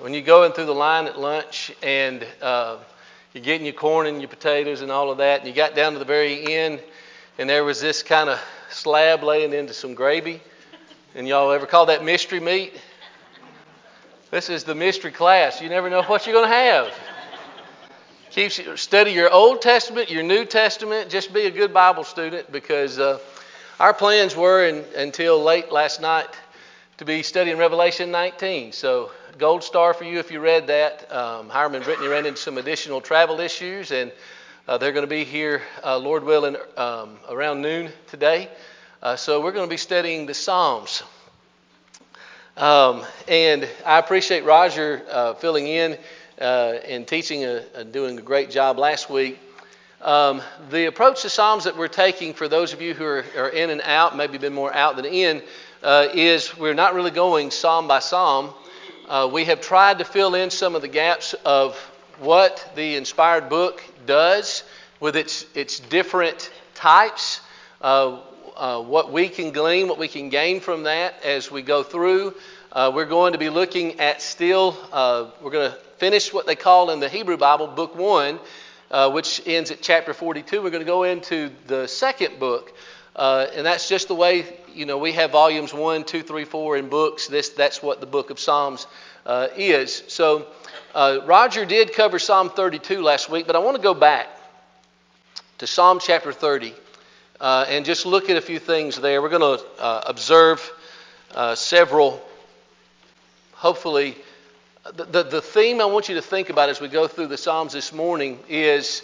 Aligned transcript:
when 0.00 0.14
you're 0.14 0.22
going 0.22 0.52
through 0.52 0.64
the 0.64 0.74
line 0.74 1.06
at 1.06 1.18
lunch 1.18 1.70
and 1.82 2.26
uh, 2.40 2.78
you're 3.34 3.44
getting 3.44 3.66
your 3.66 3.74
corn 3.74 4.06
and 4.06 4.20
your 4.20 4.28
potatoes 4.28 4.80
and 4.80 4.90
all 4.90 5.10
of 5.10 5.18
that, 5.18 5.40
and 5.40 5.48
you 5.48 5.54
got 5.54 5.74
down 5.74 5.92
to 5.92 5.98
the 5.98 6.06
very 6.06 6.54
end, 6.54 6.80
and 7.38 7.48
there 7.48 7.64
was 7.64 7.82
this 7.82 8.02
kind 8.02 8.30
of 8.30 8.40
slab 8.70 9.22
laying 9.22 9.52
into 9.52 9.74
some 9.74 9.94
gravy, 9.94 10.40
and 11.14 11.28
y'all 11.28 11.52
ever 11.52 11.66
call 11.66 11.86
that 11.86 12.02
mystery 12.02 12.40
meat? 12.40 12.80
This 14.30 14.48
is 14.48 14.64
the 14.64 14.74
mystery 14.74 15.10
class. 15.10 15.60
You 15.60 15.68
never 15.68 15.90
know 15.90 16.02
what 16.02 16.26
you're 16.26 16.34
going 16.34 16.48
to 16.48 16.54
have. 16.54 16.94
Keeps 18.30 18.58
you, 18.58 18.76
study 18.78 19.10
your 19.10 19.30
Old 19.30 19.60
Testament, 19.60 20.10
your 20.10 20.22
New 20.22 20.46
Testament. 20.46 21.10
Just 21.10 21.34
be 21.34 21.46
a 21.46 21.50
good 21.50 21.74
Bible 21.74 22.04
student 22.04 22.50
because 22.50 22.98
uh, 22.98 23.18
our 23.78 23.92
plans 23.92 24.34
were 24.34 24.66
in, 24.66 24.84
until 24.96 25.42
late 25.42 25.70
last 25.70 26.00
night 26.00 26.28
to 26.98 27.04
be 27.04 27.22
studying 27.22 27.58
Revelation 27.58 28.10
19. 28.10 28.72
So 28.72 29.10
gold 29.38 29.62
star 29.62 29.94
for 29.94 30.04
you 30.04 30.18
if 30.18 30.30
you 30.30 30.40
read 30.40 30.66
that. 30.68 31.10
Um, 31.12 31.48
Hiram 31.48 31.74
and 31.74 31.84
Brittany 31.84 32.08
ran 32.08 32.26
into 32.26 32.40
some 32.40 32.58
additional 32.58 33.00
travel 33.00 33.40
issues, 33.40 33.90
and 33.90 34.12
uh, 34.68 34.78
they're 34.78 34.92
going 34.92 35.04
to 35.04 35.10
be 35.10 35.24
here, 35.24 35.62
uh, 35.84 35.98
Lord 35.98 36.24
willing, 36.24 36.56
um, 36.76 37.18
around 37.28 37.62
noon 37.62 37.90
today. 38.08 38.48
Uh, 39.02 39.16
so 39.16 39.42
we're 39.42 39.52
going 39.52 39.66
to 39.66 39.70
be 39.70 39.76
studying 39.76 40.26
the 40.26 40.34
Psalms. 40.34 41.02
Um, 42.56 43.04
and 43.28 43.68
I 43.86 43.98
appreciate 43.98 44.44
Roger 44.44 45.02
uh, 45.10 45.34
filling 45.34 45.66
in 45.66 45.96
uh, 46.40 46.78
and 46.86 47.06
teaching, 47.06 47.44
a, 47.44 47.64
a 47.74 47.84
doing 47.84 48.18
a 48.18 48.22
great 48.22 48.50
job 48.50 48.78
last 48.78 49.08
week. 49.08 49.38
Um, 50.02 50.42
the 50.70 50.86
approach 50.86 51.22
to 51.22 51.30
Psalms 51.30 51.64
that 51.64 51.76
we're 51.76 51.88
taking 51.88 52.32
for 52.32 52.48
those 52.48 52.72
of 52.72 52.80
you 52.80 52.94
who 52.94 53.04
are, 53.04 53.24
are 53.36 53.48
in 53.48 53.70
and 53.70 53.82
out, 53.82 54.16
maybe 54.16 54.38
been 54.38 54.54
more 54.54 54.72
out 54.74 54.96
than 54.96 55.04
in, 55.04 55.42
uh, 55.82 56.08
is 56.14 56.56
we're 56.56 56.74
not 56.74 56.94
really 56.94 57.10
going 57.10 57.50
Psalm 57.50 57.86
by 57.86 57.98
Psalm. 57.98 58.52
Uh, 59.10 59.26
we 59.26 59.44
have 59.44 59.60
tried 59.60 59.98
to 59.98 60.04
fill 60.04 60.36
in 60.36 60.50
some 60.50 60.76
of 60.76 60.82
the 60.82 60.88
gaps 60.88 61.34
of 61.44 61.76
what 62.20 62.70
the 62.76 62.94
inspired 62.94 63.48
book 63.48 63.82
does 64.06 64.62
with 65.00 65.16
its, 65.16 65.44
its 65.56 65.80
different 65.80 66.48
types, 66.76 67.40
uh, 67.82 68.20
uh, 68.56 68.80
what 68.80 69.10
we 69.10 69.28
can 69.28 69.50
glean, 69.50 69.88
what 69.88 69.98
we 69.98 70.06
can 70.06 70.28
gain 70.28 70.60
from 70.60 70.84
that 70.84 71.12
as 71.24 71.50
we 71.50 71.60
go 71.60 71.82
through. 71.82 72.32
Uh, 72.70 72.92
we're 72.94 73.04
going 73.04 73.32
to 73.32 73.38
be 73.40 73.50
looking 73.50 73.98
at 73.98 74.22
still, 74.22 74.78
uh, 74.92 75.28
we're 75.42 75.50
going 75.50 75.72
to 75.72 75.76
finish 75.98 76.32
what 76.32 76.46
they 76.46 76.54
call 76.54 76.90
in 76.90 77.00
the 77.00 77.08
Hebrew 77.08 77.36
Bible, 77.36 77.66
Book 77.66 77.96
1, 77.96 78.38
uh, 78.92 79.10
which 79.10 79.42
ends 79.44 79.72
at 79.72 79.82
chapter 79.82 80.14
42. 80.14 80.62
We're 80.62 80.70
going 80.70 80.84
to 80.84 80.86
go 80.86 81.02
into 81.02 81.50
the 81.66 81.88
second 81.88 82.38
book. 82.38 82.72
and 83.16 83.66
that's 83.66 83.88
just 83.88 84.06
the 84.06 84.14
way 84.14 84.46
you 84.74 84.86
know, 84.86 84.98
we 84.98 85.12
have 85.12 85.32
volumes 85.32 85.74
one, 85.74 86.04
two, 86.04 86.22
three, 86.22 86.44
four 86.44 86.76
in 86.76 86.88
books. 86.88 87.26
This, 87.26 87.50
that's 87.50 87.82
what 87.82 88.00
the 88.00 88.06
book 88.06 88.30
of 88.30 88.38
Psalms 88.38 88.86
uh, 89.26 89.48
is. 89.56 90.02
So, 90.08 90.46
uh, 90.94 91.20
Roger 91.24 91.64
did 91.64 91.92
cover 91.92 92.18
Psalm 92.18 92.50
32 92.50 93.02
last 93.02 93.30
week, 93.30 93.46
but 93.46 93.56
I 93.56 93.60
want 93.60 93.76
to 93.76 93.82
go 93.82 93.94
back 93.94 94.28
to 95.58 95.66
Psalm 95.66 95.98
chapter 96.00 96.32
30 96.32 96.74
uh, 97.40 97.66
and 97.68 97.84
just 97.84 98.06
look 98.06 98.30
at 98.30 98.36
a 98.36 98.40
few 98.40 98.58
things 98.58 99.00
there. 99.00 99.22
We're 99.22 99.28
going 99.28 99.58
to 99.58 99.64
uh, 99.78 100.02
observe 100.06 100.72
uh, 101.34 101.54
several, 101.54 102.22
hopefully, 103.52 104.16
the, 104.94 105.04
the, 105.04 105.22
the, 105.22 105.42
theme 105.42 105.80
I 105.80 105.84
want 105.84 106.08
you 106.08 106.14
to 106.16 106.22
think 106.22 106.50
about 106.50 106.70
as 106.70 106.80
we 106.80 106.88
go 106.88 107.06
through 107.06 107.26
the 107.26 107.36
Psalms 107.36 107.72
this 107.74 107.92
morning 107.92 108.38
is 108.48 109.02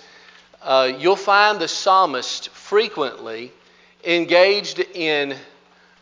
uh, 0.62 0.90
you'll 0.98 1.16
find 1.16 1.60
the 1.60 1.68
psalmist 1.68 2.48
frequently 2.48 3.52
engaged 4.04 4.80
in 4.80 5.36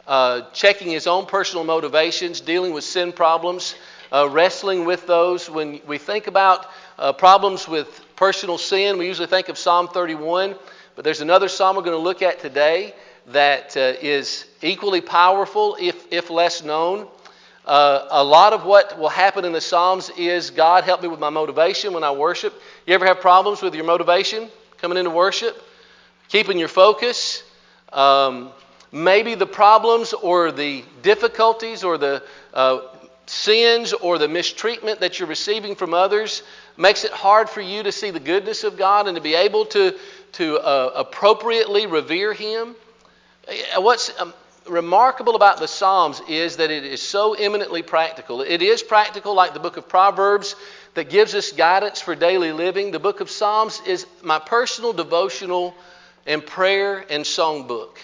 uh, 0.06 0.42
checking 0.52 0.90
his 0.90 1.06
own 1.06 1.26
personal 1.26 1.64
motivations, 1.64 2.40
dealing 2.40 2.72
with 2.72 2.84
sin 2.84 3.12
problems, 3.12 3.74
uh, 4.14 4.28
wrestling 4.30 4.84
with 4.84 5.06
those. 5.08 5.50
When 5.50 5.80
we 5.88 5.98
think 5.98 6.28
about 6.28 6.66
uh, 6.98 7.12
problems 7.12 7.66
with 7.66 8.00
personal 8.14 8.58
sin, 8.58 8.96
we 8.96 9.06
usually 9.06 9.26
think 9.26 9.48
of 9.48 9.58
Psalm 9.58 9.88
31, 9.88 10.54
but 10.94 11.04
there's 11.04 11.20
another 11.20 11.48
psalm 11.48 11.74
we're 11.74 11.82
going 11.82 11.96
to 11.96 12.02
look 12.02 12.22
at 12.22 12.38
today 12.38 12.94
that 13.32 13.76
uh, 13.76 13.94
is 14.00 14.46
equally 14.62 15.00
powerful, 15.00 15.76
if, 15.80 16.12
if 16.12 16.30
less 16.30 16.62
known. 16.62 17.08
Uh, 17.66 18.06
a 18.10 18.22
lot 18.22 18.52
of 18.52 18.64
what 18.64 18.96
will 19.00 19.08
happen 19.08 19.44
in 19.44 19.52
the 19.52 19.60
Psalms 19.60 20.10
is 20.10 20.50
God 20.50 20.84
help 20.84 21.02
me 21.02 21.08
with 21.08 21.18
my 21.18 21.30
motivation 21.30 21.92
when 21.92 22.04
I 22.04 22.12
worship. 22.12 22.54
You 22.86 22.94
ever 22.94 23.06
have 23.06 23.20
problems 23.20 23.62
with 23.62 23.74
your 23.74 23.84
motivation 23.84 24.48
coming 24.78 24.96
into 24.96 25.10
worship? 25.10 25.60
Keeping 26.28 26.58
your 26.58 26.68
focus? 26.68 27.42
Um, 27.92 28.52
maybe 28.92 29.34
the 29.34 29.46
problems 29.46 30.12
or 30.12 30.52
the 30.52 30.84
difficulties 31.02 31.82
or 31.82 31.98
the 31.98 32.22
uh, 32.52 32.80
sins 33.26 33.92
or 33.92 34.18
the 34.18 34.28
mistreatment 34.28 35.00
that 35.00 35.18
you're 35.18 35.28
receiving 35.28 35.74
from 35.74 35.94
others 35.94 36.42
makes 36.76 37.04
it 37.04 37.12
hard 37.12 37.48
for 37.48 37.60
you 37.60 37.82
to 37.82 37.92
see 37.92 38.10
the 38.10 38.20
goodness 38.20 38.64
of 38.64 38.76
God 38.76 39.06
and 39.06 39.16
to 39.16 39.22
be 39.22 39.34
able 39.34 39.66
to, 39.66 39.94
to 40.32 40.58
uh, 40.58 40.92
appropriately 40.94 41.86
revere 41.86 42.32
Him. 42.32 42.74
Uh, 43.48 43.80
what's 43.80 44.18
um, 44.20 44.34
remarkable 44.68 45.36
about 45.36 45.58
the 45.58 45.68
Psalms 45.68 46.20
is 46.28 46.56
that 46.56 46.70
it 46.70 46.84
is 46.84 47.02
so 47.02 47.34
eminently 47.34 47.82
practical. 47.82 48.40
It 48.40 48.62
is 48.62 48.82
practical, 48.82 49.34
like 49.34 49.54
the 49.54 49.60
book 49.60 49.76
of 49.76 49.88
Proverbs, 49.88 50.56
that 50.94 51.10
gives 51.10 51.34
us 51.34 51.52
guidance 51.52 52.00
for 52.00 52.14
daily 52.14 52.52
living. 52.52 52.90
The 52.90 53.00
book 53.00 53.20
of 53.20 53.30
Psalms 53.30 53.80
is 53.86 54.06
my 54.22 54.38
personal 54.38 54.92
devotional 54.92 55.74
and 56.26 56.44
prayer 56.44 57.04
and 57.10 57.26
song 57.26 57.66
book. 57.66 58.00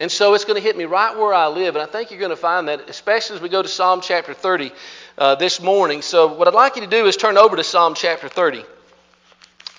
And 0.00 0.10
so 0.10 0.32
it's 0.32 0.46
going 0.46 0.56
to 0.56 0.62
hit 0.62 0.78
me 0.78 0.84
right 0.84 1.14
where 1.14 1.34
I 1.34 1.48
live. 1.48 1.76
And 1.76 1.82
I 1.82 1.86
think 1.86 2.10
you're 2.10 2.18
going 2.18 2.30
to 2.30 2.36
find 2.36 2.68
that, 2.68 2.88
especially 2.88 3.36
as 3.36 3.42
we 3.42 3.50
go 3.50 3.60
to 3.60 3.68
Psalm 3.68 4.00
chapter 4.00 4.32
30 4.32 4.72
uh, 5.18 5.34
this 5.34 5.60
morning. 5.60 6.00
So, 6.00 6.32
what 6.32 6.48
I'd 6.48 6.54
like 6.54 6.76
you 6.76 6.80
to 6.80 6.88
do 6.88 7.04
is 7.06 7.18
turn 7.18 7.36
over 7.36 7.54
to 7.54 7.62
Psalm 7.62 7.94
chapter 7.94 8.26
30. 8.26 8.64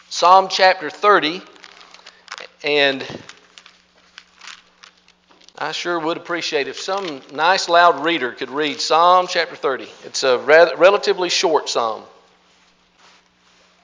Psalm 0.09 0.47
chapter 0.47 0.91
30. 0.91 1.41
And 2.63 3.03
I 5.57 5.71
sure 5.71 5.99
would 5.99 6.17
appreciate 6.17 6.67
if 6.67 6.79
some 6.79 7.21
nice, 7.33 7.67
loud 7.67 8.05
reader 8.05 8.31
could 8.31 8.51
read 8.51 8.79
Psalm 8.79 9.25
chapter 9.27 9.55
30. 9.55 9.87
It's 10.05 10.23
a 10.23 10.37
relatively 10.37 11.29
short 11.29 11.67
psalm. 11.67 12.03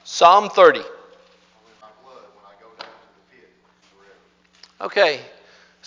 Psalm 0.04 0.50
30. 0.50 0.82
Okay, 4.80 5.20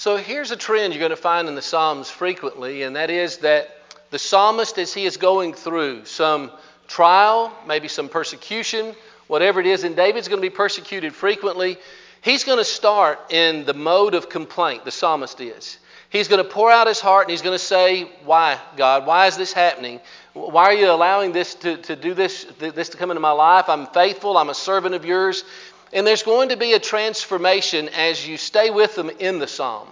so 0.02 0.18
here's 0.18 0.50
a 0.50 0.56
trend 0.56 0.94
you're 0.94 1.00
going 1.00 1.12
to 1.12 1.16
find 1.16 1.48
in 1.48 1.54
the 1.54 1.62
Psalms 1.62 2.10
frequently, 2.10 2.82
and 2.82 2.96
that 2.96 3.12
is 3.12 3.38
that 3.38 3.70
the 4.10 4.18
psalmist, 4.18 4.80
as 4.80 4.92
he 4.92 5.06
is 5.06 5.16
going 5.16 5.54
through 5.54 6.06
some 6.06 6.50
trial, 6.88 7.56
maybe 7.68 7.88
some 7.88 8.10
persecution, 8.10 8.96
whatever 9.28 9.60
it 9.60 9.68
is, 9.68 9.84
and 9.84 9.96
David's 9.96 10.28
going 10.28 10.42
to 10.42 10.50
be 10.50 10.50
persecuted 10.50 11.14
frequently, 11.14 11.78
he's 12.24 12.44
going 12.44 12.58
to 12.58 12.66
start 12.66 13.32
in 13.32 13.64
the 13.66 13.76
mode 13.76 14.16
of 14.16 14.28
complaint, 14.28 14.86
the 14.86 14.92
psalmist 14.92 15.40
is. 15.40 15.78
He's 16.10 16.28
going 16.28 16.44
to 16.44 16.50
pour 16.50 16.72
out 16.72 16.88
his 16.88 17.00
heart 17.00 17.28
and 17.28 17.32
he's 17.32 17.44
going 17.44 17.58
to 17.58 17.64
say, 17.64 18.04
Why, 18.26 18.60
God? 18.76 19.06
Why 19.06 19.28
is 19.28 19.38
this 19.38 19.54
happening? 19.54 20.02
Why 20.34 20.66
are 20.66 20.74
you 20.74 20.90
allowing 20.90 21.32
this 21.32 21.56
to, 21.56 21.78
to 21.78 21.96
do 21.96 22.14
this, 22.14 22.46
this 22.60 22.90
to 22.90 22.98
come 22.98 23.12
into 23.12 23.22
my 23.22 23.32
life? 23.32 23.70
I'm 23.70 23.88
faithful. 23.88 24.38
I'm 24.38 24.50
a 24.50 24.54
servant 24.54 24.94
of 24.94 25.06
yours. 25.06 25.46
And 25.94 26.08
there's 26.08 26.24
going 26.24 26.50
to 26.50 26.58
be 26.58 26.74
a 26.74 26.80
transformation 26.80 27.90
as 27.90 28.26
you 28.26 28.38
stay 28.38 28.70
with 28.70 28.96
them 28.96 29.10
in 29.20 29.40
the 29.40 29.48
psalm. 29.48 29.88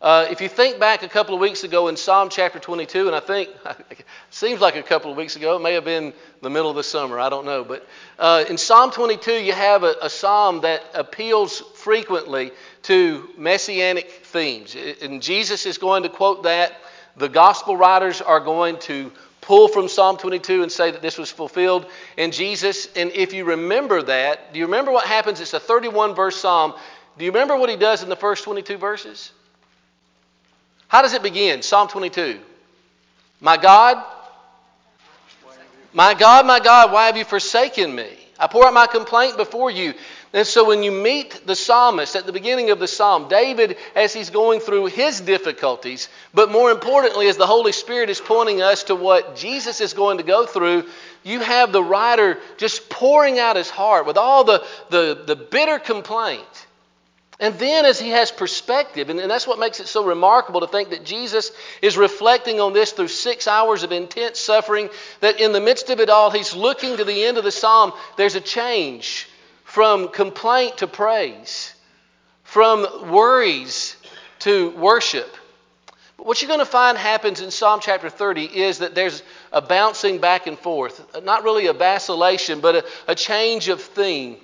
Uh, 0.00 0.28
if 0.30 0.40
you 0.40 0.48
think 0.48 0.78
back 0.78 1.02
a 1.02 1.08
couple 1.08 1.34
of 1.34 1.40
weeks 1.40 1.64
ago 1.64 1.88
in 1.88 1.96
Psalm 1.96 2.28
chapter 2.30 2.60
22, 2.60 3.08
and 3.08 3.16
I 3.16 3.20
think 3.20 3.48
it 3.90 4.04
seems 4.30 4.60
like 4.60 4.76
a 4.76 4.82
couple 4.82 5.10
of 5.10 5.16
weeks 5.16 5.34
ago, 5.34 5.56
it 5.56 5.60
may 5.60 5.74
have 5.74 5.84
been 5.84 6.12
the 6.40 6.50
middle 6.50 6.70
of 6.70 6.76
the 6.76 6.84
summer, 6.84 7.18
I 7.18 7.28
don't 7.28 7.44
know. 7.44 7.64
But 7.64 7.84
uh, 8.16 8.44
in 8.48 8.58
Psalm 8.58 8.92
22, 8.92 9.32
you 9.32 9.52
have 9.52 9.82
a, 9.82 9.96
a, 10.00 10.08
psalm 10.08 10.60
that 10.60 10.84
appeals 10.94 11.60
frequently 11.74 12.52
to 12.82 13.28
messianic 13.36 14.08
themes. 14.22 14.76
And 15.02 15.20
Jesus 15.20 15.66
is 15.66 15.78
going 15.78 16.04
to 16.04 16.08
quote 16.08 16.44
that. 16.44 16.74
The 17.16 17.28
gospel 17.28 17.76
writers 17.76 18.20
are 18.20 18.38
going 18.38 18.78
to 18.80 19.10
pull 19.48 19.66
from 19.66 19.88
Psalm 19.88 20.18
22 20.18 20.62
and 20.62 20.70
say 20.70 20.90
that 20.90 21.00
this 21.00 21.16
was 21.16 21.30
fulfilled 21.30 21.86
in 22.18 22.32
Jesus. 22.32 22.86
And 22.94 23.10
if 23.12 23.32
you 23.32 23.46
remember 23.46 24.02
that, 24.02 24.52
do 24.52 24.58
you 24.58 24.66
remember 24.66 24.92
what 24.92 25.06
happens? 25.06 25.40
It's 25.40 25.54
a 25.54 25.58
31 25.58 26.14
verse 26.14 26.36
psalm. 26.36 26.74
Do 27.16 27.24
you 27.24 27.32
remember 27.32 27.56
what 27.56 27.70
he 27.70 27.76
does 27.76 28.02
in 28.02 28.10
the 28.10 28.16
first 28.16 28.44
22 28.44 28.76
verses? 28.76 29.32
How 30.86 31.00
does 31.00 31.14
it 31.14 31.22
begin? 31.22 31.62
Psalm 31.62 31.88
22. 31.88 32.40
My 33.40 33.56
God, 33.56 34.04
my 35.94 36.12
God, 36.12 36.46
my 36.46 36.60
God, 36.60 36.92
why 36.92 37.06
have 37.06 37.16
you 37.16 37.24
forsaken 37.24 37.94
me? 37.94 38.18
I 38.38 38.48
pour 38.48 38.66
out 38.66 38.74
my 38.74 38.86
complaint 38.86 39.38
before 39.38 39.70
you. 39.70 39.94
And 40.32 40.46
so 40.46 40.66
when 40.66 40.82
you 40.82 40.92
meet 40.92 41.46
the 41.46 41.56
psalmist 41.56 42.14
at 42.14 42.26
the 42.26 42.32
beginning 42.32 42.70
of 42.70 42.78
the 42.78 42.88
psalm, 42.88 43.28
David, 43.28 43.76
as 43.94 44.12
he's 44.12 44.30
going 44.30 44.60
through 44.60 44.86
his 44.86 45.20
difficulties, 45.20 46.08
but 46.34 46.50
more 46.50 46.70
importantly, 46.70 47.28
as 47.28 47.38
the 47.38 47.46
Holy 47.46 47.72
Spirit 47.72 48.10
is 48.10 48.20
pointing 48.20 48.60
us 48.60 48.84
to 48.84 48.94
what 48.94 49.36
Jesus 49.36 49.80
is 49.80 49.94
going 49.94 50.18
to 50.18 50.24
go 50.24 50.44
through, 50.44 50.84
you 51.24 51.40
have 51.40 51.72
the 51.72 51.82
writer 51.82 52.38
just 52.58 52.90
pouring 52.90 53.38
out 53.38 53.56
his 53.56 53.70
heart 53.70 54.06
with 54.06 54.18
all 54.18 54.44
the, 54.44 54.64
the, 54.90 55.24
the 55.26 55.36
bitter 55.36 55.78
complaint 55.78 56.66
And 57.40 57.54
then, 57.54 57.86
as 57.86 58.00
he 58.00 58.10
has 58.10 58.32
perspective, 58.32 59.10
and, 59.10 59.18
that's 59.30 59.46
what 59.46 59.60
makes 59.60 59.78
it 59.78 59.86
so 59.86 60.04
remarkable 60.04 60.60
to 60.60 60.66
think 60.66 60.90
that 60.90 61.04
Jesus 61.04 61.52
is 61.80 61.96
reflecting 61.96 62.60
on 62.60 62.72
this 62.72 62.90
through 62.90 63.08
six 63.08 63.46
hours 63.46 63.84
of 63.84 63.92
intense 63.92 64.40
suffering, 64.40 64.90
that 65.20 65.40
in 65.40 65.52
the 65.52 65.60
midst 65.60 65.88
of 65.90 66.00
it 66.00 66.10
all, 66.10 66.30
he's 66.30 66.54
looking 66.54 66.96
to 66.96 67.04
the 67.04 67.24
end 67.24 67.38
of 67.38 67.44
the 67.44 67.52
psalm. 67.52 67.92
There's 68.16 68.34
a 68.34 68.40
change 68.40 69.27
from 69.78 70.08
complaint 70.08 70.78
to 70.78 70.88
praise, 70.88 71.72
from 72.42 73.12
worries 73.12 73.94
to 74.40 74.70
worship. 74.70 75.32
But 76.16 76.26
what 76.26 76.42
you're 76.42 76.48
going 76.48 76.58
to 76.58 76.66
find 76.66 76.98
happens 76.98 77.40
in 77.40 77.52
Psalm 77.52 77.78
chapter 77.80 78.10
30 78.10 78.46
is 78.46 78.78
that 78.78 78.96
there's 78.96 79.22
a 79.52 79.62
bouncing 79.62 80.18
back 80.18 80.48
and 80.48 80.58
forth, 80.58 81.22
not 81.22 81.44
really 81.44 81.68
a 81.68 81.72
vacillation, 81.72 82.60
but 82.60 82.74
a, 82.74 82.84
a 83.06 83.14
change 83.14 83.68
of 83.68 83.80
theme. 83.80 84.38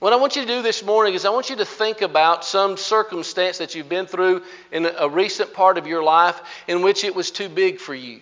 What 0.00 0.12
I 0.12 0.16
want 0.16 0.36
you 0.36 0.42
to 0.42 0.48
do 0.48 0.60
this 0.60 0.84
morning 0.84 1.14
is 1.14 1.24
I 1.24 1.30
want 1.30 1.48
you 1.48 1.56
to 1.56 1.64
think 1.64 2.02
about 2.02 2.44
some 2.44 2.76
circumstance 2.76 3.56
that 3.56 3.74
you've 3.74 3.88
been 3.88 4.04
through 4.04 4.42
in 4.70 4.84
a 4.84 5.08
recent 5.08 5.54
part 5.54 5.78
of 5.78 5.86
your 5.86 6.02
life 6.02 6.38
in 6.68 6.82
which 6.82 7.04
it 7.04 7.14
was 7.14 7.30
too 7.30 7.48
big 7.48 7.78
for 7.78 7.94
you. 7.94 8.20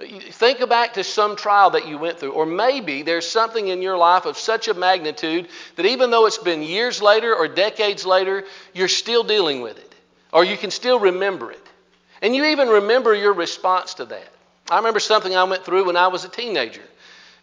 Think 0.00 0.66
back 0.68 0.94
to 0.94 1.04
some 1.04 1.36
trial 1.36 1.70
that 1.70 1.86
you 1.86 1.98
went 1.98 2.18
through, 2.18 2.32
or 2.32 2.46
maybe 2.46 3.02
there's 3.02 3.28
something 3.28 3.68
in 3.68 3.82
your 3.82 3.98
life 3.98 4.24
of 4.24 4.38
such 4.38 4.68
a 4.68 4.74
magnitude 4.74 5.48
that 5.76 5.86
even 5.86 6.10
though 6.10 6.26
it's 6.26 6.38
been 6.38 6.62
years 6.62 7.02
later 7.02 7.34
or 7.34 7.48
decades 7.48 8.06
later, 8.06 8.44
you're 8.72 8.88
still 8.88 9.22
dealing 9.22 9.60
with 9.60 9.78
it, 9.78 9.94
or 10.32 10.44
you 10.44 10.56
can 10.56 10.70
still 10.70 10.98
remember 10.98 11.52
it. 11.52 11.66
And 12.22 12.34
you 12.34 12.44
even 12.46 12.68
remember 12.68 13.14
your 13.14 13.32
response 13.32 13.94
to 13.94 14.04
that. 14.06 14.28
I 14.70 14.76
remember 14.76 15.00
something 15.00 15.34
I 15.34 15.44
went 15.44 15.64
through 15.64 15.86
when 15.86 15.96
I 15.96 16.08
was 16.08 16.24
a 16.24 16.28
teenager. 16.28 16.82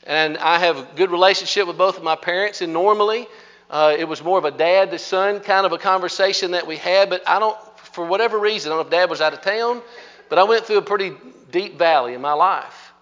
And 0.06 0.38
I 0.38 0.60
have 0.60 0.78
a 0.78 0.88
good 0.96 1.12
relationship 1.12 1.68
with 1.68 1.78
both 1.78 1.98
of 1.98 2.04
my 2.04 2.16
parents. 2.16 2.62
And 2.62 2.72
normally, 2.72 3.28
uh, 3.70 3.96
it 3.98 4.08
was 4.08 4.24
more 4.24 4.38
of 4.38 4.46
a 4.46 4.52
dad 4.52 4.92
to 4.92 5.00
son 5.00 5.42
kind 5.42 5.66
of 5.66 5.74
a 5.74 5.78
conversation 5.78 6.52
that 6.52 6.66
we 6.66 6.78
had. 6.78 7.10
But 7.10 7.28
I 7.28 7.40
don't, 7.40 7.58
for 7.78 8.06
whatever 8.06 8.40
reason, 8.40 8.72
I 8.72 8.76
don't 8.76 8.84
know 8.84 8.88
if 8.88 8.92
dad 8.92 9.10
was 9.10 9.20
out 9.20 9.34
of 9.34 9.42
town, 9.42 9.82
but 10.30 10.40
I 10.40 10.44
went 10.44 10.66
through 10.66 10.78
a 10.78 10.82
pretty 10.82 11.14
deep 11.52 11.78
valley 11.78 12.14
in 12.14 12.22
my 12.22 12.34
life. 12.34 12.94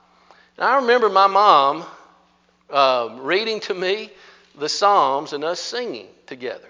And 0.57 0.65
I 0.65 0.77
remember 0.77 1.09
my 1.09 1.27
mom 1.27 1.85
uh, 2.69 3.17
reading 3.19 3.59
to 3.61 3.73
me 3.73 4.09
the 4.57 4.69
Psalms 4.69 5.33
and 5.33 5.43
us 5.43 5.59
singing 5.59 6.07
together. 6.27 6.69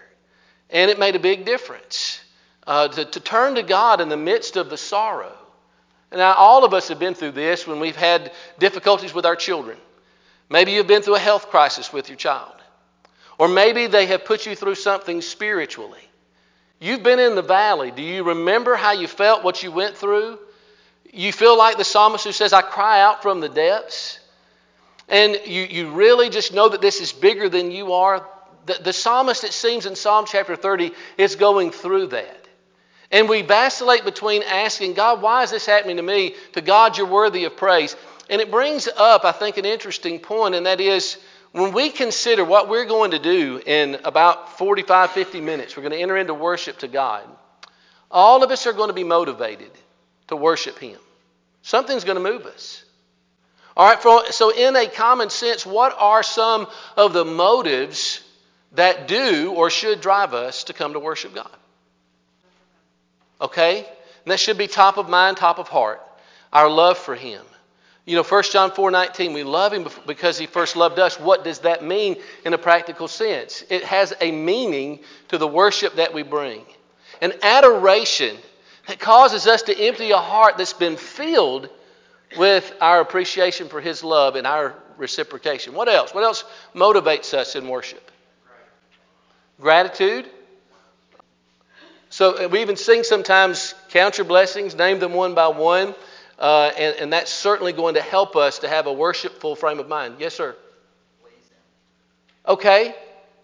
And 0.69 0.89
it 0.89 0.99
made 0.99 1.15
a 1.15 1.19
big 1.19 1.45
difference 1.45 2.21
uh, 2.65 2.87
to, 2.87 3.05
to 3.05 3.19
turn 3.19 3.55
to 3.55 3.63
God 3.63 4.01
in 4.01 4.09
the 4.09 4.17
midst 4.17 4.55
of 4.55 4.69
the 4.69 4.77
sorrow. 4.77 5.31
Now, 6.11 6.33
all 6.33 6.63
of 6.63 6.73
us 6.73 6.87
have 6.87 6.99
been 6.99 7.13
through 7.13 7.31
this 7.31 7.67
when 7.67 7.79
we've 7.79 7.95
had 7.95 8.31
difficulties 8.57 9.13
with 9.13 9.25
our 9.25 9.35
children. 9.35 9.77
Maybe 10.49 10.71
you've 10.71 10.87
been 10.87 11.01
through 11.01 11.15
a 11.15 11.19
health 11.19 11.49
crisis 11.49 11.91
with 11.91 12.09
your 12.09 12.17
child. 12.17 12.53
Or 13.37 13.47
maybe 13.47 13.87
they 13.87 14.05
have 14.07 14.23
put 14.23 14.45
you 14.45 14.55
through 14.55 14.75
something 14.75 15.21
spiritually. 15.21 15.99
You've 16.79 17.03
been 17.03 17.19
in 17.19 17.35
the 17.35 17.41
valley. 17.41 17.91
Do 17.91 18.01
you 18.01 18.23
remember 18.23 18.75
how 18.75 18.91
you 18.91 19.07
felt, 19.07 19.43
what 19.43 19.63
you 19.63 19.71
went 19.71 19.95
through? 19.95 20.39
You 21.13 21.31
feel 21.31 21.57
like 21.57 21.77
the 21.77 21.83
psalmist 21.83 22.25
who 22.25 22.31
says, 22.31 22.51
I 22.53 22.61
cry 22.61 23.01
out 23.01 23.21
from 23.21 23.39
the 23.39 23.49
depths. 23.49 24.19
And 25.07 25.39
you, 25.45 25.61
you 25.63 25.91
really 25.91 26.29
just 26.29 26.53
know 26.53 26.69
that 26.69 26.81
this 26.81 26.99
is 26.99 27.13
bigger 27.13 27.47
than 27.47 27.71
you 27.71 27.93
are. 27.93 28.27
The, 28.65 28.79
the 28.83 28.93
psalmist, 28.93 29.43
it 29.43 29.53
seems 29.53 29.85
in 29.85 29.95
Psalm 29.95 30.25
chapter 30.27 30.55
30, 30.55 30.91
is 31.17 31.35
going 31.35 31.71
through 31.71 32.07
that. 32.07 32.47
And 33.11 33.29
we 33.29 33.43
vacillate 33.43 34.03
between 34.03 34.43
asking, 34.43 34.95
God, 34.95 35.21
why 35.21 35.43
is 35.43 35.51
this 35.51 35.65
happening 35.65 35.97
to 35.97 36.03
me? 36.03 36.35
To 36.53 36.61
God, 36.61 36.97
you're 36.97 37.07
worthy 37.07 37.45
of 37.45 37.55
praise. 37.55 37.95
And 38.29 38.41
it 38.41 38.49
brings 38.49 38.87
up, 38.87 39.23
I 39.23 39.31
think, 39.31 39.57
an 39.57 39.65
interesting 39.65 40.19
point, 40.19 40.55
and 40.55 40.65
that 40.65 40.81
is 40.81 41.17
when 41.55 41.71
we 41.71 41.89
consider 41.89 42.43
what 42.43 42.67
we're 42.67 42.83
going 42.83 43.11
to 43.11 43.19
do 43.19 43.61
in 43.65 43.95
about 44.03 44.57
45, 44.57 45.11
50 45.11 45.39
minutes, 45.39 45.77
we're 45.77 45.83
going 45.83 45.93
to 45.93 46.01
enter 46.01 46.17
into 46.17 46.33
worship 46.33 46.79
to 46.79 46.89
God. 46.89 47.23
All 48.11 48.43
of 48.43 48.51
us 48.51 48.67
are 48.67 48.73
going 48.73 48.89
to 48.89 48.93
be 48.93 49.05
motivated 49.05 49.71
to 50.27 50.35
worship 50.35 50.77
Him. 50.77 50.99
Something's 51.61 52.03
going 52.03 52.21
to 52.21 52.23
move 52.23 52.45
us. 52.45 52.83
All 53.77 53.87
right, 53.87 54.33
so 54.33 54.53
in 54.53 54.75
a 54.75 54.87
common 54.87 55.29
sense, 55.29 55.65
what 55.65 55.95
are 55.97 56.23
some 56.23 56.67
of 56.97 57.13
the 57.13 57.23
motives 57.23 58.21
that 58.73 59.07
do 59.07 59.53
or 59.53 59.69
should 59.69 60.01
drive 60.01 60.33
us 60.33 60.65
to 60.65 60.73
come 60.73 60.91
to 60.91 60.99
worship 60.99 61.33
God? 61.33 61.55
Okay? 63.39 63.77
And 63.77 64.31
that 64.31 64.41
should 64.41 64.57
be 64.57 64.67
top 64.67 64.97
of 64.97 65.07
mind, 65.07 65.37
top 65.37 65.57
of 65.59 65.69
heart. 65.69 66.01
Our 66.51 66.69
love 66.69 66.97
for 66.97 67.15
Him. 67.15 67.45
You 68.05 68.15
know, 68.15 68.23
1 68.23 68.43
John 68.51 68.71
4 68.71 68.91
19, 68.91 69.33
we 69.33 69.43
love 69.43 69.73
him 69.73 69.87
because 70.05 70.37
he 70.37 70.45
first 70.45 70.75
loved 70.75 70.99
us. 70.99 71.19
What 71.19 71.43
does 71.43 71.59
that 71.59 71.83
mean 71.83 72.17
in 72.45 72.53
a 72.53 72.57
practical 72.57 73.07
sense? 73.07 73.63
It 73.69 73.83
has 73.83 74.13
a 74.21 74.31
meaning 74.31 74.99
to 75.29 75.39
the 75.39 75.47
worship 75.47 75.95
that 75.95 76.13
we 76.13 76.21
bring. 76.21 76.61
An 77.21 77.33
adoration 77.41 78.37
that 78.87 78.99
causes 78.99 79.47
us 79.47 79.63
to 79.63 79.77
empty 79.77 80.11
a 80.11 80.17
heart 80.17 80.57
that's 80.57 80.73
been 80.73 80.97
filled 80.97 81.69
with 82.37 82.71
our 82.79 83.01
appreciation 83.01 83.69
for 83.69 83.81
his 83.81 84.03
love 84.03 84.35
and 84.35 84.45
our 84.45 84.75
reciprocation. 84.97 85.73
What 85.73 85.87
else? 85.87 86.13
What 86.13 86.23
else 86.23 86.43
motivates 86.75 87.33
us 87.33 87.55
in 87.55 87.67
worship? 87.67 88.11
Gratitude. 89.59 90.29
So 92.09 92.45
uh, 92.45 92.47
we 92.49 92.61
even 92.61 92.75
sing 92.75 93.03
sometimes, 93.03 93.73
count 93.89 94.17
your 94.17 94.25
blessings, 94.25 94.75
name 94.75 94.99
them 94.99 95.13
one 95.13 95.33
by 95.33 95.47
one. 95.47 95.95
Uh, 96.37 96.71
and, 96.77 96.95
and 96.97 97.13
that's 97.13 97.31
certainly 97.31 97.71
going 97.71 97.95
to 97.95 98.01
help 98.01 98.35
us 98.35 98.59
to 98.59 98.67
have 98.67 98.87
a 98.87 98.93
worshipful 98.93 99.55
frame 99.55 99.79
of 99.79 99.87
mind. 99.87 100.15
Yes, 100.19 100.35
sir? 100.35 100.55
Okay. 102.47 102.93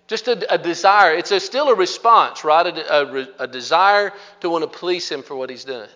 Just 0.07 0.27
a, 0.27 0.53
a 0.53 0.57
desire. 0.57 1.13
It's 1.13 1.31
a, 1.31 1.39
still 1.39 1.69
a 1.69 1.75
response, 1.75 2.43
right? 2.43 2.67
A, 2.67 3.43
a, 3.43 3.47
desire 3.47 4.11
to 4.41 4.49
want 4.49 4.63
to 4.63 4.79
please 4.79 5.07
Him 5.07 5.23
for 5.23 5.35
what 5.35 5.49
He's 5.49 5.63
done. 5.63 5.88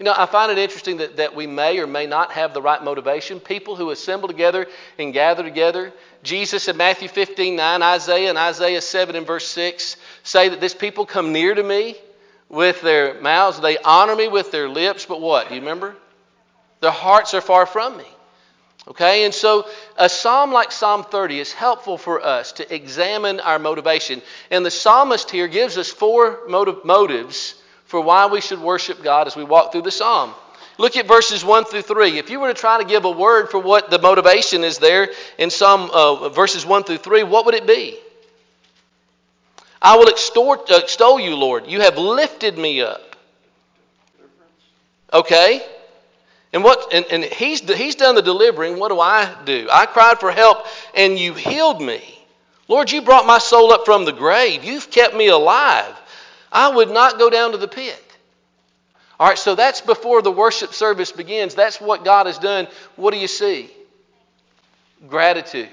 You 0.00 0.04
know, 0.04 0.14
I 0.16 0.26
find 0.26 0.50
it 0.50 0.58
interesting 0.58 0.96
that, 0.96 1.18
that 1.18 1.36
we 1.36 1.46
may 1.46 1.78
or 1.78 1.86
may 1.86 2.06
not 2.06 2.32
have 2.32 2.52
the 2.52 2.60
right 2.60 2.82
motivation. 2.82 3.38
People 3.38 3.76
who 3.76 3.90
assemble 3.90 4.26
together 4.26 4.66
and 4.98 5.12
gather 5.12 5.44
together. 5.44 5.92
Jesus 6.24 6.66
in 6.66 6.76
Matthew 6.76 7.06
15, 7.06 7.54
9, 7.54 7.82
Isaiah 7.82 8.28
and 8.30 8.38
Isaiah 8.38 8.80
7 8.80 9.14
and 9.14 9.24
verse 9.24 9.46
6 9.46 9.96
say 10.24 10.48
that 10.48 10.60
this 10.60 10.74
people 10.74 11.06
come 11.06 11.32
near 11.32 11.54
to 11.54 11.62
me 11.62 11.96
with 12.54 12.80
their 12.80 13.20
mouths. 13.20 13.60
They 13.60 13.76
honor 13.78 14.16
me 14.16 14.28
with 14.28 14.50
their 14.50 14.68
lips, 14.68 15.04
but 15.06 15.20
what? 15.20 15.48
Do 15.48 15.54
you 15.54 15.60
remember? 15.60 15.96
Their 16.80 16.90
hearts 16.90 17.34
are 17.34 17.40
far 17.40 17.66
from 17.66 17.96
me. 17.96 18.04
Okay, 18.86 19.24
and 19.24 19.32
so 19.32 19.66
a 19.96 20.10
psalm 20.10 20.52
like 20.52 20.70
Psalm 20.70 21.04
30 21.04 21.40
is 21.40 21.52
helpful 21.52 21.96
for 21.96 22.22
us 22.22 22.52
to 22.52 22.74
examine 22.74 23.40
our 23.40 23.58
motivation. 23.58 24.20
And 24.50 24.64
the 24.64 24.70
psalmist 24.70 25.30
here 25.30 25.48
gives 25.48 25.78
us 25.78 25.88
four 25.88 26.40
motive, 26.48 26.84
motives 26.84 27.54
for 27.86 28.00
why 28.02 28.26
we 28.26 28.42
should 28.42 28.60
worship 28.60 29.02
God 29.02 29.26
as 29.26 29.36
we 29.36 29.44
walk 29.44 29.72
through 29.72 29.82
the 29.82 29.90
psalm. 29.90 30.34
Look 30.76 30.96
at 30.96 31.06
verses 31.06 31.44
1 31.44 31.64
through 31.64 31.82
3. 31.82 32.18
If 32.18 32.30
you 32.30 32.40
were 32.40 32.48
to 32.48 32.60
try 32.60 32.78
to 32.78 32.84
give 32.84 33.04
a 33.04 33.10
word 33.10 33.48
for 33.50 33.58
what 33.58 33.90
the 33.90 33.98
motivation 33.98 34.64
is 34.64 34.78
there 34.78 35.10
in 35.38 35.48
Psalm 35.48 35.90
uh, 35.90 36.28
verses 36.30 36.66
1 36.66 36.84
through 36.84 36.98
3, 36.98 37.22
what 37.22 37.46
would 37.46 37.54
it 37.54 37.66
be? 37.66 37.96
I 39.84 39.96
will 39.96 40.08
extort, 40.08 40.70
extol 40.70 41.20
you, 41.20 41.36
Lord. 41.36 41.66
You 41.66 41.82
have 41.82 41.98
lifted 41.98 42.56
me 42.56 42.80
up. 42.80 43.16
Okay? 45.12 45.62
And 46.54 46.64
what 46.64 46.94
and, 46.94 47.04
and 47.10 47.22
he's 47.22 47.60
he's 47.60 47.94
done 47.94 48.14
the 48.14 48.22
delivering. 48.22 48.78
What 48.78 48.88
do 48.88 48.98
I 48.98 49.36
do? 49.44 49.68
I 49.70 49.84
cried 49.84 50.20
for 50.20 50.32
help 50.32 50.66
and 50.94 51.18
you 51.18 51.34
healed 51.34 51.82
me. 51.82 52.02
Lord, 52.66 52.90
you 52.90 53.02
brought 53.02 53.26
my 53.26 53.38
soul 53.38 53.72
up 53.72 53.84
from 53.84 54.06
the 54.06 54.12
grave. 54.12 54.64
You've 54.64 54.90
kept 54.90 55.14
me 55.14 55.28
alive. 55.28 55.94
I 56.50 56.68
would 56.74 56.90
not 56.90 57.18
go 57.18 57.28
down 57.28 57.52
to 57.52 57.58
the 57.58 57.68
pit. 57.68 58.00
All 59.20 59.28
right, 59.28 59.38
so 59.38 59.54
that's 59.54 59.80
before 59.80 60.22
the 60.22 60.32
worship 60.32 60.72
service 60.72 61.12
begins. 61.12 61.54
That's 61.54 61.80
what 61.80 62.04
God 62.04 62.26
has 62.26 62.38
done. 62.38 62.68
What 62.96 63.12
do 63.12 63.20
you 63.20 63.28
see? 63.28 63.70
Gratitude. 65.08 65.68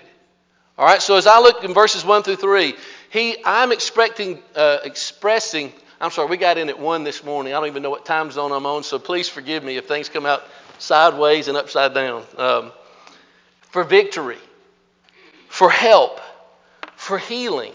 All 0.77 0.85
right, 0.85 1.01
so 1.01 1.15
as 1.15 1.27
I 1.27 1.39
look 1.39 1.63
in 1.63 1.73
verses 1.73 2.03
1 2.03 2.23
through 2.23 2.35
3, 2.35 2.75
he, 3.11 3.35
I'm 3.43 3.73
expecting, 3.73 4.41
uh, 4.55 4.77
expressing, 4.85 5.73
I'm 5.99 6.11
sorry, 6.11 6.29
we 6.29 6.37
got 6.37 6.57
in 6.57 6.69
at 6.69 6.79
1 6.79 7.03
this 7.03 7.25
morning. 7.25 7.53
I 7.53 7.57
don't 7.57 7.67
even 7.67 7.83
know 7.83 7.89
what 7.89 8.05
time 8.05 8.31
zone 8.31 8.53
I'm 8.53 8.65
on, 8.65 8.83
so 8.83 8.99
please 8.99 9.27
forgive 9.27 9.65
me 9.65 9.75
if 9.75 9.85
things 9.85 10.07
come 10.07 10.25
out 10.25 10.43
sideways 10.79 11.49
and 11.49 11.57
upside 11.57 11.93
down. 11.93 12.23
Um, 12.37 12.71
for 13.63 13.83
victory, 13.83 14.37
for 15.49 15.69
help, 15.69 16.21
for 16.95 17.17
healing, 17.17 17.73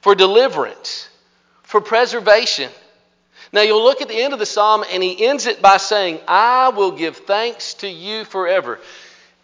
for 0.00 0.14
deliverance, 0.14 1.10
for 1.62 1.82
preservation. 1.82 2.70
Now 3.52 3.60
you'll 3.60 3.84
look 3.84 4.00
at 4.00 4.08
the 4.08 4.18
end 4.18 4.32
of 4.32 4.38
the 4.38 4.46
psalm 4.46 4.84
and 4.90 5.02
he 5.02 5.26
ends 5.26 5.44
it 5.44 5.60
by 5.60 5.76
saying, 5.76 6.18
I 6.26 6.70
will 6.70 6.92
give 6.92 7.18
thanks 7.18 7.74
to 7.74 7.88
you 7.88 8.24
forever. 8.24 8.80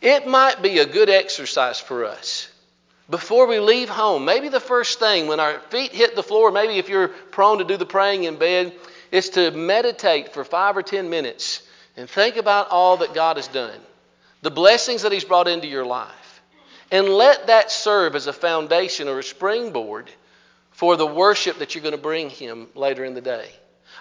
It 0.00 0.26
might 0.26 0.62
be 0.62 0.78
a 0.78 0.87
good 0.87 1.11
exercise 1.11 1.78
for 1.78 2.07
us 2.07 2.49
before 3.11 3.47
we 3.47 3.59
leave 3.59 3.88
home, 3.88 4.25
maybe 4.25 4.49
the 4.49 4.61
first 4.61 4.99
thing 4.99 5.26
when 5.26 5.40
our 5.40 5.59
feet 5.71 5.92
hit 5.92 6.14
the 6.14 6.23
floor, 6.23 6.50
maybe 6.50 6.78
if 6.78 6.88
you're 6.88 7.09
prone 7.09 7.59
to 7.59 7.64
do 7.64 7.76
the 7.76 7.87
praying 7.87 8.25
in 8.25 8.37
bed, 8.37 8.73
is 9.11 9.30
to 9.30 9.50
meditate 9.50 10.32
for 10.32 10.44
five 10.44 10.76
or 10.76 10.82
ten 10.82 11.11
minutes 11.11 11.62
and 11.97 12.09
think 12.09 12.37
about 12.37 12.71
all 12.71 12.99
that 12.99 13.14
God 13.14 13.37
has 13.37 13.49
done, 13.49 13.78
the 14.40 14.50
blessings 14.50 15.02
that 15.02 15.12
He's 15.12 15.25
brought 15.25 15.49
into 15.49 15.66
your 15.66 15.85
life. 15.85 16.40
And 16.90 17.09
let 17.09 17.47
that 17.47 17.71
serve 17.71 18.14
as 18.14 18.26
a 18.26 18.32
foundation 18.32 19.09
or 19.09 19.18
a 19.18 19.23
springboard 19.23 20.11
for 20.71 20.97
the 20.97 21.06
worship 21.06 21.59
that 21.59 21.75
you're 21.75 21.82
going 21.82 21.92
to 21.92 22.00
bring 22.00 22.30
Him 22.30 22.68
later 22.75 23.04
in 23.04 23.14
the 23.14 23.21
day. 23.21 23.49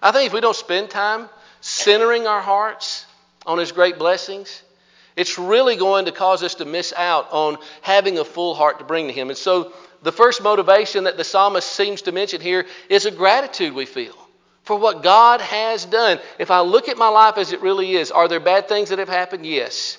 I 0.01 0.11
think 0.11 0.27
if 0.27 0.33
we 0.33 0.41
don't 0.41 0.55
spend 0.55 0.89
time 0.89 1.29
centering 1.61 2.27
our 2.27 2.41
hearts 2.41 3.05
on 3.45 3.57
His 3.57 3.71
great 3.71 3.97
blessings, 3.97 4.61
it's 5.15 5.37
really 5.37 5.75
going 5.75 6.05
to 6.05 6.11
cause 6.11 6.43
us 6.43 6.55
to 6.55 6.65
miss 6.65 6.93
out 6.95 7.27
on 7.31 7.57
having 7.81 8.17
a 8.17 8.25
full 8.25 8.53
heart 8.53 8.79
to 8.79 8.85
bring 8.85 9.07
to 9.07 9.13
Him. 9.13 9.29
And 9.29 9.37
so, 9.37 9.73
the 10.03 10.11
first 10.11 10.41
motivation 10.41 11.03
that 11.03 11.17
the 11.17 11.23
psalmist 11.23 11.71
seems 11.71 12.03
to 12.03 12.11
mention 12.11 12.41
here 12.41 12.65
is 12.89 13.05
a 13.05 13.11
gratitude 13.11 13.73
we 13.73 13.85
feel 13.85 14.15
for 14.63 14.77
what 14.77 15.03
God 15.03 15.41
has 15.41 15.85
done. 15.85 16.19
If 16.39 16.51
I 16.51 16.61
look 16.61 16.89
at 16.89 16.97
my 16.97 17.09
life 17.09 17.37
as 17.37 17.51
it 17.51 17.61
really 17.61 17.95
is, 17.95 18.11
are 18.11 18.27
there 18.27 18.39
bad 18.39 18.67
things 18.67 18.89
that 18.89 18.99
have 18.99 19.09
happened? 19.09 19.45
Yes. 19.45 19.97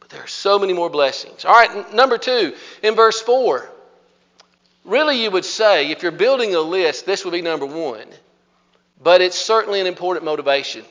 But 0.00 0.10
there 0.10 0.22
are 0.22 0.26
so 0.26 0.58
many 0.58 0.72
more 0.72 0.90
blessings. 0.90 1.44
All 1.44 1.54
right, 1.54 1.94
number 1.94 2.18
two, 2.18 2.54
in 2.82 2.94
verse 2.94 3.20
4, 3.20 3.70
really 4.84 5.22
you 5.22 5.30
would 5.30 5.44
say, 5.44 5.90
if 5.90 6.02
you're 6.02 6.12
building 6.12 6.54
a 6.54 6.60
list, 6.60 7.06
this 7.06 7.24
would 7.24 7.32
be 7.32 7.42
number 7.42 7.66
one. 7.66 8.06
But 9.02 9.22
it's 9.22 9.38
certainly 9.38 9.80
an 9.80 9.86
important 9.86 10.24
motivation. 10.24 10.84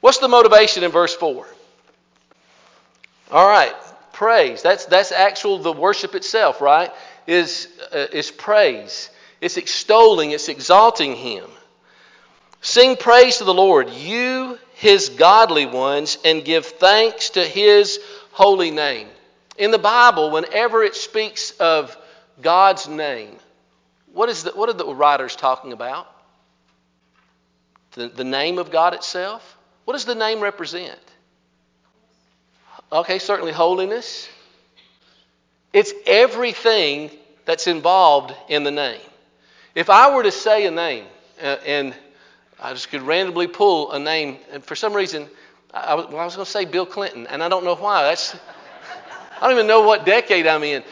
What's 0.00 0.18
the 0.18 0.28
motivation 0.28 0.84
in 0.84 0.90
verse 0.90 1.14
4? 1.14 1.46
All 3.34 3.48
right, 3.48 3.74
praise. 4.12 4.62
That's, 4.62 4.84
that's 4.84 5.10
actual, 5.10 5.58
the 5.58 5.72
worship 5.72 6.14
itself, 6.14 6.60
right? 6.60 6.92
Is, 7.26 7.66
uh, 7.92 8.06
is 8.12 8.30
praise. 8.30 9.10
It's 9.40 9.56
extolling, 9.56 10.30
it's 10.30 10.48
exalting 10.48 11.16
Him. 11.16 11.50
Sing 12.60 12.94
praise 12.94 13.38
to 13.38 13.44
the 13.44 13.52
Lord, 13.52 13.90
you, 13.90 14.56
His 14.74 15.08
godly 15.08 15.66
ones, 15.66 16.16
and 16.24 16.44
give 16.44 16.64
thanks 16.64 17.30
to 17.30 17.44
His 17.44 17.98
holy 18.30 18.70
name. 18.70 19.08
In 19.58 19.72
the 19.72 19.78
Bible, 19.78 20.30
whenever 20.30 20.84
it 20.84 20.94
speaks 20.94 21.50
of 21.58 21.96
God's 22.40 22.86
name, 22.86 23.34
what, 24.12 24.28
is 24.28 24.44
the, 24.44 24.52
what 24.52 24.68
are 24.68 24.74
the 24.74 24.94
writers 24.94 25.34
talking 25.34 25.72
about? 25.72 26.06
The, 27.94 28.06
the 28.06 28.22
name 28.22 28.58
of 28.58 28.70
God 28.70 28.94
itself? 28.94 29.58
What 29.86 29.94
does 29.94 30.04
the 30.04 30.14
name 30.14 30.38
represent? 30.38 31.00
Okay, 32.94 33.18
certainly 33.18 33.50
holiness. 33.50 34.28
It's 35.72 35.92
everything 36.06 37.10
that's 37.44 37.66
involved 37.66 38.32
in 38.48 38.62
the 38.62 38.70
name. 38.70 39.00
If 39.74 39.90
I 39.90 40.14
were 40.14 40.22
to 40.22 40.30
say 40.30 40.64
a 40.66 40.70
name, 40.70 41.04
uh, 41.42 41.56
and 41.66 41.92
I 42.62 42.72
just 42.72 42.90
could 42.90 43.02
randomly 43.02 43.48
pull 43.48 43.90
a 43.90 43.98
name, 43.98 44.38
and 44.52 44.64
for 44.64 44.76
some 44.76 44.92
reason, 44.92 45.28
I 45.72 45.96
was, 45.96 46.06
was 46.06 46.36
going 46.36 46.44
to 46.44 46.50
say 46.52 46.66
Bill 46.66 46.86
Clinton, 46.86 47.26
and 47.26 47.42
I 47.42 47.48
don't 47.48 47.64
know 47.64 47.74
why. 47.74 48.04
That's 48.04 48.36
I 49.40 49.40
don't 49.40 49.50
even 49.50 49.66
know 49.66 49.82
what 49.82 50.06
decade 50.06 50.46
I'm 50.46 50.62
in. 50.62 50.84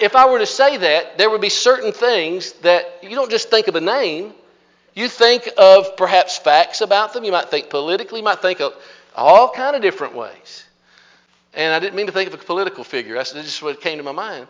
If 0.00 0.16
I 0.16 0.30
were 0.30 0.38
to 0.38 0.46
say 0.46 0.78
that, 0.78 1.18
there 1.18 1.28
would 1.28 1.42
be 1.42 1.50
certain 1.50 1.92
things 1.92 2.52
that 2.62 3.00
you 3.02 3.10
don't 3.10 3.30
just 3.30 3.50
think 3.50 3.68
of 3.68 3.76
a 3.76 3.80
name. 3.82 4.32
You 4.94 5.08
think 5.08 5.50
of 5.58 5.98
perhaps 5.98 6.38
facts 6.38 6.80
about 6.80 7.12
them. 7.12 7.24
You 7.24 7.32
might 7.32 7.50
think 7.50 7.68
politically. 7.68 8.20
You 8.20 8.24
might 8.24 8.40
think 8.40 8.62
of 8.62 8.72
all 9.14 9.50
kind 9.50 9.76
of 9.76 9.82
different 9.82 10.14
ways. 10.14 10.63
And 11.56 11.74
I 11.74 11.78
didn't 11.78 11.94
mean 11.94 12.06
to 12.06 12.12
think 12.12 12.32
of 12.32 12.40
a 12.40 12.44
political 12.44 12.84
figure. 12.84 13.14
That's 13.14 13.32
just 13.32 13.62
what 13.62 13.80
came 13.80 13.98
to 13.98 14.04
my 14.04 14.12
mind. 14.12 14.48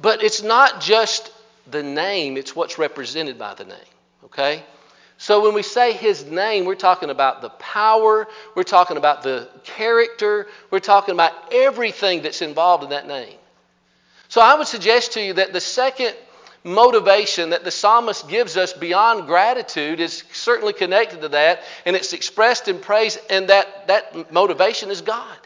But 0.00 0.22
it's 0.22 0.42
not 0.42 0.80
just 0.80 1.32
the 1.70 1.82
name, 1.82 2.36
it's 2.36 2.54
what's 2.54 2.78
represented 2.78 3.38
by 3.38 3.54
the 3.54 3.64
name. 3.64 3.78
Okay? 4.24 4.62
So 5.18 5.42
when 5.42 5.54
we 5.54 5.62
say 5.62 5.92
his 5.92 6.24
name, 6.24 6.66
we're 6.66 6.74
talking 6.74 7.10
about 7.10 7.40
the 7.40 7.48
power, 7.50 8.28
we're 8.54 8.64
talking 8.64 8.96
about 8.98 9.22
the 9.22 9.48
character, 9.64 10.46
we're 10.70 10.78
talking 10.78 11.14
about 11.14 11.32
everything 11.52 12.22
that's 12.22 12.42
involved 12.42 12.84
in 12.84 12.90
that 12.90 13.08
name. 13.08 13.38
So 14.28 14.40
I 14.40 14.56
would 14.56 14.66
suggest 14.66 15.12
to 15.12 15.22
you 15.22 15.32
that 15.34 15.52
the 15.52 15.60
second 15.60 16.14
motivation 16.64 17.50
that 17.50 17.64
the 17.64 17.70
psalmist 17.70 18.28
gives 18.28 18.56
us 18.56 18.72
beyond 18.72 19.26
gratitude 19.26 20.00
is 20.00 20.24
certainly 20.32 20.72
connected 20.72 21.22
to 21.22 21.28
that, 21.28 21.62
and 21.86 21.96
it's 21.96 22.12
expressed 22.12 22.68
in 22.68 22.80
praise, 22.80 23.18
and 23.30 23.48
that, 23.48 23.86
that 23.86 24.32
motivation 24.32 24.90
is 24.90 25.00
God. 25.00 25.38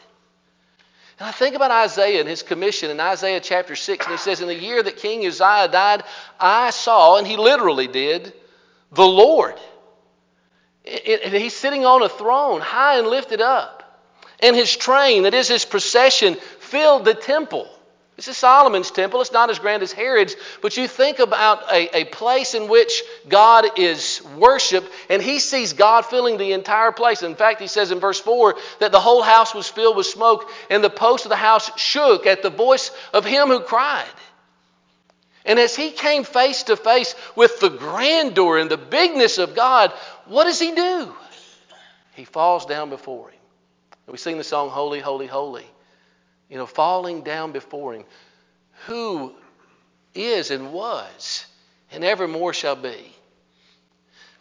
I 1.21 1.31
think 1.31 1.55
about 1.55 1.71
Isaiah 1.71 2.19
and 2.19 2.29
his 2.29 2.43
commission 2.43 2.89
in 2.89 2.99
Isaiah 2.99 3.39
chapter 3.39 3.75
6, 3.75 4.05
and 4.05 4.13
he 4.13 4.17
says, 4.17 4.41
In 4.41 4.47
the 4.47 4.55
year 4.55 4.81
that 4.81 4.97
King 4.97 5.25
Uzziah 5.25 5.67
died, 5.67 6.03
I 6.39 6.71
saw, 6.71 7.17
and 7.17 7.27
he 7.27 7.37
literally 7.37 7.87
did, 7.87 8.33
the 8.91 9.05
Lord. 9.05 9.55
He's 10.83 11.55
sitting 11.55 11.85
on 11.85 12.01
a 12.01 12.09
throne, 12.09 12.61
high 12.61 12.97
and 12.97 13.07
lifted 13.07 13.41
up. 13.41 13.77
And 14.39 14.55
his 14.55 14.75
train, 14.75 15.23
that 15.23 15.33
is 15.33 15.47
his 15.47 15.65
procession, 15.65 16.35
filled 16.59 17.05
the 17.05 17.13
temple. 17.13 17.69
This 18.21 18.27
is 18.27 18.37
Solomon's 18.37 18.91
temple. 18.91 19.19
It's 19.21 19.31
not 19.31 19.49
as 19.49 19.57
grand 19.57 19.81
as 19.81 19.91
Herod's, 19.91 20.35
but 20.61 20.77
you 20.77 20.87
think 20.87 21.17
about 21.17 21.63
a, 21.73 22.01
a 22.01 22.05
place 22.05 22.53
in 22.53 22.67
which 22.67 23.01
God 23.27 23.79
is 23.79 24.21
worshiped, 24.37 24.87
and 25.09 25.23
he 25.23 25.39
sees 25.39 25.73
God 25.73 26.05
filling 26.05 26.37
the 26.37 26.51
entire 26.51 26.91
place. 26.91 27.23
In 27.23 27.33
fact, 27.33 27.59
he 27.59 27.65
says 27.65 27.89
in 27.89 27.99
verse 27.99 28.19
4 28.19 28.57
that 28.79 28.91
the 28.91 28.99
whole 28.99 29.23
house 29.23 29.55
was 29.55 29.67
filled 29.67 29.97
with 29.97 30.05
smoke, 30.05 30.47
and 30.69 30.83
the 30.83 30.89
posts 30.91 31.25
of 31.25 31.31
the 31.31 31.35
house 31.35 31.75
shook 31.79 32.27
at 32.27 32.43
the 32.43 32.51
voice 32.51 32.91
of 33.11 33.25
him 33.25 33.47
who 33.47 33.61
cried. 33.61 34.05
And 35.43 35.57
as 35.57 35.75
he 35.75 35.89
came 35.89 36.23
face 36.23 36.61
to 36.65 36.77
face 36.77 37.15
with 37.35 37.59
the 37.59 37.69
grandeur 37.69 38.59
and 38.59 38.69
the 38.69 38.77
bigness 38.77 39.39
of 39.39 39.55
God, 39.55 39.91
what 40.27 40.43
does 40.43 40.59
he 40.59 40.75
do? 40.75 41.11
He 42.13 42.25
falls 42.25 42.67
down 42.67 42.91
before 42.91 43.31
him. 43.31 43.39
We 44.05 44.19
sing 44.19 44.37
the 44.37 44.43
song, 44.43 44.69
Holy, 44.69 44.99
Holy, 44.99 45.25
Holy 45.25 45.65
you 46.51 46.57
know, 46.57 46.67
falling 46.67 47.21
down 47.21 47.53
before 47.53 47.95
Him, 47.95 48.03
who 48.85 49.33
is 50.13 50.51
and 50.51 50.73
was 50.73 51.45
and 51.91 52.03
evermore 52.03 52.53
shall 52.53 52.75
be. 52.75 53.15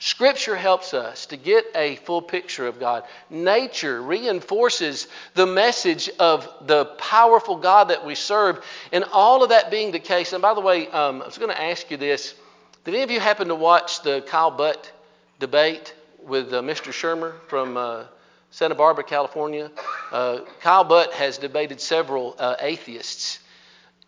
Scripture 0.01 0.57
helps 0.57 0.95
us 0.95 1.27
to 1.27 1.37
get 1.37 1.67
a 1.75 1.97
full 1.97 2.23
picture 2.23 2.67
of 2.67 2.81
God. 2.81 3.05
Nature 3.29 4.03
reinforces 4.03 5.07
the 5.35 5.47
message 5.47 6.09
of 6.19 6.49
the 6.67 6.87
powerful 6.87 7.57
God 7.57 7.91
that 7.91 8.07
we 8.07 8.15
serve. 8.15 8.65
And 8.93 9.05
all 9.13 9.43
of 9.43 9.51
that 9.51 9.71
being 9.71 9.93
the 9.93 9.99
case, 9.99 10.33
and 10.33 10.41
by 10.41 10.55
the 10.55 10.61
way, 10.61 10.89
um, 10.89 11.21
I 11.21 11.27
was 11.27 11.37
going 11.37 11.51
to 11.51 11.63
ask 11.63 11.91
you 11.91 11.99
this. 11.99 12.35
Did 12.85 12.95
any 12.95 13.03
of 13.03 13.11
you 13.11 13.21
happen 13.21 13.49
to 13.49 13.55
watch 13.55 14.03
the 14.03 14.23
Kyle 14.23 14.51
Butt 14.51 14.91
debate 15.39 15.95
with 16.25 16.53
uh, 16.55 16.63
Mr. 16.63 16.93
Shermer 16.93 17.35
from 17.49 17.77
uh, 17.77 18.05
Santa 18.51 18.75
Barbara, 18.75 19.05
California. 19.05 19.71
Uh, 20.11 20.41
Kyle 20.61 20.85
Butt 20.85 21.13
has 21.15 21.39
debated 21.39 21.81
several 21.81 22.35
uh, 22.39 22.57
atheists. 22.61 23.39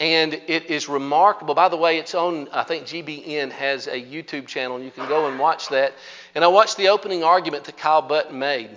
And 0.00 0.34
it 0.34 0.66
is 0.66 0.88
remarkable. 0.88 1.54
By 1.54 1.68
the 1.68 1.76
way, 1.76 1.98
it's 1.98 2.14
on, 2.14 2.48
I 2.52 2.64
think 2.64 2.86
GBN 2.86 3.52
has 3.52 3.86
a 3.86 4.02
YouTube 4.02 4.48
channel, 4.48 4.76
and 4.76 4.84
you 4.84 4.90
can 4.90 5.06
go 5.06 5.28
and 5.28 5.38
watch 5.38 5.68
that. 5.68 5.92
And 6.34 6.42
I 6.42 6.48
watched 6.48 6.76
the 6.76 6.88
opening 6.88 7.22
argument 7.22 7.64
that 7.64 7.76
Kyle 7.76 8.02
Butt 8.02 8.34
made. 8.34 8.70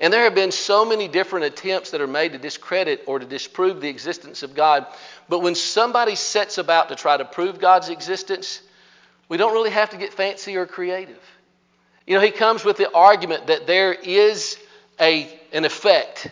And 0.00 0.12
there 0.12 0.24
have 0.24 0.34
been 0.34 0.50
so 0.50 0.84
many 0.84 1.06
different 1.06 1.46
attempts 1.46 1.92
that 1.92 2.00
are 2.00 2.08
made 2.08 2.32
to 2.32 2.38
discredit 2.38 3.04
or 3.06 3.20
to 3.20 3.26
disprove 3.26 3.80
the 3.80 3.88
existence 3.88 4.42
of 4.42 4.54
God. 4.54 4.86
But 5.28 5.40
when 5.40 5.54
somebody 5.54 6.16
sets 6.16 6.58
about 6.58 6.88
to 6.88 6.96
try 6.96 7.16
to 7.16 7.24
prove 7.24 7.60
God's 7.60 7.88
existence, 7.88 8.60
we 9.28 9.36
don't 9.36 9.52
really 9.52 9.70
have 9.70 9.90
to 9.90 9.96
get 9.96 10.12
fancy 10.12 10.56
or 10.56 10.66
creative. 10.66 11.20
You 12.06 12.14
know, 12.14 12.20
he 12.20 12.30
comes 12.30 12.64
with 12.64 12.76
the 12.76 12.92
argument 12.92 13.46
that 13.46 13.66
there 13.66 13.92
is 13.92 14.58
a, 15.00 15.28
an 15.52 15.64
effect. 15.64 16.30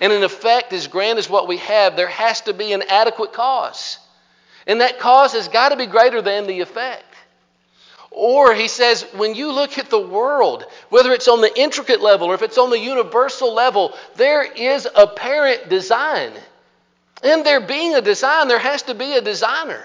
And 0.00 0.12
an 0.12 0.22
effect 0.22 0.72
as 0.72 0.86
grand 0.86 1.18
as 1.18 1.28
what 1.28 1.48
we 1.48 1.58
have, 1.58 1.96
there 1.96 2.08
has 2.08 2.42
to 2.42 2.52
be 2.52 2.72
an 2.72 2.82
adequate 2.88 3.32
cause. 3.32 3.98
And 4.66 4.80
that 4.80 4.98
cause 4.98 5.32
has 5.32 5.48
got 5.48 5.70
to 5.70 5.76
be 5.76 5.86
greater 5.86 6.22
than 6.22 6.46
the 6.46 6.60
effect. 6.60 7.04
Or 8.10 8.54
he 8.54 8.68
says, 8.68 9.02
when 9.14 9.34
you 9.34 9.50
look 9.50 9.76
at 9.76 9.90
the 9.90 9.98
world, 9.98 10.64
whether 10.88 11.12
it's 11.12 11.26
on 11.26 11.40
the 11.40 11.58
intricate 11.58 12.00
level 12.00 12.28
or 12.28 12.34
if 12.34 12.42
it's 12.42 12.58
on 12.58 12.70
the 12.70 12.78
universal 12.78 13.52
level, 13.52 13.92
there 14.14 14.44
is 14.44 14.88
apparent 14.94 15.68
design. 15.68 16.32
And 17.24 17.44
there 17.44 17.60
being 17.60 17.94
a 17.94 18.00
design, 18.00 18.46
there 18.46 18.58
has 18.58 18.82
to 18.82 18.94
be 18.94 19.14
a 19.14 19.20
designer. 19.20 19.82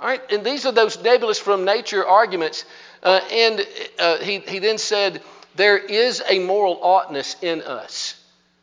All 0.00 0.06
right, 0.06 0.20
and 0.30 0.44
these 0.44 0.66
are 0.66 0.72
those 0.72 1.02
nebulous 1.02 1.38
from 1.38 1.64
nature 1.64 2.06
arguments 2.06 2.64
uh, 3.02 3.20
and 3.30 3.66
uh, 3.98 4.18
he, 4.18 4.38
he 4.40 4.58
then 4.58 4.78
said, 4.78 5.22
There 5.56 5.78
is 5.78 6.22
a 6.28 6.38
moral 6.38 6.78
oughtness 6.82 7.36
in 7.42 7.62
us. 7.62 8.14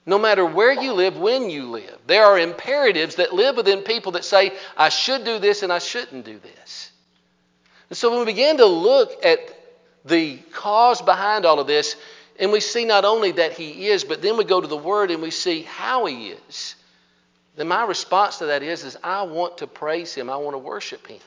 No 0.06 0.20
matter 0.20 0.46
where 0.46 0.72
you 0.72 0.94
live, 0.94 1.18
when 1.18 1.50
you 1.50 1.70
live, 1.72 1.98
there 2.06 2.26
are 2.26 2.38
imperatives 2.38 3.16
that 3.16 3.34
live 3.34 3.58
within 3.58 3.82
people 3.82 4.12
that 4.14 4.24
say, 4.24 4.54
I 4.78 4.90
should 4.90 5.26
do 5.26 5.40
this 5.40 5.64
and 5.64 5.74
I 5.74 5.80
shouldn't 5.80 6.26
do 6.26 6.38
this. 6.38 6.92
And 7.90 7.98
so 7.98 8.12
when 8.12 8.20
we 8.20 8.26
begin 8.26 8.58
to 8.58 8.66
look 8.66 9.26
at 9.26 9.40
the 10.06 10.38
cause 10.52 11.02
behind 11.02 11.46
all 11.46 11.60
of 11.60 11.66
this, 11.66 11.96
and 12.40 12.52
we 12.52 12.60
see 12.60 12.86
not 12.86 13.06
only 13.06 13.32
that 13.34 13.54
He 13.54 13.88
is, 13.88 14.04
but 14.04 14.22
then 14.22 14.38
we 14.38 14.44
go 14.44 14.62
to 14.62 14.68
the 14.68 14.78
Word 14.78 15.10
and 15.10 15.22
we 15.22 15.32
see 15.32 15.64
how 15.64 16.06
He 16.06 16.30
is, 16.30 16.76
then 17.56 17.68
my 17.68 17.86
response 17.86 18.40
to 18.40 18.48
that 18.48 18.62
is, 18.62 18.84
is 18.84 18.98
I 19.04 19.24
want 19.24 19.60
to 19.60 19.68
praise 19.68 20.14
Him. 20.14 20.30
I 20.30 20.36
want 20.36 20.54
to 20.54 20.60
worship 20.60 21.08
Him. 21.08 21.20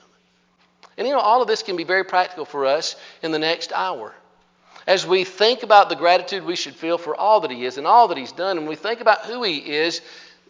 And 0.98 1.06
you 1.06 1.14
know, 1.14 1.20
all 1.20 1.40
of 1.40 1.48
this 1.48 1.62
can 1.62 1.76
be 1.76 1.84
very 1.84 2.04
practical 2.04 2.44
for 2.44 2.66
us 2.66 2.96
in 3.22 3.30
the 3.30 3.38
next 3.38 3.72
hour. 3.72 4.12
As 4.84 5.06
we 5.06 5.22
think 5.22 5.62
about 5.62 5.88
the 5.88 5.96
gratitude 5.96 6.44
we 6.44 6.56
should 6.56 6.74
feel 6.74 6.98
for 6.98 7.14
all 7.14 7.40
that 7.40 7.52
He 7.52 7.64
is 7.64 7.78
and 7.78 7.86
all 7.86 8.08
that 8.08 8.18
He's 8.18 8.32
done, 8.32 8.58
and 8.58 8.66
we 8.66 8.74
think 8.74 9.00
about 9.00 9.24
who 9.24 9.44
He 9.44 9.58
is, 9.58 10.00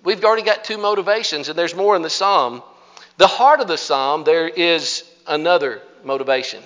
we've 0.02 0.24
already 0.24 0.42
got 0.42 0.64
two 0.64 0.78
motivations, 0.78 1.48
and 1.50 1.58
there's 1.58 1.74
more 1.74 1.96
in 1.96 2.02
the 2.02 2.08
psalm. 2.08 2.62
The 3.18 3.26
heart 3.26 3.60
of 3.60 3.68
the 3.68 3.76
psalm, 3.76 4.24
there 4.24 4.48
is 4.48 5.04
another 5.26 5.82
motivation, 6.02 6.62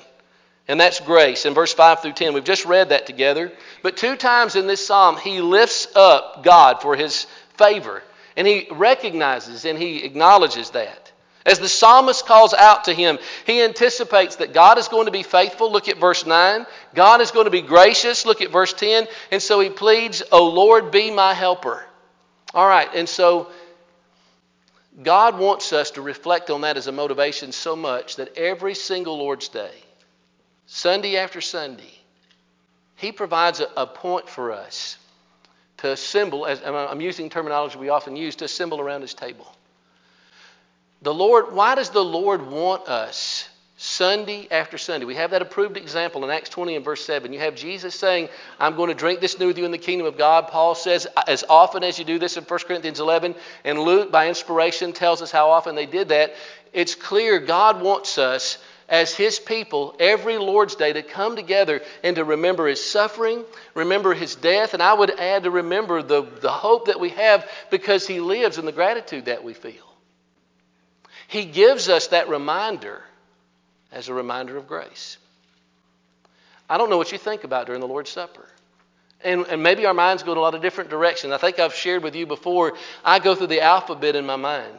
and 0.69 0.79
that's 0.79 1.01
grace. 1.01 1.45
In 1.45 1.55
verse 1.55 1.73
5 1.73 2.03
through 2.03 2.13
10, 2.13 2.35
we've 2.35 2.45
just 2.45 2.67
read 2.67 2.91
that 2.91 3.07
together. 3.07 3.51
But 3.83 3.97
two 3.97 4.15
times 4.15 4.55
in 4.55 4.69
this 4.69 4.87
psalm, 4.87 5.17
he 5.17 5.41
lifts 5.41 5.89
up 5.97 6.45
God 6.45 6.83
for 6.83 6.95
his 6.95 7.27
favor, 7.57 8.03
and 8.37 8.47
he 8.47 8.69
recognizes 8.71 9.65
and 9.65 9.77
he 9.77 10.05
acknowledges 10.05 10.71
that. 10.71 11.02
As 11.45 11.59
the 11.59 11.69
psalmist 11.69 12.27
calls 12.27 12.55
out 12.55 12.85
to 12.85 12.95
him, 12.95 13.19
he 13.47 13.63
anticipates 13.63 14.37
that 14.37 14.53
God 14.53 14.79
is 14.79 14.89
going 14.89 15.07
to 15.07 15.13
be 15.13 15.25
faithful. 15.25 15.73
Look 15.73 15.89
at 15.89 15.99
verse 15.99 16.25
9. 16.25 16.67
God 16.95 17.21
is 17.21 17.33
going 17.33 17.47
to 17.47 17.51
be 17.51 17.63
gracious. 17.63 18.25
Look 18.25 18.41
at 18.41 18.53
verse 18.53 18.73
10. 18.73 19.09
And 19.33 19.43
so 19.43 19.59
he 19.59 19.69
pleads, 19.69 20.23
O 20.31 20.49
Lord, 20.49 20.93
be 20.93 21.11
my 21.11 21.35
helper. 21.35 21.85
All 22.55 22.69
right, 22.69 22.89
and 22.95 23.09
so 23.09 23.51
God 25.03 25.39
wants 25.39 25.73
us 25.73 25.93
to 25.93 26.03
reflect 26.03 26.51
on 26.51 26.61
that 26.63 26.77
as 26.77 26.87
a 26.87 26.93
motivation 26.93 27.51
so 27.51 27.75
much 27.75 28.17
that 28.17 28.37
every 28.37 28.75
single 28.75 29.17
Lord's 29.17 29.49
Day, 29.49 29.73
Sunday 30.67 31.17
after 31.17 31.41
Sunday, 31.41 31.99
He 32.97 33.11
provides 33.11 33.61
a, 33.61 33.69
a 33.77 33.87
point 33.87 34.29
for 34.29 34.53
us 34.53 34.99
to 35.79 35.93
assemble, 35.93 36.47
as 36.47 36.61
I'm 36.63 37.01
using 37.01 37.31
terminology 37.31 37.79
we 37.79 37.89
often 37.89 38.17
use, 38.17 38.37
to 38.37 38.45
assemble 38.45 38.81
around 38.81 39.01
His 39.01 39.15
table. 39.15 39.47
The 41.03 41.13
Lord, 41.13 41.53
why 41.53 41.75
does 41.75 41.91
the 41.91 42.05
Lord 42.05 42.47
want 42.47 42.87
us 42.89 43.49
Sunday 43.77 44.47
after 44.53 44.79
Sunday? 44.79 45.05
We 45.05 45.17
have 45.17 45.33
that 45.33 45.43
approved 45.43 45.77
example 45.77 46.23
in 46.23 46.31
Acts 46.31 46.49
20 46.51 46.77
and 46.77 46.85
verse 46.85 47.05
7. 47.05 47.33
You 47.33 47.41
have 47.41 47.57
Jesus 47.57 47.97
saying, 47.97 48.29
I'm 48.61 48.77
going 48.77 48.89
to 48.89 48.95
drink 48.95 49.19
this 49.19 49.37
new 49.37 49.49
with 49.49 49.59
you 49.59 49.65
in 49.65 49.73
the 49.73 49.79
kingdom 49.79 50.07
of 50.07 50.17
God. 50.17 50.47
Paul 50.47 50.77
says, 50.77 51.09
as 51.27 51.43
often 51.49 51.83
as 51.83 51.99
you 51.99 52.05
do 52.05 52.21
this 52.21 52.37
in 52.37 52.45
1 52.45 52.61
Corinthians 52.61 53.01
11, 53.01 53.35
and 53.65 53.81
Luke, 53.81 54.13
by 54.13 54.29
inspiration, 54.29 54.93
tells 54.93 55.23
us 55.23 55.33
how 55.33 55.51
often 55.51 55.75
they 55.75 55.87
did 55.87 56.11
that. 56.11 56.35
It's 56.73 56.95
clear 56.95 57.41
God 57.41 57.83
wants 57.83 58.17
us 58.17 58.59
as 58.89 59.13
His 59.13 59.41
people 59.41 59.97
every 59.99 60.39
Lord's 60.39 60.77
Day 60.77 60.93
to 60.93 61.03
come 61.03 61.35
together 61.35 61.81
and 62.05 62.15
to 62.15 62.25
remember 62.25 62.69
His 62.69 62.85
suffering, 62.85 63.45
remember 63.75 64.15
His 64.15 64.37
death, 64.37 64.73
and 64.73 64.83
I 64.83 64.95
would 64.95 65.11
add 65.19 65.43
to 65.43 65.51
remember 65.51 66.01
the, 66.01 66.23
the 66.23 66.53
hope 66.53 66.87
that 66.87 67.01
we 67.01 67.09
have 67.09 67.51
because 67.73 68.07
He 68.07 68.21
lives 68.21 68.59
and 68.59 68.69
the 68.69 68.73
gratitude 68.73 69.25
that 69.25 69.43
we 69.43 69.53
feel. 69.53 69.92
He 71.33 71.47
gives 71.47 71.89
us 71.89 72.09
that 72.09 72.29
reminder 72.29 73.03
as 73.91 74.11
a 74.11 74.15
reminder 74.15 74.59
of 74.59 74.69
grace. 74.69 75.17
I 76.69 76.77
don't 76.77 76.91
know 76.91 76.99
what 76.99 77.11
you 77.11 77.17
think 77.17 77.45
about 77.45 77.65
during 77.65 77.81
the 77.81 77.89
Lord's 77.89 78.11
Supper. 78.11 78.47
And, 79.25 79.47
and 79.47 79.63
maybe 79.63 79.87
our 79.87 79.95
minds 79.95 80.23
go 80.23 80.33
in 80.33 80.39
a 80.39 80.43
lot 80.43 80.55
of 80.55 80.61
different 80.61 80.91
directions. 80.91 81.33
I 81.33 81.39
think 81.39 81.59
I've 81.59 81.73
shared 81.73 82.03
with 82.03 82.15
you 82.15 82.27
before, 82.27 82.75
I 83.03 83.19
go 83.19 83.35
through 83.35 83.47
the 83.47 83.63
alphabet 83.63 84.15
in 84.15 84.27
my 84.27 84.37
mind. 84.37 84.79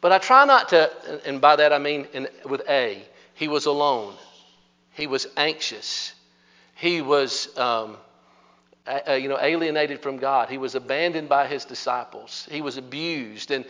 But 0.00 0.12
I 0.12 0.18
try 0.18 0.44
not 0.44 0.68
to, 0.68 0.92
and 1.26 1.40
by 1.40 1.56
that 1.56 1.72
I 1.72 1.78
mean 1.78 2.06
in, 2.12 2.28
with 2.44 2.62
A, 2.68 3.02
he 3.34 3.48
was 3.48 3.66
alone. 3.66 4.14
He 4.92 5.08
was 5.08 5.26
anxious. 5.36 6.14
He 6.76 7.02
was, 7.02 7.48
um, 7.58 7.96
you 9.08 9.28
know, 9.28 9.38
alienated 9.40 10.02
from 10.02 10.18
God. 10.18 10.50
He 10.50 10.58
was 10.58 10.76
abandoned 10.76 11.28
by 11.28 11.48
his 11.48 11.64
disciples. 11.64 12.46
He 12.48 12.60
was 12.60 12.76
abused. 12.76 13.50
And, 13.50 13.64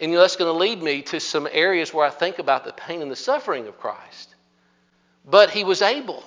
and 0.00 0.14
that's 0.14 0.36
going 0.36 0.52
to 0.52 0.58
lead 0.58 0.82
me 0.82 1.02
to 1.02 1.20
some 1.20 1.48
areas 1.50 1.92
where 1.92 2.06
I 2.06 2.10
think 2.10 2.38
about 2.38 2.64
the 2.64 2.72
pain 2.72 3.02
and 3.02 3.10
the 3.10 3.16
suffering 3.16 3.66
of 3.66 3.78
Christ. 3.80 4.34
But 5.24 5.50
he 5.50 5.64
was 5.64 5.82
able. 5.82 6.22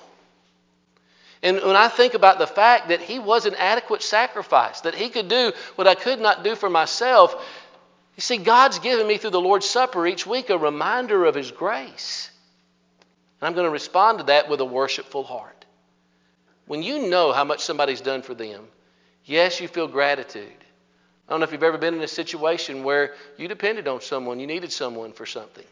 And 1.42 1.56
when 1.56 1.74
I 1.74 1.88
think 1.88 2.14
about 2.14 2.38
the 2.38 2.46
fact 2.46 2.88
that 2.88 3.00
he 3.00 3.18
was 3.18 3.46
an 3.46 3.54
adequate 3.56 4.02
sacrifice, 4.02 4.82
that 4.82 4.94
he 4.94 5.08
could 5.08 5.28
do 5.28 5.52
what 5.74 5.88
I 5.88 5.94
could 5.94 6.20
not 6.20 6.44
do 6.44 6.54
for 6.54 6.70
myself, 6.70 7.34
you 8.16 8.20
see, 8.20 8.36
God's 8.36 8.78
given 8.78 9.06
me 9.06 9.16
through 9.16 9.30
the 9.30 9.40
Lord's 9.40 9.68
Supper 9.68 10.06
each 10.06 10.26
week 10.26 10.50
a 10.50 10.58
reminder 10.58 11.24
of 11.24 11.34
his 11.34 11.50
grace. 11.50 12.30
And 13.40 13.48
I'm 13.48 13.54
going 13.54 13.66
to 13.66 13.70
respond 13.70 14.18
to 14.18 14.24
that 14.24 14.48
with 14.48 14.60
a 14.60 14.64
worshipful 14.64 15.24
heart. 15.24 15.64
When 16.66 16.82
you 16.82 17.08
know 17.08 17.32
how 17.32 17.44
much 17.44 17.60
somebody's 17.60 18.02
done 18.02 18.22
for 18.22 18.34
them, 18.34 18.68
yes, 19.24 19.60
you 19.60 19.66
feel 19.66 19.88
gratitude. 19.88 20.61
I 21.28 21.32
don't 21.32 21.40
know 21.40 21.44
if 21.44 21.52
you've 21.52 21.62
ever 21.62 21.78
been 21.78 21.94
in 21.94 22.02
a 22.02 22.08
situation 22.08 22.82
where 22.82 23.14
you 23.38 23.48
depended 23.48 23.88
on 23.88 24.00
someone, 24.00 24.40
you 24.40 24.46
needed 24.46 24.72
someone 24.72 25.12
for 25.12 25.26
something. 25.26 25.64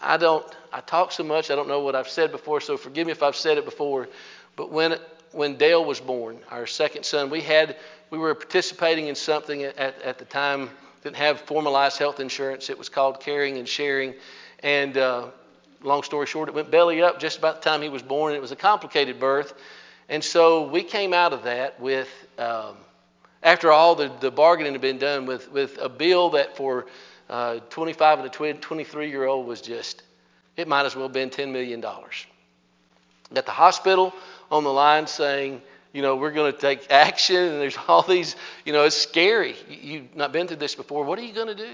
I 0.00 0.16
don't, 0.16 0.44
I 0.72 0.80
talk 0.80 1.12
so 1.12 1.22
much, 1.22 1.50
I 1.50 1.54
don't 1.54 1.68
know 1.68 1.80
what 1.80 1.94
I've 1.94 2.08
said 2.08 2.32
before, 2.32 2.60
so 2.60 2.76
forgive 2.76 3.06
me 3.06 3.12
if 3.12 3.22
I've 3.22 3.36
said 3.36 3.58
it 3.58 3.64
before. 3.64 4.08
But 4.56 4.70
when, 4.70 4.96
when 5.32 5.56
Dale 5.56 5.84
was 5.84 6.00
born, 6.00 6.38
our 6.50 6.66
second 6.66 7.04
son, 7.04 7.30
we 7.30 7.40
had, 7.40 7.76
we 8.10 8.18
were 8.18 8.34
participating 8.34 9.06
in 9.08 9.14
something 9.14 9.62
at, 9.62 9.76
at 10.02 10.18
the 10.18 10.24
time, 10.24 10.70
didn't 11.02 11.16
have 11.16 11.40
formalized 11.40 11.98
health 11.98 12.20
insurance. 12.20 12.68
It 12.68 12.76
was 12.76 12.88
called 12.88 13.20
Caring 13.20 13.56
and 13.56 13.66
Sharing. 13.66 14.14
And 14.62 14.98
uh, 14.98 15.28
long 15.82 16.02
story 16.02 16.26
short, 16.26 16.48
it 16.48 16.54
went 16.54 16.70
belly 16.70 17.00
up 17.00 17.18
just 17.18 17.38
about 17.38 17.62
the 17.62 17.70
time 17.70 17.80
he 17.80 17.88
was 17.88 18.02
born. 18.02 18.34
It 18.34 18.42
was 18.42 18.52
a 18.52 18.56
complicated 18.56 19.18
birth. 19.18 19.54
And 20.10 20.22
so 20.22 20.68
we 20.68 20.82
came 20.82 21.14
out 21.14 21.32
of 21.32 21.44
that 21.44 21.80
with, 21.80 22.08
um, 22.38 22.76
after 23.42 23.72
all 23.72 23.94
the, 23.94 24.10
the 24.20 24.30
bargaining 24.30 24.72
had 24.72 24.80
been 24.80 24.98
done 24.98 25.26
with, 25.26 25.50
with 25.50 25.78
a 25.80 25.88
bill 25.88 26.30
that 26.30 26.56
for 26.56 26.86
uh, 27.28 27.60
25 27.70 28.20
and 28.20 28.28
a 28.28 28.54
23 28.54 29.10
year 29.10 29.24
old 29.24 29.46
was 29.46 29.60
just, 29.60 30.02
it 30.56 30.68
might 30.68 30.84
as 30.84 30.94
well 30.94 31.06
have 31.06 31.12
been 31.12 31.30
$10 31.30 31.52
million. 31.52 31.80
Got 31.80 33.46
the 33.46 33.52
hospital 33.52 34.12
on 34.50 34.64
the 34.64 34.72
line 34.72 35.06
saying, 35.06 35.62
you 35.92 36.02
know, 36.02 36.16
we're 36.16 36.32
going 36.32 36.52
to 36.52 36.58
take 36.58 36.90
action, 36.90 37.36
and 37.36 37.60
there's 37.60 37.78
all 37.88 38.02
these, 38.02 38.36
you 38.64 38.72
know, 38.72 38.84
it's 38.84 38.96
scary. 38.96 39.56
You've 39.68 40.14
not 40.14 40.32
been 40.32 40.46
through 40.46 40.58
this 40.58 40.74
before. 40.74 41.04
What 41.04 41.18
are 41.18 41.22
you 41.22 41.32
going 41.32 41.48
to 41.48 41.54
do? 41.54 41.72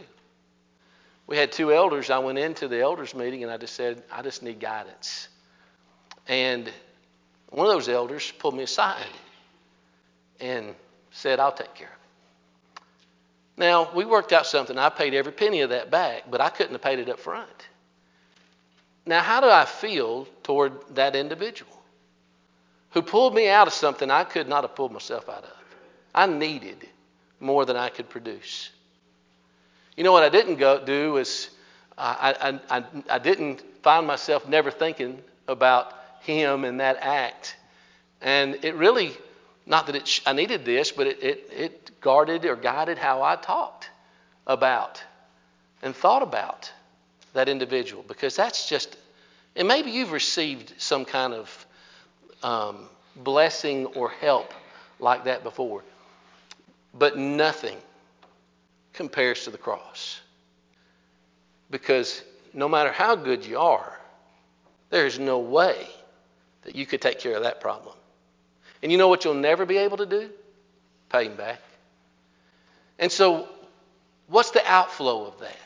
We 1.26 1.36
had 1.36 1.52
two 1.52 1.72
elders. 1.72 2.10
I 2.10 2.18
went 2.18 2.38
into 2.38 2.68
the 2.68 2.80
elders 2.80 3.14
meeting 3.14 3.42
and 3.42 3.50
I 3.50 3.56
just 3.56 3.74
said, 3.74 4.02
I 4.12 4.22
just 4.22 4.42
need 4.42 4.60
guidance. 4.60 5.28
And 6.28 6.70
one 7.48 7.66
of 7.66 7.72
those 7.72 7.88
elders 7.88 8.32
pulled 8.38 8.54
me 8.54 8.62
aside 8.62 9.06
and 10.40 10.74
said, 11.16 11.40
I'll 11.40 11.52
take 11.52 11.74
care 11.74 11.88
of 11.88 11.92
it. 11.92 12.82
Now, 13.58 13.90
we 13.94 14.04
worked 14.04 14.32
out 14.32 14.46
something. 14.46 14.76
I 14.76 14.90
paid 14.90 15.14
every 15.14 15.32
penny 15.32 15.62
of 15.62 15.70
that 15.70 15.90
back, 15.90 16.24
but 16.30 16.42
I 16.42 16.50
couldn't 16.50 16.72
have 16.72 16.82
paid 16.82 16.98
it 16.98 17.08
up 17.08 17.18
front. 17.18 17.48
Now, 19.06 19.22
how 19.22 19.40
do 19.40 19.48
I 19.48 19.64
feel 19.64 20.26
toward 20.42 20.72
that 20.94 21.16
individual 21.16 21.72
who 22.90 23.00
pulled 23.00 23.34
me 23.34 23.48
out 23.48 23.66
of 23.66 23.72
something 23.72 24.10
I 24.10 24.24
could 24.24 24.46
not 24.46 24.64
have 24.64 24.74
pulled 24.74 24.92
myself 24.92 25.28
out 25.28 25.44
of? 25.44 25.52
I 26.14 26.26
needed 26.26 26.86
more 27.40 27.64
than 27.64 27.76
I 27.76 27.88
could 27.88 28.10
produce. 28.10 28.70
You 29.96 30.04
know 30.04 30.12
what 30.12 30.22
I 30.22 30.28
didn't 30.28 30.56
go 30.56 30.84
do 30.84 31.16
is 31.16 31.48
I, 31.96 32.60
I, 32.70 32.78
I, 32.78 32.84
I 33.08 33.18
didn't 33.18 33.62
find 33.82 34.06
myself 34.06 34.46
never 34.46 34.70
thinking 34.70 35.22
about 35.48 35.94
him 36.20 36.64
and 36.64 36.80
that 36.80 36.98
act. 37.00 37.56
And 38.20 38.58
it 38.62 38.74
really 38.74 39.16
not 39.66 39.86
that 39.86 39.96
it, 39.96 40.20
I 40.24 40.32
needed 40.32 40.64
this, 40.64 40.92
but 40.92 41.08
it, 41.08 41.22
it, 41.22 41.50
it 41.54 42.00
guarded 42.00 42.44
or 42.44 42.54
guided 42.54 42.98
how 42.98 43.22
I 43.22 43.34
talked 43.36 43.90
about 44.46 45.02
and 45.82 45.94
thought 45.94 46.22
about 46.22 46.72
that 47.34 47.48
individual 47.48 48.04
because 48.06 48.36
that's 48.36 48.68
just, 48.68 48.96
and 49.56 49.66
maybe 49.66 49.90
you've 49.90 50.12
received 50.12 50.72
some 50.78 51.04
kind 51.04 51.34
of 51.34 51.66
um, 52.42 52.88
blessing 53.16 53.86
or 53.86 54.10
help 54.10 54.52
like 55.00 55.24
that 55.24 55.42
before, 55.42 55.82
but 56.94 57.18
nothing 57.18 57.76
compares 58.92 59.44
to 59.44 59.50
the 59.50 59.58
cross. 59.58 60.20
Because 61.70 62.22
no 62.54 62.68
matter 62.68 62.92
how 62.92 63.16
good 63.16 63.44
you 63.44 63.58
are, 63.58 63.98
there's 64.90 65.18
no 65.18 65.40
way 65.40 65.88
that 66.62 66.76
you 66.76 66.86
could 66.86 67.02
take 67.02 67.18
care 67.18 67.36
of 67.36 67.42
that 67.42 67.60
problem. 67.60 67.94
And 68.82 68.92
you 68.92 68.98
know 68.98 69.08
what 69.08 69.24
you'll 69.24 69.34
never 69.34 69.66
be 69.66 69.78
able 69.78 69.98
to 69.98 70.06
do? 70.06 70.30
Pay 71.08 71.26
him 71.26 71.36
back. 71.36 71.60
And 72.98 73.10
so, 73.10 73.48
what's 74.28 74.50
the 74.50 74.66
outflow 74.66 75.26
of 75.26 75.40
that? 75.40 75.56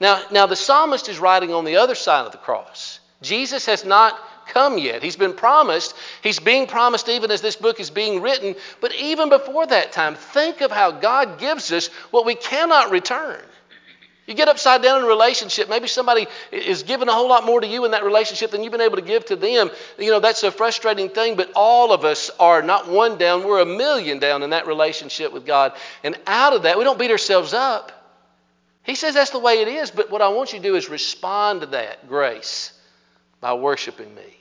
Now, 0.00 0.22
now 0.30 0.46
the 0.46 0.56
psalmist 0.56 1.08
is 1.08 1.18
writing 1.18 1.52
on 1.52 1.64
the 1.64 1.76
other 1.76 1.94
side 1.94 2.26
of 2.26 2.32
the 2.32 2.38
cross. 2.38 3.00
Jesus 3.22 3.66
has 3.66 3.84
not 3.84 4.18
come 4.48 4.78
yet. 4.78 5.02
He's 5.02 5.16
been 5.16 5.32
promised. 5.32 5.94
He's 6.22 6.38
being 6.38 6.66
promised 6.66 7.08
even 7.08 7.30
as 7.30 7.40
this 7.40 7.56
book 7.56 7.80
is 7.80 7.90
being 7.90 8.20
written. 8.20 8.54
But 8.80 8.94
even 8.94 9.28
before 9.28 9.66
that 9.66 9.92
time, 9.92 10.14
think 10.14 10.60
of 10.60 10.70
how 10.70 10.92
God 10.92 11.38
gives 11.38 11.72
us 11.72 11.88
what 12.10 12.26
we 12.26 12.34
cannot 12.34 12.90
return. 12.90 13.42
You 14.26 14.34
get 14.34 14.48
upside 14.48 14.82
down 14.82 14.98
in 14.98 15.04
a 15.04 15.08
relationship. 15.08 15.68
Maybe 15.68 15.86
somebody 15.86 16.26
is 16.50 16.82
giving 16.82 17.08
a 17.08 17.12
whole 17.12 17.28
lot 17.28 17.46
more 17.46 17.60
to 17.60 17.66
you 17.66 17.84
in 17.84 17.92
that 17.92 18.04
relationship 18.04 18.50
than 18.50 18.64
you've 18.64 18.72
been 18.72 18.80
able 18.80 18.96
to 18.96 19.02
give 19.02 19.24
to 19.26 19.36
them. 19.36 19.70
You 19.98 20.10
know, 20.10 20.18
that's 20.18 20.42
a 20.42 20.50
frustrating 20.50 21.08
thing, 21.08 21.36
but 21.36 21.52
all 21.54 21.92
of 21.92 22.04
us 22.04 22.30
are 22.40 22.60
not 22.60 22.88
one 22.88 23.18
down, 23.18 23.44
we're 23.44 23.60
a 23.60 23.66
million 23.66 24.18
down 24.18 24.42
in 24.42 24.50
that 24.50 24.66
relationship 24.66 25.32
with 25.32 25.46
God. 25.46 25.74
And 26.02 26.18
out 26.26 26.54
of 26.54 26.64
that, 26.64 26.76
we 26.76 26.82
don't 26.82 26.98
beat 26.98 27.12
ourselves 27.12 27.54
up. 27.54 27.92
He 28.82 28.96
says 28.96 29.14
that's 29.14 29.30
the 29.30 29.38
way 29.38 29.62
it 29.62 29.68
is, 29.68 29.90
but 29.90 30.10
what 30.10 30.22
I 30.22 30.28
want 30.28 30.52
you 30.52 30.58
to 30.58 30.62
do 30.62 30.74
is 30.74 30.88
respond 30.88 31.60
to 31.60 31.66
that 31.68 32.08
grace 32.08 32.72
by 33.40 33.54
worshiping 33.54 34.12
me. 34.14 34.36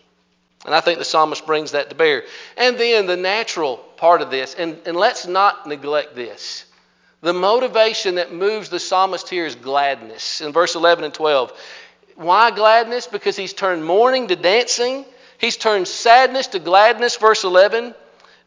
And 0.66 0.74
I 0.74 0.82
think 0.82 0.98
the 0.98 1.06
psalmist 1.06 1.46
brings 1.46 1.72
that 1.72 1.90
to 1.90 1.96
bear. 1.96 2.24
And 2.58 2.78
then 2.78 3.06
the 3.06 3.18
natural 3.18 3.78
part 3.98 4.22
of 4.22 4.32
this, 4.32 4.56
and, 4.56 4.80
and 4.88 4.98
let's 4.98 5.28
not 5.28 5.68
neglect 5.68 6.16
this. 6.16 6.66
The 7.22 7.34
motivation 7.34 8.16
that 8.16 8.34
moves 8.34 8.70
the 8.70 8.80
psalmist 8.80 9.30
here 9.30 9.46
is 9.46 9.56
gladness 9.56 10.42
in 10.42 10.52
verse 10.52 10.76
11 10.76 11.04
and 11.04 11.14
12. 11.14 11.54
Why 12.16 12.52
gladness? 12.52 13.08
Because 13.08 13.36
he's 13.36 13.54
turned 13.54 13.84
mourning 13.84 14.28
to 14.28 14.36
dancing, 14.36 15.06
he's 15.38 15.58
turned 15.58 15.88
sadness 15.88 16.48
to 16.48 16.60
gladness, 16.60 17.18
verse 17.18 17.44
11. 17.44 17.94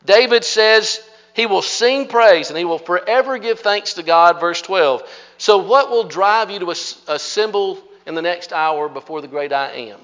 David 0.04 0.44
says 0.44 1.00
he 1.35 1.46
will 1.46 1.62
sing 1.62 2.09
praise 2.09 2.50
and 2.50 2.59
he 2.59 2.64
will 2.64 2.78
forever 2.78 3.38
give 3.38 3.61
thanks 3.61 3.94
to 3.94 4.02
God, 4.02 4.40
verse 4.40 4.62
12. 4.62 5.02
So, 5.38 5.59
what 5.59 5.90
will 5.90 6.04
drive 6.04 6.50
you 6.50 6.59
to 6.61 6.70
assemble 6.70 7.78
in 8.07 8.14
the 8.14 8.22
next 8.22 8.52
hour 8.52 8.88
before 8.88 9.20
the 9.20 9.28
great 9.28 9.52
I 9.52 9.70
am? 9.72 10.00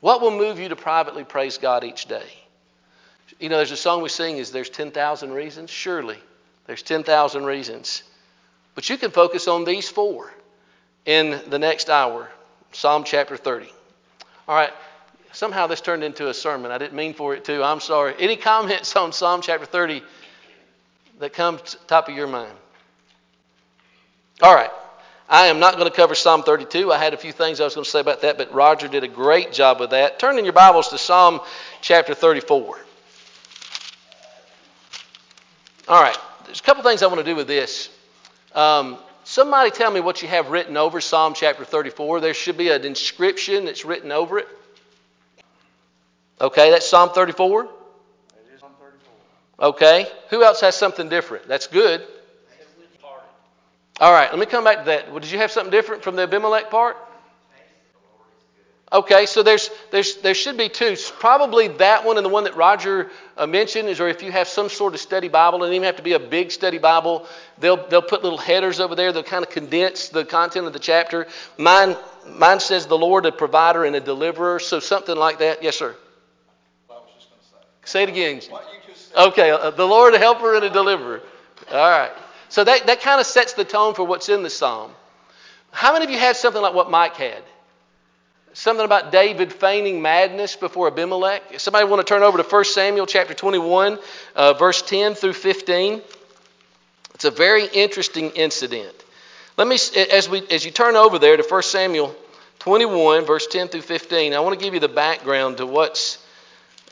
What 0.00 0.20
will 0.20 0.30
move 0.30 0.58
you 0.58 0.68
to 0.68 0.76
privately 0.76 1.24
praise 1.24 1.58
God 1.58 1.84
each 1.84 2.06
day? 2.06 2.26
You 3.38 3.48
know, 3.48 3.56
there's 3.56 3.72
a 3.72 3.76
song 3.76 4.02
we 4.02 4.08
sing 4.08 4.36
is 4.36 4.52
there's 4.52 4.70
10,000 4.70 5.32
reasons. 5.32 5.70
Surely, 5.70 6.18
there's 6.66 6.82
10,000 6.82 7.44
reasons. 7.44 8.02
But 8.74 8.88
you 8.88 8.96
can 8.96 9.10
focus 9.10 9.48
on 9.48 9.64
these 9.64 9.88
four 9.88 10.32
in 11.04 11.40
the 11.48 11.58
next 11.58 11.90
hour. 11.90 12.30
Psalm 12.72 13.04
chapter 13.04 13.36
30. 13.36 13.70
All 14.48 14.56
right. 14.56 14.72
Somehow 15.32 15.66
this 15.66 15.80
turned 15.80 16.04
into 16.04 16.28
a 16.28 16.34
sermon. 16.34 16.70
I 16.70 16.78
didn't 16.78 16.94
mean 16.94 17.14
for 17.14 17.34
it 17.34 17.44
to. 17.46 17.62
I'm 17.62 17.80
sorry. 17.80 18.14
Any 18.18 18.36
comments 18.36 18.94
on 18.96 19.12
Psalm 19.12 19.40
chapter 19.42 19.66
30 19.66 20.02
that 21.20 21.32
comes 21.32 21.76
top 21.86 22.08
of 22.08 22.14
your 22.14 22.26
mind? 22.26 22.52
All 24.42 24.54
right. 24.54 24.70
I 25.28 25.46
am 25.46 25.60
not 25.60 25.76
going 25.76 25.88
to 25.88 25.96
cover 25.96 26.14
Psalm 26.14 26.42
32. 26.42 26.92
I 26.92 26.98
had 26.98 27.14
a 27.14 27.16
few 27.16 27.32
things 27.32 27.60
I 27.60 27.64
was 27.64 27.74
going 27.74 27.84
to 27.84 27.90
say 27.90 28.00
about 28.00 28.20
that, 28.20 28.36
but 28.36 28.52
Roger 28.52 28.88
did 28.88 29.04
a 29.04 29.08
great 29.08 29.52
job 29.52 29.80
with 29.80 29.90
that. 29.90 30.18
Turn 30.18 30.38
in 30.38 30.44
your 30.44 30.52
Bibles 30.52 30.88
to 30.88 30.98
Psalm 30.98 31.40
chapter 31.80 32.12
34. 32.14 32.78
All 35.88 36.02
right, 36.02 36.16
there's 36.52 36.60
a 36.60 36.64
couple 36.64 36.82
things 36.82 37.02
I 37.02 37.06
want 37.06 37.18
to 37.18 37.24
do 37.24 37.34
with 37.34 37.46
this. 37.46 37.88
Um, 38.54 38.98
somebody 39.24 39.70
tell 39.70 39.90
me 39.90 40.00
what 40.00 40.20
you 40.20 40.28
have 40.28 40.50
written 40.50 40.76
over 40.76 41.00
Psalm 41.00 41.32
chapter 41.34 41.64
34. 41.64 42.20
There 42.20 42.34
should 42.34 42.58
be 42.58 42.68
an 42.68 42.84
inscription 42.84 43.64
that's 43.64 43.86
written 43.86 44.12
over 44.12 44.38
it. 44.38 44.48
Okay, 46.42 46.70
that's 46.70 46.86
Psalm 46.86 47.08
34? 47.08 47.64
Psalm 48.60 48.72
34. 48.78 49.66
Okay, 49.66 50.06
who 50.28 50.44
else 50.44 50.60
has 50.60 50.76
something 50.76 51.08
different? 51.08 51.48
That's 51.48 51.68
good. 51.68 52.02
All 53.98 54.12
right, 54.12 54.28
let 54.28 54.38
me 54.38 54.44
come 54.44 54.64
back 54.64 54.80
to 54.80 54.84
that. 54.84 55.10
Well, 55.10 55.20
did 55.20 55.30
you 55.30 55.38
have 55.38 55.50
something 55.50 55.70
different 55.70 56.02
from 56.02 56.16
the 56.16 56.24
Abimelech 56.24 56.68
part? 56.68 56.98
Okay, 58.92 59.24
so 59.24 59.42
there's, 59.42 59.70
there's, 59.90 60.16
there 60.16 60.34
should 60.34 60.58
be 60.58 60.68
two. 60.68 60.96
Probably 61.18 61.68
that 61.68 62.04
one 62.04 62.18
and 62.18 62.26
the 62.26 62.28
one 62.28 62.44
that 62.44 62.56
Roger 62.56 63.10
uh, 63.38 63.46
mentioned 63.46 63.88
is, 63.88 64.00
or 64.00 64.08
if 64.08 64.22
you 64.22 64.30
have 64.30 64.48
some 64.48 64.68
sort 64.68 64.92
of 64.92 65.00
study 65.00 65.28
Bible, 65.28 65.58
it 65.58 65.60
doesn't 65.62 65.76
even 65.76 65.86
have 65.86 65.96
to 65.96 66.02
be 66.02 66.12
a 66.12 66.18
big 66.18 66.52
study 66.52 66.76
Bible, 66.76 67.26
they'll, 67.58 67.88
they'll 67.88 68.02
put 68.02 68.22
little 68.22 68.38
headers 68.38 68.80
over 68.80 68.94
there. 68.94 69.10
They'll 69.10 69.22
kind 69.22 69.44
of 69.44 69.50
condense 69.50 70.10
the 70.10 70.26
content 70.26 70.66
of 70.66 70.74
the 70.74 70.78
chapter. 70.78 71.26
Mine, 71.56 71.96
mine 72.28 72.60
says 72.60 72.86
the 72.86 72.98
Lord, 72.98 73.24
a 73.24 73.32
provider 73.32 73.86
and 73.86 73.96
a 73.96 74.00
deliverer, 74.00 74.58
so 74.58 74.78
something 74.78 75.16
like 75.16 75.38
that. 75.38 75.62
Yes, 75.62 75.76
sir. 75.76 75.96
Say. 76.90 76.96
say. 77.84 78.02
it 78.02 78.08
again. 78.10 78.42
Okay, 79.16 79.50
uh, 79.50 79.70
the 79.70 79.86
Lord, 79.86 80.12
a 80.12 80.18
helper 80.18 80.54
and 80.54 80.64
a 80.64 80.70
deliverer. 80.70 81.22
All 81.70 81.90
right. 81.90 82.12
So 82.50 82.62
that, 82.64 82.86
that 82.86 83.00
kind 83.00 83.20
of 83.20 83.26
sets 83.26 83.54
the 83.54 83.64
tone 83.64 83.94
for 83.94 84.04
what's 84.04 84.28
in 84.28 84.42
the 84.42 84.50
psalm. 84.50 84.92
How 85.70 85.94
many 85.94 86.04
of 86.04 86.10
you 86.10 86.18
had 86.18 86.36
something 86.36 86.60
like 86.60 86.74
what 86.74 86.90
Mike 86.90 87.16
had? 87.16 87.42
Something 88.54 88.84
about 88.84 89.12
David 89.12 89.52
feigning 89.52 90.02
madness 90.02 90.56
before 90.56 90.88
Abimelech. 90.88 91.58
Somebody 91.58 91.86
want 91.86 92.06
to 92.06 92.10
turn 92.10 92.22
over 92.22 92.36
to 92.36 92.44
1 92.44 92.64
Samuel 92.64 93.06
chapter 93.06 93.32
21, 93.32 93.98
uh, 94.36 94.52
verse 94.52 94.82
10 94.82 95.14
through 95.14 95.32
15. 95.32 96.02
It's 97.14 97.24
a 97.24 97.30
very 97.30 97.66
interesting 97.66 98.30
incident. 98.30 98.92
Let 99.56 99.66
me, 99.66 99.76
as, 100.10 100.28
we, 100.28 100.46
as 100.48 100.64
you 100.64 100.70
turn 100.70 100.96
over 100.96 101.18
there 101.18 101.36
to 101.36 101.42
1 101.42 101.62
Samuel 101.62 102.14
21, 102.58 103.24
verse 103.24 103.46
10 103.46 103.68
through 103.68 103.82
15, 103.82 104.34
I 104.34 104.40
want 104.40 104.58
to 104.58 104.62
give 104.62 104.74
you 104.74 104.80
the 104.80 104.88
background 104.88 105.56
to 105.56 105.66
what's 105.66 106.24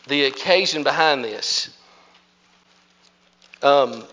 the 0.08 0.24
occasion 0.24 0.82
behind 0.82 1.24
this. 1.24 1.76
Um, 3.62 4.04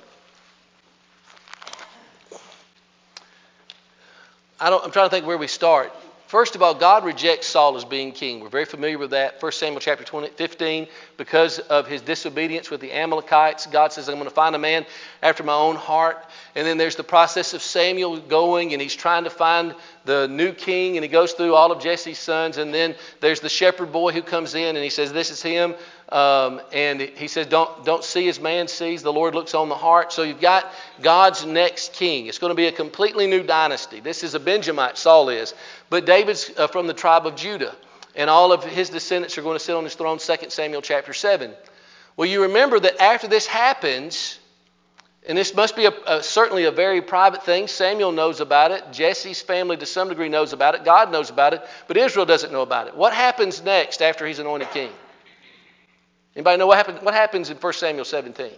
I 4.60 4.70
don't 4.70 4.82
I 4.82 4.86
am 4.86 4.92
trying 4.92 5.06
to 5.06 5.10
think 5.10 5.26
where 5.26 5.38
we 5.38 5.48
start. 5.48 5.94
First 6.28 6.56
of 6.56 6.62
all, 6.62 6.74
God 6.76 7.06
rejects 7.06 7.48
Saul 7.48 7.78
as 7.78 7.86
being 7.86 8.12
king. 8.12 8.42
We're 8.42 8.50
very 8.50 8.66
familiar 8.66 8.98
with 8.98 9.12
that. 9.12 9.42
1 9.42 9.52
Samuel 9.54 9.80
chapter 9.80 10.04
20, 10.04 10.28
15, 10.28 10.88
because 11.16 11.60
of 11.60 11.88
his 11.88 12.02
disobedience 12.02 12.70
with 12.70 12.82
the 12.82 12.92
Amalekites, 12.92 13.66
God 13.68 13.94
says, 13.94 14.10
I'm 14.10 14.16
going 14.16 14.26
to 14.26 14.36
find 14.36 14.54
a 14.54 14.60
man 14.60 14.86
after 15.24 15.46
my 15.46 15.54
own 15.54 15.78
heart. 15.78 16.18
And 16.54 16.68
then 16.68 16.78
there's 16.78 16.98
the 16.98 17.04
process 17.04 17.54
of 17.54 17.62
Samuel 17.62 18.20
going, 18.20 18.74
and 18.74 18.82
he's 18.82 18.94
trying 18.94 19.24
to 19.24 19.30
find 19.30 19.74
the 20.04 20.28
new 20.28 20.52
king, 20.52 20.98
and 20.98 21.04
he 21.06 21.08
goes 21.08 21.32
through 21.32 21.56
all 21.56 21.72
of 21.72 21.82
Jesse's 21.82 22.20
sons. 22.20 22.58
And 22.58 22.74
then 22.74 22.96
there's 23.22 23.40
the 23.40 23.48
shepherd 23.48 23.94
boy 23.94 24.12
who 24.12 24.22
comes 24.22 24.54
in, 24.54 24.76
and 24.76 24.84
he 24.84 24.90
says, 24.90 25.13
This 25.13 25.32
is 25.32 25.42
him. 25.42 25.76
Um, 26.10 26.62
and 26.72 27.02
he 27.02 27.28
says, 27.28 27.48
don't, 27.48 27.84
don't 27.84 28.04
see 28.04 28.30
as 28.30 28.39
man 28.39 28.67
sees. 28.70 29.04
The 29.04 29.12
Lord 29.12 29.36
looks 29.36 29.54
on 29.54 29.67
the 29.67 29.76
heart. 29.76 30.13
So 30.13 30.24
you've 30.24 30.39
got 30.39 30.72
God's 31.02 31.46
next 31.46 31.93
king. 31.93 32.28
It's 32.28 32.38
going 32.38 32.52
to 32.52 32.56
be 32.56 32.67
a 32.67 32.72
completely 32.72 33.28
new 33.28 33.43
dynasty. 33.43 34.00
This 34.00 34.24
is 34.24 34.34
a 34.34 34.39
Benjamite, 34.39 34.98
Saul 34.98 35.30
is. 35.30 35.54
But 35.89 36.06
David's 36.06 36.50
uh, 36.56 36.67
from 36.67 36.88
the 36.88 36.93
tribe 36.93 37.28
of 37.28 37.36
Judah. 37.36 37.76
And 38.15 38.30
all 38.30 38.52
of 38.52 38.63
his 38.63 38.89
descendants 38.89 39.38
are 39.38 39.41
going 39.41 39.58
to 39.58 39.63
sit 39.63 39.76
on 39.76 39.84
his 39.84 39.96
throne, 39.96 40.17
2 40.17 40.50
Samuel 40.50 40.82
chapter 40.82 41.13
7. 41.13 41.54
Well, 42.15 42.28
you 42.28 42.43
remember 42.43 42.80
that 42.80 43.00
after 43.02 43.28
this 43.28 43.46
happens, 43.46 44.39
and 45.28 45.38
this 45.38 45.54
must 45.54 45.76
be 45.76 45.86
a, 45.86 45.93
a, 46.08 46.24
certainly 46.24 46.63
a 46.63 46.72
very 46.72 47.02
private 47.02 47.43
thing. 47.43 47.67
Samuel 47.67 48.13
knows 48.13 48.39
about 48.39 48.72
it. 48.72 48.91
Jesse's 48.91 49.41
family, 49.41 49.76
to 49.78 49.86
some 49.86 50.08
degree, 50.08 50.30
knows 50.30 50.54
about 50.54 50.74
it. 50.74 50.86
God 50.86 51.12
knows 51.12 51.30
about 51.30 51.54
it. 51.54 51.62
But 51.88 51.98
Israel 51.98 52.26
doesn't 52.26 52.52
know 52.52 52.62
about 52.62 52.88
it. 52.88 52.96
What 52.96 53.13
happens 53.13 53.62
next 53.62 54.02
after 54.02 54.26
he's 54.26 54.39
anointed 54.39 54.72
king? 54.72 54.89
Anybody 56.38 56.58
know 56.60 56.67
what 56.67 56.78
happens, 56.78 57.02
what 57.02 57.15
happens 57.15 57.50
in 57.50 57.58
1 57.58 57.73
Samuel 57.73 58.06
17? 58.06 58.52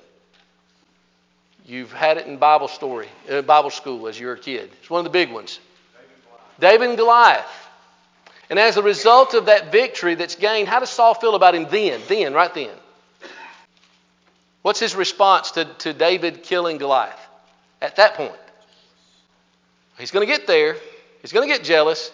You've 1.65 1.93
had 1.93 2.17
it 2.17 2.27
in 2.27 2.35
Bible 2.35 2.67
story, 2.67 3.07
in 3.25 3.35
uh, 3.35 3.41
Bible 3.41 3.69
school 3.69 4.09
as 4.09 4.19
you 4.19 4.27
were 4.27 4.33
a 4.33 4.39
kid. 4.39 4.69
It's 4.81 4.89
one 4.89 4.99
of 4.99 5.05
the 5.05 5.09
big 5.11 5.31
ones. 5.31 5.61
David 6.59 6.89
and 6.89 6.97
Goliath. 6.97 7.47
And 8.49 8.59
as 8.59 8.75
a 8.75 8.83
result 8.83 9.33
of 9.33 9.45
that 9.45 9.71
victory 9.71 10.15
that's 10.15 10.35
gained, 10.35 10.67
how 10.67 10.81
does 10.81 10.89
Saul 10.89 11.13
feel 11.13 11.35
about 11.35 11.55
him 11.55 11.67
then? 11.71 12.01
Then, 12.09 12.33
right 12.33 12.53
then. 12.53 12.75
What's 14.61 14.81
his 14.81 14.93
response 14.93 15.51
to, 15.51 15.63
to 15.63 15.93
David 15.93 16.43
killing 16.43 16.79
Goliath 16.79 17.19
at 17.81 17.95
that 17.95 18.15
point? 18.15 18.35
He's 19.97 20.11
going 20.11 20.27
to 20.27 20.33
get 20.33 20.47
there. 20.47 20.75
He's 21.21 21.31
going 21.31 21.47
to 21.47 21.55
get 21.55 21.63
jealous. 21.63 22.11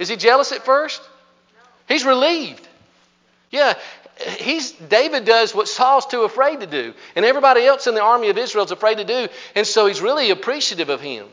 Is 0.00 0.08
he 0.08 0.16
jealous 0.16 0.50
at 0.50 0.64
first? 0.64 1.00
He's 1.86 2.04
relieved. 2.04 2.66
Yeah, 3.54 3.74
he's 4.40 4.72
David 4.72 5.24
does 5.24 5.54
what 5.54 5.68
Saul's 5.68 6.06
too 6.06 6.22
afraid 6.22 6.58
to 6.58 6.66
do, 6.66 6.92
and 7.14 7.24
everybody 7.24 7.64
else 7.64 7.86
in 7.86 7.94
the 7.94 8.02
army 8.02 8.28
of 8.28 8.36
Israel 8.36 8.64
is 8.64 8.72
afraid 8.72 8.96
to 8.96 9.04
do, 9.04 9.28
and 9.54 9.64
so 9.64 9.86
he's 9.86 10.00
really 10.00 10.30
appreciative 10.32 10.88
of 10.88 11.00
him. 11.00 11.28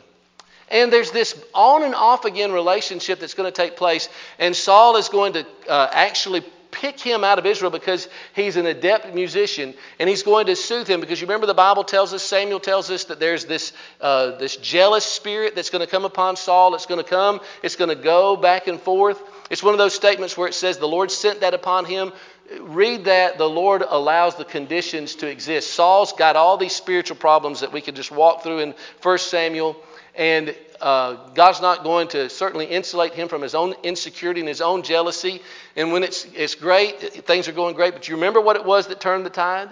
And 0.69 0.93
there's 0.93 1.09
this 1.09 1.33
on 1.55 1.81
and 1.81 1.95
off 1.95 2.25
again 2.25 2.51
relationship 2.51 3.19
that's 3.19 3.33
going 3.33 3.51
to 3.51 3.55
take 3.55 3.75
place, 3.75 4.07
and 4.37 4.55
Saul 4.55 4.97
is 4.97 5.09
going 5.09 5.33
to 5.33 5.47
uh, 5.67 5.89
actually 5.91 6.43
pick 6.69 6.99
him 6.99 7.23
out 7.23 7.39
of 7.39 7.47
Israel 7.47 7.71
because 7.71 8.07
he's 8.35 8.55
an 8.55 8.67
adept 8.67 9.15
musician, 9.15 9.73
and 9.97 10.07
he's 10.07 10.21
going 10.21 10.45
to 10.45 10.55
soothe 10.55 10.87
him 10.87 10.99
because 10.99 11.19
you 11.19 11.25
remember 11.25 11.47
the 11.47 11.55
Bible 11.55 11.83
tells 11.83 12.13
us, 12.13 12.21
Samuel 12.21 12.59
tells 12.59 12.91
us 12.91 13.05
that 13.05 13.19
there's 13.19 13.45
this 13.45 13.73
uh, 13.99 14.37
this 14.37 14.57
jealous 14.57 15.05
spirit 15.05 15.55
that's 15.55 15.71
going 15.71 15.83
to 15.83 15.89
come 15.89 16.05
upon 16.05 16.35
Saul. 16.35 16.75
It's 16.75 16.85
going 16.85 17.03
to 17.03 17.09
come, 17.09 17.41
it's 17.63 17.75
going 17.75 17.89
to 17.89 17.95
go 17.95 18.35
back 18.35 18.67
and 18.67 18.79
forth. 18.79 19.19
It's 19.51 19.61
one 19.61 19.73
of 19.73 19.77
those 19.77 19.93
statements 19.93 20.37
where 20.37 20.47
it 20.47 20.53
says 20.53 20.77
the 20.77 20.87
Lord 20.87 21.11
sent 21.11 21.41
that 21.41 21.53
upon 21.53 21.83
him 21.83 22.13
read 22.61 23.03
that, 23.05 23.37
the 23.37 23.49
Lord 23.49 23.83
allows 23.85 24.37
the 24.37 24.45
conditions 24.45 25.15
to 25.15 25.27
exist. 25.27 25.73
Saul's 25.73 26.13
got 26.13 26.37
all 26.37 26.55
these 26.55 26.73
spiritual 26.73 27.17
problems 27.17 27.59
that 27.59 27.73
we 27.73 27.81
could 27.81 27.95
just 27.95 28.11
walk 28.11 28.43
through 28.43 28.59
in 28.59 28.73
1 29.01 29.17
Samuel, 29.17 29.75
and 30.15 30.55
uh, 30.79 31.17
God's 31.33 31.61
not 31.61 31.83
going 31.83 32.07
to 32.09 32.29
certainly 32.29 32.65
insulate 32.65 33.13
him 33.13 33.27
from 33.27 33.41
his 33.41 33.53
own 33.53 33.73
insecurity 33.83 34.39
and 34.39 34.47
his 34.47 34.61
own 34.61 34.83
jealousy. 34.83 35.41
And 35.75 35.91
when 35.91 36.03
it's, 36.03 36.25
it's 36.33 36.55
great, 36.55 37.25
things 37.25 37.49
are 37.49 37.53
going 37.53 37.75
great, 37.75 37.93
but 37.93 38.07
you 38.07 38.15
remember 38.15 38.39
what 38.39 38.55
it 38.55 38.63
was 38.63 38.87
that 38.87 39.01
turned 39.01 39.25
the 39.25 39.29
tide? 39.29 39.69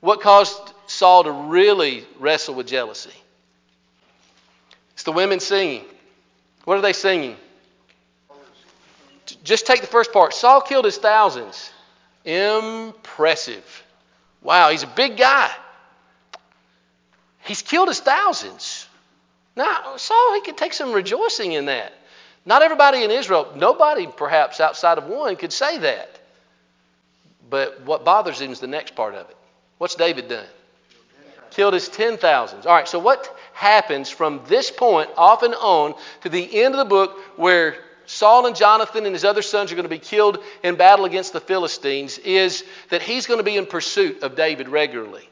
What 0.00 0.20
caused 0.20 0.58
Saul 0.88 1.24
to 1.24 1.32
really 1.32 2.04
wrestle 2.18 2.54
with 2.54 2.66
jealousy? 2.66 3.14
It's 4.92 5.04
the 5.04 5.12
women 5.12 5.40
singing. 5.40 5.84
What 6.64 6.76
are 6.76 6.82
they 6.82 6.92
singing? 6.92 7.36
Just 9.42 9.66
take 9.66 9.80
the 9.80 9.86
first 9.86 10.12
part. 10.12 10.34
Saul 10.34 10.60
killed 10.60 10.84
his 10.84 10.98
thousands. 10.98 11.72
Impressive. 12.24 13.84
Wow, 14.42 14.70
he's 14.70 14.82
a 14.82 14.88
big 14.88 15.16
guy. 15.16 15.50
He's 17.44 17.62
killed 17.62 17.88
his 17.88 18.00
thousands. 18.00 18.86
Now, 19.56 19.96
Saul, 19.96 20.34
he 20.34 20.42
could 20.42 20.56
take 20.56 20.72
some 20.72 20.92
rejoicing 20.92 21.52
in 21.52 21.66
that. 21.66 21.92
Not 22.46 22.62
everybody 22.62 23.02
in 23.02 23.10
Israel, 23.10 23.52
nobody 23.56 24.06
perhaps 24.06 24.60
outside 24.60 24.98
of 24.98 25.04
one 25.06 25.36
could 25.36 25.52
say 25.52 25.78
that. 25.78 26.18
But 27.48 27.82
what 27.82 28.04
bothers 28.04 28.40
him 28.40 28.52
is 28.52 28.60
the 28.60 28.66
next 28.66 28.94
part 28.94 29.14
of 29.14 29.28
it. 29.28 29.36
What's 29.78 29.94
David 29.94 30.28
done? 30.28 30.46
killed 31.50 31.74
his 31.74 31.88
ten 31.88 32.16
thousands. 32.16 32.64
All 32.64 32.74
right, 32.74 32.88
so 32.88 32.98
what 32.98 33.36
happens 33.52 34.08
from 34.08 34.40
this 34.46 34.70
point 34.70 35.10
off 35.16 35.42
and 35.42 35.54
on 35.54 35.94
to 36.22 36.28
the 36.28 36.62
end 36.62 36.74
of 36.74 36.78
the 36.78 36.84
book 36.84 37.18
where 37.36 37.76
Saul 38.10 38.46
and 38.46 38.56
Jonathan 38.56 39.06
and 39.06 39.14
his 39.14 39.24
other 39.24 39.40
sons 39.40 39.70
are 39.70 39.76
going 39.76 39.84
to 39.84 39.88
be 39.88 40.00
killed 40.00 40.42
in 40.64 40.74
battle 40.74 41.04
against 41.04 41.32
the 41.32 41.40
Philistines 41.40 42.18
is 42.18 42.64
that 42.88 43.02
he's 43.02 43.26
going 43.26 43.38
to 43.38 43.44
be 43.44 43.56
in 43.56 43.66
pursuit 43.66 44.24
of 44.24 44.34
David 44.34 44.68
regularly. 44.68 45.22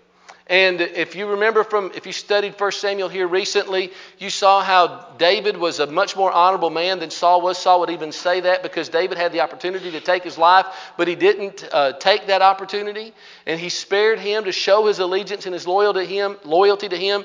And 0.47 0.81
if 0.81 1.17
you 1.17 1.27
remember 1.27 1.65
from, 1.65 1.91
if 1.97 2.07
you 2.07 2.13
studied 2.13 2.59
1 2.59 2.73
Samuel 2.73 3.09
here 3.09 3.27
recently, 3.27 3.93
you 4.19 4.31
saw 4.31 4.63
how 4.63 5.09
David 5.19 5.57
was 5.57 5.81
a 5.81 5.89
much 5.89 6.15
more 6.17 6.31
honorable 6.31 6.71
man 6.71 7.01
than 7.01 7.11
Saul 7.11 7.43
was. 7.43 7.59
Saul 7.59 7.81
would 7.81 7.91
even 7.91 8.13
say 8.13 8.41
that 8.41 8.63
because 8.63 8.89
David 8.89 9.19
had 9.19 9.33
the 9.33 9.41
opportunity 9.41 9.91
to 9.91 10.01
take 10.01 10.23
his 10.23 10.39
life, 10.39 10.67
but 10.97 11.09
he 11.09 11.17
didn't 11.17 11.69
uh, 11.73 11.95
take 11.95 12.29
that 12.29 12.43
opportunity. 12.43 13.13
And 13.45 13.59
he 13.61 13.71
spared 13.71 14.21
him 14.21 14.45
to 14.45 14.53
show 14.53 14.87
his 14.87 15.01
allegiance 15.01 15.47
and 15.47 15.53
his 15.53 15.67
loyalty 15.67 16.01
to 16.01 16.07
him. 16.07 16.37
Loyalty 16.45 16.89
to 16.89 16.97
him. 16.97 17.25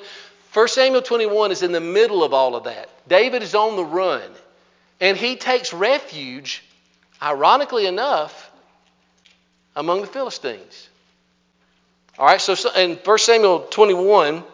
1 0.53 0.67
Samuel 0.67 1.03
21 1.03 1.51
is 1.51 1.61
in 1.61 1.71
the 1.71 1.79
middle 1.79 2.23
of 2.23 2.33
all 2.33 2.55
of 2.55 2.63
that. 2.63 2.89
David 3.07 3.43
is 3.43 3.55
on 3.55 3.75
the 3.75 3.85
run, 3.85 4.29
and 5.03 5.17
he 5.17 5.35
takes 5.35 5.73
refuge, 5.73 6.63
ironically 7.21 7.87
enough, 7.87 8.49
among 9.75 9.99
the 9.99 10.07
Philistines. 10.07 10.87
All 12.17 12.25
right, 12.25 12.39
so 12.39 12.55
in 12.73 12.95
1 12.95 13.17
Samuel 13.17 13.67
21, 13.69 14.45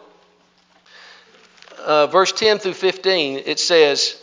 uh, 1.78 2.08
verse 2.08 2.32
10 2.32 2.58
through 2.58 2.74
15, 2.74 3.42
it 3.46 3.60
says, 3.60 4.20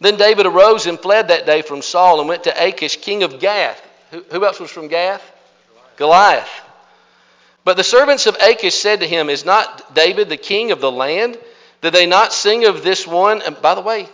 Then 0.00 0.18
David 0.18 0.44
arose 0.44 0.84
and 0.84 1.00
fled 1.00 1.28
that 1.28 1.46
day 1.46 1.62
from 1.62 1.80
Saul 1.80 2.20
and 2.20 2.28
went 2.28 2.44
to 2.44 2.52
Achish, 2.62 2.98
king 2.98 3.22
of 3.22 3.40
Gath. 3.40 3.80
Who, 4.10 4.22
who 4.30 4.44
else 4.44 4.60
was 4.60 4.70
from 4.70 4.88
Gath? 4.88 5.22
Goliath. 5.96 5.96
Goliath. 5.96 6.60
But 7.64 7.78
the 7.78 7.84
servants 7.84 8.26
of 8.26 8.36
Achish 8.36 8.74
said 8.74 9.00
to 9.00 9.06
him, 9.06 9.30
Is 9.30 9.46
not 9.46 9.94
David 9.94 10.28
the 10.28 10.36
king 10.36 10.72
of 10.72 10.82
the 10.82 10.92
land? 10.92 11.38
Did 11.80 11.94
they 11.94 12.04
not 12.04 12.34
sing 12.34 12.66
of 12.66 12.82
this 12.82 13.06
one? 13.06 13.40
And 13.40 13.58
by 13.62 13.74
the 13.74 13.80
way, 13.80 14.10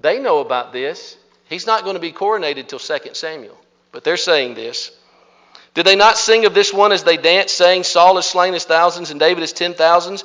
they 0.00 0.20
know 0.20 0.40
about 0.40 0.72
this. 0.72 1.16
He's 1.48 1.66
not 1.66 1.84
going 1.84 1.94
to 1.94 2.00
be 2.00 2.12
coronated 2.12 2.68
till 2.68 2.78
2 2.78 3.14
Samuel. 3.14 3.58
But 3.92 4.04
they're 4.04 4.16
saying 4.16 4.54
this. 4.54 4.92
Did 5.74 5.86
they 5.86 5.96
not 5.96 6.18
sing 6.18 6.46
of 6.46 6.54
this 6.54 6.72
one 6.72 6.90
as 6.90 7.04
they 7.04 7.16
danced, 7.16 7.56
saying, 7.56 7.84
Saul 7.84 8.16
has 8.16 8.26
slain 8.26 8.54
his 8.54 8.64
thousands 8.64 9.10
and 9.10 9.20
David 9.20 9.42
his 9.42 9.52
ten 9.52 9.74
thousands? 9.74 10.24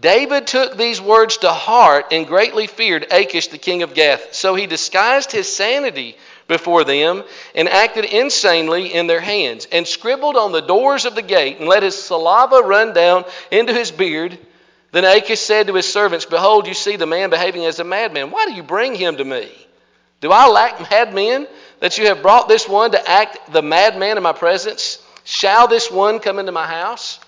David 0.00 0.46
took 0.46 0.76
these 0.76 1.00
words 1.00 1.38
to 1.38 1.52
heart 1.52 2.06
and 2.12 2.26
greatly 2.26 2.66
feared 2.66 3.06
Achish 3.10 3.48
the 3.48 3.58
king 3.58 3.82
of 3.82 3.94
Gath. 3.94 4.34
So 4.34 4.54
he 4.54 4.66
disguised 4.66 5.32
his 5.32 5.54
sanity 5.54 6.16
before 6.48 6.84
them 6.84 7.24
and 7.54 7.68
acted 7.68 8.06
insanely 8.06 8.94
in 8.94 9.06
their 9.06 9.20
hands, 9.20 9.66
and 9.70 9.86
scribbled 9.86 10.36
on 10.36 10.52
the 10.52 10.62
doors 10.62 11.04
of 11.04 11.14
the 11.14 11.22
gate 11.22 11.58
and 11.58 11.68
let 11.68 11.82
his 11.82 12.00
saliva 12.00 12.60
run 12.60 12.92
down 12.92 13.24
into 13.50 13.74
his 13.74 13.90
beard. 13.90 14.38
Then 14.92 15.04
Achish 15.04 15.40
said 15.40 15.66
to 15.66 15.74
his 15.74 15.90
servants, 15.90 16.24
Behold, 16.24 16.66
you 16.66 16.74
see 16.74 16.96
the 16.96 17.06
man 17.06 17.30
behaving 17.30 17.64
as 17.64 17.80
a 17.80 17.84
madman. 17.84 18.30
Why 18.30 18.46
do 18.46 18.52
you 18.52 18.62
bring 18.62 18.94
him 18.94 19.16
to 19.16 19.24
me? 19.24 19.50
Do 20.20 20.30
I 20.32 20.48
lack 20.48 20.90
madmen 20.90 21.46
that 21.80 21.98
you 21.98 22.06
have 22.06 22.22
brought 22.22 22.48
this 22.48 22.68
one 22.68 22.92
to 22.92 23.10
act 23.10 23.52
the 23.52 23.62
madman 23.62 24.16
in 24.16 24.22
my 24.22 24.32
presence? 24.32 25.02
Shall 25.24 25.68
this 25.68 25.90
one 25.90 26.20
come 26.20 26.38
into 26.38 26.52
my 26.52 26.66
house? 26.66 27.20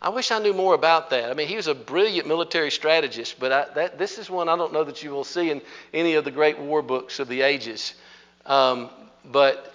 I 0.00 0.10
wish 0.10 0.30
I 0.30 0.38
knew 0.38 0.52
more 0.52 0.74
about 0.74 1.10
that. 1.10 1.30
I 1.30 1.34
mean, 1.34 1.48
he 1.48 1.56
was 1.56 1.66
a 1.66 1.74
brilliant 1.74 2.28
military 2.28 2.70
strategist, 2.70 3.40
but 3.40 3.52
I, 3.52 3.66
that, 3.74 3.98
this 3.98 4.18
is 4.18 4.28
one 4.28 4.50
I 4.50 4.56
don't 4.56 4.72
know 4.72 4.84
that 4.84 5.02
you 5.02 5.10
will 5.10 5.24
see 5.24 5.50
in 5.50 5.62
any 5.94 6.14
of 6.14 6.26
the 6.26 6.30
great 6.30 6.58
war 6.58 6.82
books 6.82 7.20
of 7.20 7.28
the 7.28 7.40
ages. 7.40 7.94
Um, 8.44 8.90
but 9.24 9.72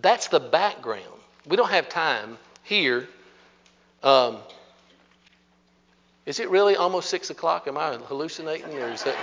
that's 0.00 0.26
the 0.26 0.40
background. 0.40 1.04
We 1.46 1.56
don't 1.56 1.70
have 1.70 1.88
time 1.88 2.36
here. 2.64 3.08
Um, 4.02 4.38
is 6.26 6.40
it 6.40 6.50
really 6.50 6.76
almost 6.76 7.10
six 7.10 7.30
o'clock? 7.30 7.66
Am 7.66 7.76
I 7.76 7.96
hallucinating, 7.96 8.78
or 8.78 8.88
is 8.88 9.02
that? 9.04 9.16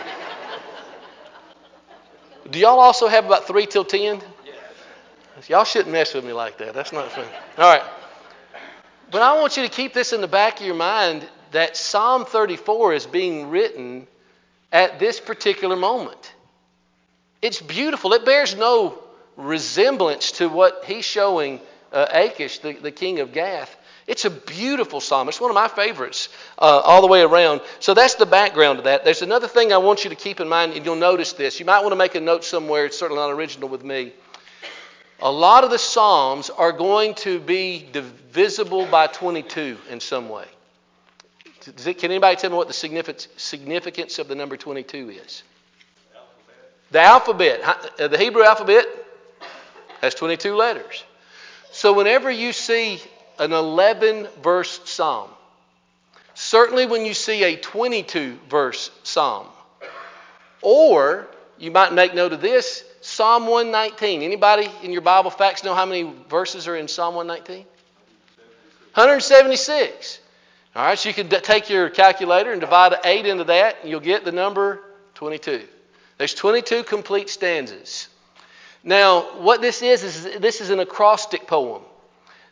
Do 2.49 2.59
y'all 2.59 2.79
also 2.79 3.07
have 3.07 3.25
about 3.25 3.47
three 3.47 3.65
till 3.65 3.85
ten? 3.85 4.21
Y'all 5.47 5.63
shouldn't 5.63 5.91
mess 5.91 6.13
with 6.13 6.25
me 6.25 6.33
like 6.33 6.57
that. 6.57 6.73
That's 6.73 6.91
not 6.91 7.09
fun. 7.12 7.25
All 7.57 7.71
right. 7.71 7.83
But 9.09 9.21
I 9.21 9.39
want 9.39 9.55
you 9.55 9.63
to 9.63 9.69
keep 9.69 9.93
this 9.93 10.12
in 10.12 10.21
the 10.21 10.27
back 10.27 10.59
of 10.59 10.65
your 10.65 10.75
mind 10.75 11.25
that 11.51 11.77
Psalm 11.77 12.25
34 12.25 12.93
is 12.93 13.05
being 13.05 13.49
written 13.49 14.05
at 14.71 14.99
this 14.99 15.19
particular 15.19 15.75
moment. 15.75 16.33
It's 17.41 17.62
beautiful. 17.62 18.13
It 18.13 18.25
bears 18.25 18.55
no 18.55 18.99
resemblance 19.38 20.33
to 20.33 20.49
what 20.49 20.83
he's 20.85 21.05
showing 21.05 21.62
uh, 21.91 22.05
Achish, 22.12 22.59
the, 22.59 22.73
the 22.73 22.91
king 22.91 23.19
of 23.19 23.31
Gath. 23.31 23.75
It's 24.09 24.25
a 24.25 24.31
beautiful 24.31 25.01
psalm. 25.01 25.29
It's 25.29 25.39
one 25.39 25.51
of 25.51 25.55
my 25.55 25.67
favorites 25.67 26.29
uh, 26.57 26.81
all 26.83 27.01
the 27.01 27.07
way 27.07 27.21
around. 27.21 27.61
So 27.79 27.93
that's 27.93 28.15
the 28.15 28.25
background 28.25 28.79
of 28.79 28.85
that. 28.85 29.05
There's 29.05 29.21
another 29.21 29.47
thing 29.47 29.71
I 29.71 29.77
want 29.77 30.03
you 30.03 30.09
to 30.09 30.15
keep 30.15 30.39
in 30.39 30.49
mind, 30.49 30.73
and 30.73 30.83
you'll 30.83 30.95
notice 30.95 31.33
this. 31.33 31.59
You 31.59 31.67
might 31.67 31.81
want 31.81 31.91
to 31.91 31.95
make 31.95 32.15
a 32.15 32.19
note 32.19 32.43
somewhere. 32.43 32.87
It's 32.87 32.97
certainly 32.97 33.21
not 33.21 33.29
original 33.29 33.69
with 33.69 33.83
me. 33.83 34.13
A 35.19 35.31
lot 35.31 35.63
of 35.63 35.69
the 35.69 35.77
psalms 35.77 36.49
are 36.49 36.71
going 36.71 37.13
to 37.15 37.39
be 37.39 37.87
divisible 37.91 38.87
by 38.87 39.05
22 39.05 39.77
in 39.91 39.99
some 39.99 40.27
way. 40.27 40.45
Can 41.61 42.09
anybody 42.09 42.35
tell 42.35 42.49
me 42.49 42.55
what 42.55 42.67
the 42.67 42.73
significance 42.73 44.17
of 44.17 44.27
the 44.27 44.33
number 44.33 44.57
22 44.57 45.11
is? 45.11 45.43
The 46.89 47.01
alphabet. 47.01 47.61
Uh, 47.99 48.07
the 48.07 48.17
Hebrew 48.17 48.43
alphabet 48.43 48.87
has 50.01 50.15
22 50.15 50.55
letters. 50.55 51.03
So 51.71 51.93
whenever 51.93 52.31
you 52.31 52.53
see 52.53 52.99
an 53.39 53.54
11 53.54 54.28
verse 54.41 54.82
psalm. 54.86 55.30
Certainly 56.34 56.86
when 56.86 57.06
you 57.06 57.13
see 57.13 57.43
a 57.43 57.58
22 57.58 58.38
verse 58.49 58.91
psalm. 59.04 59.47
Or 60.62 61.28
you 61.58 61.71
might 61.71 61.93
make 61.93 62.13
note 62.13 62.34
of 62.34 62.41
this 62.41 62.84
Psalm 63.02 63.47
119. 63.47 64.21
Anybody 64.21 64.69
in 64.84 64.91
your 64.91 65.02
Bible 65.02 65.32
facts 65.32 65.63
know 65.63 65.73
how 65.73 65.86
many 65.86 66.13
verses 66.30 66.67
are 66.67 66.75
in 66.75 66.88
Psalm 66.88 67.15
119? 67.15 67.65
176. 68.93 70.19
All 70.75 70.86
right, 70.86 70.97
so 70.97 71.10
you 71.10 71.15
can 71.15 71.30
take 71.30 71.69
your 71.69 71.89
calculator 71.89 72.52
and 72.52 72.62
divide 72.62 72.93
8 73.04 73.25
into 73.25 73.45
that, 73.45 73.78
and 73.82 73.89
you'll 73.89 73.99
get 73.99 74.25
the 74.25 74.32
number 74.32 74.82
22. 75.15 75.65
There's 76.17 76.34
22 76.34 76.84
complete 76.84 77.30
stanzas. 77.30 78.08
Now, 78.84 79.41
what 79.41 79.62
this 79.62 79.82
is, 79.82 80.04
is 80.04 80.39
this 80.39 80.62
is 80.62 80.69
an 80.69 80.80
acrostic 80.80 81.47
poem. 81.47 81.82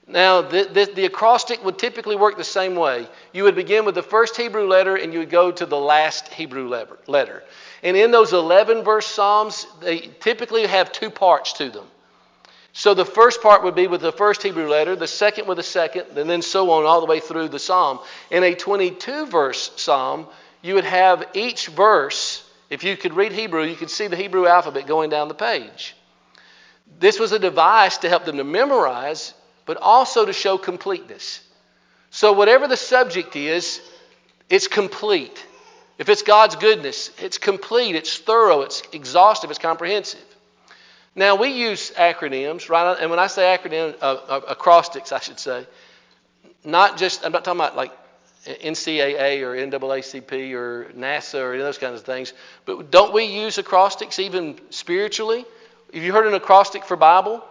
Now, 0.09 0.41
the, 0.41 0.63
the, 0.63 0.89
the, 0.95 1.05
acrostic 1.05 1.63
would 1.65 1.77
typically 1.77 2.15
work 2.15 2.37
the 2.37 2.43
same 2.43 2.75
way. 2.75 3.09
You 3.33 3.43
would 3.43 3.55
begin 3.55 3.83
with 3.83 3.95
the 3.95 4.01
first 4.01 4.37
Hebrew 4.37 4.65
letter 4.65 4.95
and 4.95 5.11
you 5.11 5.19
would 5.19 5.29
go 5.29 5.51
to 5.51 5.65
the 5.65 5.77
last 5.77 6.29
Hebrew 6.29 6.69
letter. 7.07 7.43
And 7.83 7.97
in 7.97 8.11
those 8.11 8.31
11 8.31 8.85
verse 8.85 9.05
Psalms, 9.05 9.67
they 9.81 9.99
typically 10.21 10.65
have 10.65 10.93
two 10.93 11.09
parts 11.09 11.53
to 11.53 11.69
them. 11.69 11.85
So 12.71 12.93
the 12.93 13.05
first 13.05 13.41
part 13.41 13.63
would 13.63 13.75
be 13.75 13.87
with 13.87 13.99
the 14.01 14.13
first 14.13 14.43
Hebrew 14.43 14.69
letter, 14.69 14.95
the 14.95 15.07
second 15.07 15.45
with 15.47 15.57
the 15.57 15.63
second, 15.63 16.17
and 16.17 16.29
then 16.29 16.41
so 16.41 16.71
on 16.71 16.85
all 16.85 17.01
the 17.01 17.07
way 17.07 17.19
through 17.19 17.49
the 17.49 17.59
Psalm. 17.59 17.99
In 18.31 18.43
a 18.43 18.55
22 18.55 19.25
verse 19.25 19.71
Psalm, 19.75 20.27
you 20.61 20.75
would 20.75 20.85
have 20.85 21.27
each 21.33 21.67
verse, 21.67 22.49
if 22.69 22.83
you 22.85 22.95
could 22.95 23.13
read 23.13 23.33
Hebrew, 23.33 23.63
you 23.63 23.75
could 23.75 23.89
see 23.89 24.07
the 24.07 24.15
Hebrew 24.15 24.47
alphabet 24.47 24.87
going 24.87 25.09
down 25.09 25.27
the 25.27 25.33
page. 25.33 25.97
This 26.99 27.19
was 27.19 27.33
a 27.33 27.39
device 27.39 27.97
to 27.99 28.09
help 28.09 28.23
them 28.23 28.37
to 28.37 28.45
memorize 28.45 29.33
but 29.67 29.77
also 29.77 30.25
to 30.25 30.33
show 30.33 30.57
completeness. 30.57 31.41
So, 32.09 32.33
whatever 32.33 32.67
the 32.67 32.77
subject 32.77 33.35
is, 33.35 33.79
it's 34.49 34.67
complete. 34.67 35.45
If 35.99 36.09
it's 36.09 36.23
God's 36.23 36.55
goodness, 36.55 37.11
it's 37.19 37.37
complete, 37.37 37.95
it's 37.95 38.17
thorough, 38.17 38.61
it's 38.61 38.81
exhaustive, 38.93 39.49
it's 39.51 39.59
comprehensive. 39.59 40.23
Now, 41.15 41.35
we 41.35 41.49
use 41.49 41.91
acronyms, 41.91 42.69
right? 42.69 42.97
And 42.99 43.09
when 43.09 43.19
I 43.19 43.27
say 43.27 43.43
acronym, 43.57 43.95
uh, 44.01 44.05
uh, 44.05 44.41
acrostics, 44.49 45.11
I 45.11 45.19
should 45.19 45.39
say, 45.39 45.65
not 46.63 46.97
just, 46.97 47.25
I'm 47.25 47.31
not 47.31 47.43
talking 47.43 47.59
about 47.59 47.75
like 47.75 47.91
NCAA 48.45 49.41
or 49.41 49.55
NAACP 49.55 50.53
or 50.53 50.91
NASA 50.95 51.41
or 51.41 51.53
any 51.53 51.61
of 51.61 51.65
those 51.65 51.77
kinds 51.77 51.99
of 51.99 52.05
things, 52.05 52.33
but 52.65 52.91
don't 52.91 53.13
we 53.13 53.23
use 53.25 53.57
acrostics 53.57 54.19
even 54.19 54.59
spiritually? 54.69 55.45
Have 55.93 56.03
you 56.03 56.13
heard 56.13 56.27
an 56.27 56.35
acrostic 56.35 56.85
for 56.85 56.95
Bible? 56.95 57.43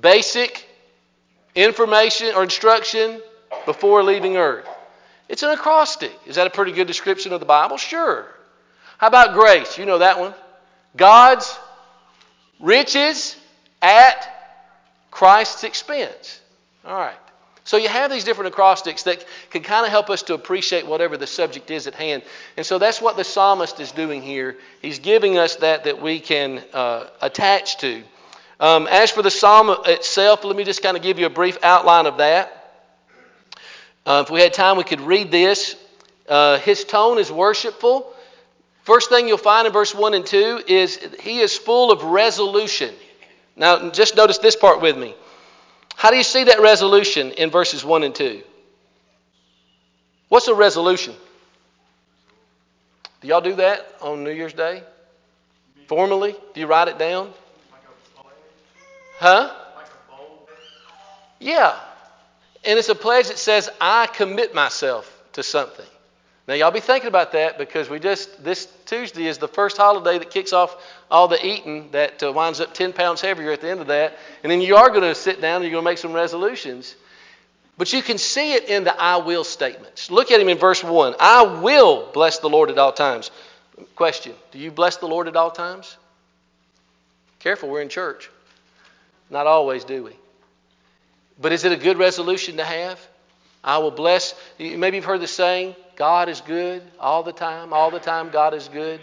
Basic 0.00 0.66
information 1.54 2.34
or 2.34 2.42
instruction 2.42 3.20
before 3.66 4.02
leaving 4.02 4.36
earth. 4.36 4.68
It's 5.28 5.42
an 5.42 5.50
acrostic. 5.50 6.12
Is 6.26 6.36
that 6.36 6.46
a 6.46 6.50
pretty 6.50 6.72
good 6.72 6.86
description 6.86 7.32
of 7.32 7.40
the 7.40 7.46
Bible? 7.46 7.76
Sure. 7.76 8.26
How 8.98 9.08
about 9.08 9.34
grace? 9.34 9.78
You 9.78 9.86
know 9.86 9.98
that 9.98 10.18
one. 10.18 10.34
God's 10.96 11.58
riches 12.60 13.36
at 13.82 14.28
Christ's 15.10 15.64
expense. 15.64 16.40
All 16.84 16.96
right. 16.96 17.16
So 17.64 17.76
you 17.76 17.88
have 17.88 18.10
these 18.10 18.24
different 18.24 18.54
acrostics 18.54 19.02
that 19.02 19.24
can 19.50 19.62
kind 19.62 19.84
of 19.84 19.90
help 19.90 20.08
us 20.08 20.22
to 20.22 20.34
appreciate 20.34 20.86
whatever 20.86 21.18
the 21.18 21.26
subject 21.26 21.70
is 21.70 21.86
at 21.86 21.94
hand. 21.94 22.22
And 22.56 22.64
so 22.64 22.78
that's 22.78 23.00
what 23.02 23.18
the 23.18 23.24
psalmist 23.24 23.78
is 23.78 23.92
doing 23.92 24.22
here. 24.22 24.56
He's 24.80 24.98
giving 25.00 25.36
us 25.36 25.56
that 25.56 25.84
that 25.84 26.00
we 26.00 26.18
can 26.18 26.64
uh, 26.72 27.08
attach 27.20 27.76
to. 27.78 28.02
Um, 28.60 28.88
as 28.88 29.10
for 29.10 29.22
the 29.22 29.30
psalm 29.30 29.74
itself, 29.86 30.44
let 30.44 30.56
me 30.56 30.64
just 30.64 30.82
kind 30.82 30.96
of 30.96 31.02
give 31.02 31.18
you 31.18 31.26
a 31.26 31.30
brief 31.30 31.58
outline 31.62 32.06
of 32.06 32.18
that. 32.18 32.52
Uh, 34.04 34.24
if 34.26 34.30
we 34.30 34.40
had 34.40 34.52
time, 34.52 34.76
we 34.76 34.84
could 34.84 35.00
read 35.00 35.30
this. 35.30 35.76
Uh, 36.28 36.58
his 36.58 36.84
tone 36.84 37.18
is 37.18 37.30
worshipful. 37.30 38.12
First 38.82 39.10
thing 39.10 39.28
you'll 39.28 39.38
find 39.38 39.66
in 39.66 39.72
verse 39.72 39.94
1 39.94 40.14
and 40.14 40.26
2 40.26 40.62
is 40.66 40.98
he 41.20 41.40
is 41.40 41.56
full 41.56 41.92
of 41.92 42.02
resolution. 42.02 42.94
Now, 43.54 43.90
just 43.90 44.16
notice 44.16 44.38
this 44.38 44.56
part 44.56 44.80
with 44.80 44.96
me. 44.96 45.14
How 45.94 46.10
do 46.10 46.16
you 46.16 46.22
see 46.22 46.44
that 46.44 46.60
resolution 46.60 47.32
in 47.32 47.50
verses 47.50 47.84
1 47.84 48.02
and 48.02 48.14
2? 48.14 48.42
What's 50.28 50.48
a 50.48 50.54
resolution? 50.54 51.14
Do 53.20 53.28
y'all 53.28 53.40
do 53.40 53.56
that 53.56 53.86
on 54.00 54.24
New 54.24 54.30
Year's 54.30 54.52
Day? 54.52 54.82
Formally? 55.86 56.34
Do 56.54 56.60
you 56.60 56.66
write 56.66 56.88
it 56.88 56.98
down? 56.98 57.32
Huh? 59.18 59.52
Yeah. 61.40 61.78
And 62.64 62.78
it's 62.78 62.88
a 62.88 62.94
pledge 62.94 63.28
that 63.28 63.38
says, 63.38 63.68
I 63.80 64.06
commit 64.06 64.54
myself 64.54 65.22
to 65.32 65.42
something. 65.42 65.86
Now, 66.46 66.54
y'all 66.54 66.70
be 66.70 66.80
thinking 66.80 67.08
about 67.08 67.32
that 67.32 67.58
because 67.58 67.90
we 67.90 67.98
just, 67.98 68.42
this 68.42 68.72
Tuesday 68.86 69.26
is 69.26 69.36
the 69.36 69.48
first 69.48 69.76
holiday 69.76 70.18
that 70.18 70.30
kicks 70.30 70.52
off 70.52 70.76
all 71.10 71.28
the 71.28 71.44
eating 71.44 71.90
that 71.90 72.22
uh, 72.22 72.32
winds 72.32 72.60
up 72.60 72.72
10 72.72 72.94
pounds 72.94 73.20
heavier 73.20 73.52
at 73.52 73.60
the 73.60 73.68
end 73.68 73.80
of 73.80 73.88
that. 73.88 74.16
And 74.42 74.50
then 74.50 74.62
you 74.62 74.76
are 74.76 74.88
going 74.88 75.02
to 75.02 75.14
sit 75.14 75.40
down 75.40 75.56
and 75.56 75.64
you're 75.64 75.72
going 75.72 75.84
to 75.84 75.90
make 75.90 75.98
some 75.98 76.14
resolutions. 76.14 76.96
But 77.76 77.92
you 77.92 78.02
can 78.02 78.18
see 78.18 78.54
it 78.54 78.64
in 78.64 78.84
the 78.84 78.98
I 78.98 79.18
will 79.18 79.44
statements. 79.44 80.10
Look 80.10 80.30
at 80.30 80.40
him 80.40 80.48
in 80.48 80.58
verse 80.58 80.82
1. 80.82 81.16
I 81.20 81.60
will 81.60 82.10
bless 82.12 82.38
the 82.38 82.48
Lord 82.48 82.70
at 82.70 82.78
all 82.78 82.92
times. 82.92 83.30
Question 83.94 84.34
Do 84.50 84.58
you 84.58 84.70
bless 84.70 84.96
the 84.96 85.06
Lord 85.06 85.28
at 85.28 85.36
all 85.36 85.50
times? 85.50 85.96
Careful, 87.40 87.68
we're 87.68 87.82
in 87.82 87.88
church. 87.88 88.30
Not 89.30 89.46
always, 89.46 89.84
do 89.84 90.04
we? 90.04 90.12
But 91.40 91.52
is 91.52 91.64
it 91.64 91.72
a 91.72 91.76
good 91.76 91.98
resolution 91.98 92.56
to 92.56 92.64
have? 92.64 93.00
I 93.62 93.78
will 93.78 93.90
bless. 93.90 94.34
Maybe 94.58 94.96
you've 94.96 95.04
heard 95.04 95.20
the 95.20 95.26
saying, 95.26 95.76
God 95.96 96.28
is 96.28 96.40
good 96.40 96.82
all 96.98 97.22
the 97.22 97.32
time. 97.32 97.72
All 97.72 97.90
the 97.90 98.00
time, 98.00 98.30
God 98.30 98.54
is 98.54 98.68
good. 98.68 99.00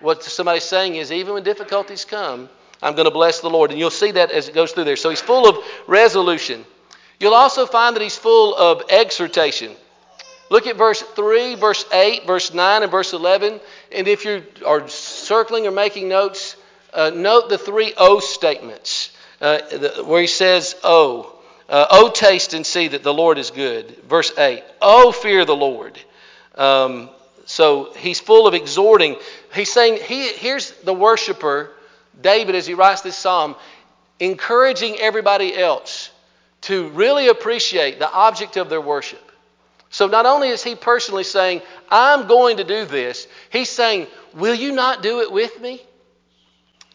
What 0.00 0.22
somebody's 0.22 0.64
saying 0.64 0.96
is, 0.96 1.12
even 1.12 1.34
when 1.34 1.42
difficulties 1.42 2.04
come, 2.04 2.48
I'm 2.82 2.94
going 2.94 3.04
to 3.04 3.10
bless 3.10 3.40
the 3.40 3.50
Lord. 3.50 3.70
And 3.70 3.78
you'll 3.78 3.90
see 3.90 4.10
that 4.12 4.30
as 4.30 4.48
it 4.48 4.54
goes 4.54 4.72
through 4.72 4.84
there. 4.84 4.96
So 4.96 5.10
he's 5.10 5.20
full 5.20 5.48
of 5.48 5.64
resolution. 5.86 6.64
You'll 7.18 7.34
also 7.34 7.66
find 7.66 7.94
that 7.94 8.02
he's 8.02 8.16
full 8.16 8.56
of 8.56 8.82
exhortation. 8.88 9.72
Look 10.50 10.66
at 10.66 10.76
verse 10.76 11.02
3, 11.02 11.54
verse 11.54 11.84
8, 11.92 12.26
verse 12.26 12.52
9, 12.52 12.82
and 12.82 12.90
verse 12.90 13.12
11. 13.12 13.60
And 13.92 14.08
if 14.08 14.24
you 14.24 14.42
are 14.66 14.88
circling 14.88 15.66
or 15.66 15.70
making 15.70 16.08
notes, 16.08 16.56
uh, 16.92 17.10
note 17.10 17.50
the 17.50 17.58
three 17.58 17.92
O 17.96 18.18
statements 18.18 19.12
uh, 19.40 19.58
the, 19.68 20.04
where 20.04 20.20
he 20.20 20.26
says, 20.26 20.74
Oh. 20.82 21.36
Uh, 21.68 21.86
oh, 21.92 22.10
taste 22.10 22.52
and 22.52 22.66
see 22.66 22.88
that 22.88 23.04
the 23.04 23.14
Lord 23.14 23.38
is 23.38 23.52
good. 23.52 23.96
Verse 24.08 24.36
8. 24.36 24.64
Oh, 24.82 25.12
fear 25.12 25.44
the 25.44 25.54
Lord. 25.54 25.96
Um, 26.56 27.10
so 27.46 27.92
he's 27.92 28.18
full 28.18 28.48
of 28.48 28.54
exhorting. 28.54 29.14
He's 29.54 29.72
saying, 29.72 30.00
he, 30.02 30.28
here's 30.28 30.72
the 30.82 30.92
worshiper, 30.92 31.70
David, 32.20 32.56
as 32.56 32.66
he 32.66 32.74
writes 32.74 33.02
this 33.02 33.16
psalm, 33.16 33.54
encouraging 34.18 34.98
everybody 34.98 35.56
else 35.56 36.10
to 36.62 36.88
really 36.88 37.28
appreciate 37.28 37.98
the 37.98 38.12
object 38.12 38.56
of 38.56 38.68
their 38.68 38.80
worship. 38.80 39.30
So 39.90 40.06
not 40.06 40.26
only 40.26 40.48
is 40.48 40.62
he 40.62 40.74
personally 40.74 41.24
saying, 41.24 41.62
I'm 41.90 42.28
going 42.28 42.58
to 42.58 42.64
do 42.64 42.84
this, 42.84 43.26
he's 43.50 43.70
saying, 43.70 44.06
Will 44.34 44.54
you 44.54 44.72
not 44.72 45.02
do 45.02 45.20
it 45.20 45.32
with 45.32 45.60
me? 45.60 45.82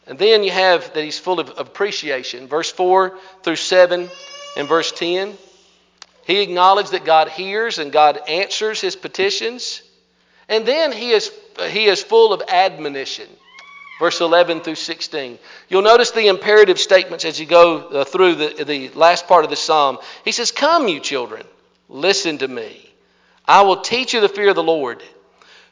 And 0.07 0.19
then 0.19 0.43
you 0.43 0.51
have 0.51 0.93
that 0.93 1.03
he's 1.03 1.19
full 1.19 1.39
of 1.39 1.53
appreciation. 1.57 2.47
Verse 2.47 2.71
4 2.71 3.17
through 3.43 3.55
7 3.55 4.09
and 4.57 4.67
verse 4.67 4.91
10. 4.91 5.33
He 6.25 6.41
acknowledged 6.41 6.91
that 6.91 7.05
God 7.05 7.29
hears 7.29 7.79
and 7.79 7.91
God 7.91 8.19
answers 8.27 8.81
his 8.81 8.95
petitions. 8.95 9.81
And 10.47 10.65
then 10.65 10.91
he 10.91 11.11
is, 11.11 11.31
he 11.69 11.85
is 11.85 12.03
full 12.03 12.33
of 12.33 12.43
admonition 12.47 13.27
verse 13.99 14.21
11 14.21 14.61
through 14.61 14.75
16. 14.75 15.39
You'll 15.69 15.81
notice 15.81 16.11
the 16.11 16.27
imperative 16.27 16.79
statements 16.79 17.25
as 17.25 17.39
you 17.39 17.45
go 17.45 17.77
uh, 17.77 18.03
through 18.03 18.35
the, 18.35 18.63
the 18.63 18.89
last 18.89 19.27
part 19.27 19.43
of 19.43 19.49
the 19.49 19.55
psalm. 19.55 19.99
He 20.23 20.31
says, 20.31 20.51
Come, 20.51 20.87
you 20.87 20.99
children, 20.99 21.45
listen 21.89 22.37
to 22.39 22.47
me. 22.47 22.81
I 23.45 23.61
will 23.61 23.81
teach 23.81 24.13
you 24.13 24.21
the 24.21 24.29
fear 24.29 24.49
of 24.49 24.55
the 24.55 24.63
Lord. 24.63 25.03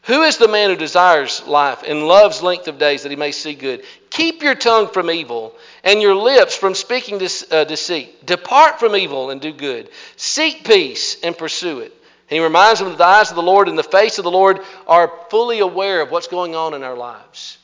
Who 0.03 0.23
is 0.23 0.37
the 0.37 0.49
man 0.49 0.69
who 0.69 0.75
desires 0.75 1.45
life 1.47 1.83
and 1.87 2.05
loves 2.05 2.43
length 2.43 2.67
of 2.67 2.77
days 2.77 3.03
that 3.03 3.09
he 3.09 3.15
may 3.15 3.31
see 3.31 3.53
good? 3.53 3.83
Keep 4.09 4.43
your 4.43 4.55
tongue 4.55 4.89
from 4.89 5.09
evil 5.09 5.55
and 5.81 6.01
your 6.01 6.13
lips 6.13 6.57
from 6.57 6.75
speaking 6.75 7.15
uh, 7.15 7.63
deceit. 7.63 8.25
Depart 8.25 8.79
from 8.79 8.97
evil 8.97 9.29
and 9.29 9.39
do 9.39 9.53
good. 9.53 9.89
Seek 10.17 10.65
peace 10.65 11.21
and 11.23 11.37
pursue 11.37 11.79
it. 11.79 11.93
he 12.27 12.41
reminds 12.41 12.81
them 12.81 12.89
that 12.89 12.97
the 12.97 13.05
eyes 13.05 13.29
of 13.29 13.37
the 13.37 13.41
Lord 13.41 13.69
and 13.69 13.77
the 13.77 13.83
face 13.83 14.17
of 14.17 14.25
the 14.25 14.31
Lord 14.31 14.59
are 14.87 15.09
fully 15.29 15.59
aware 15.59 16.01
of 16.01 16.11
what's 16.11 16.27
going 16.27 16.53
on 16.53 16.73
in 16.73 16.83
our 16.83 16.97
lives. 16.97 17.57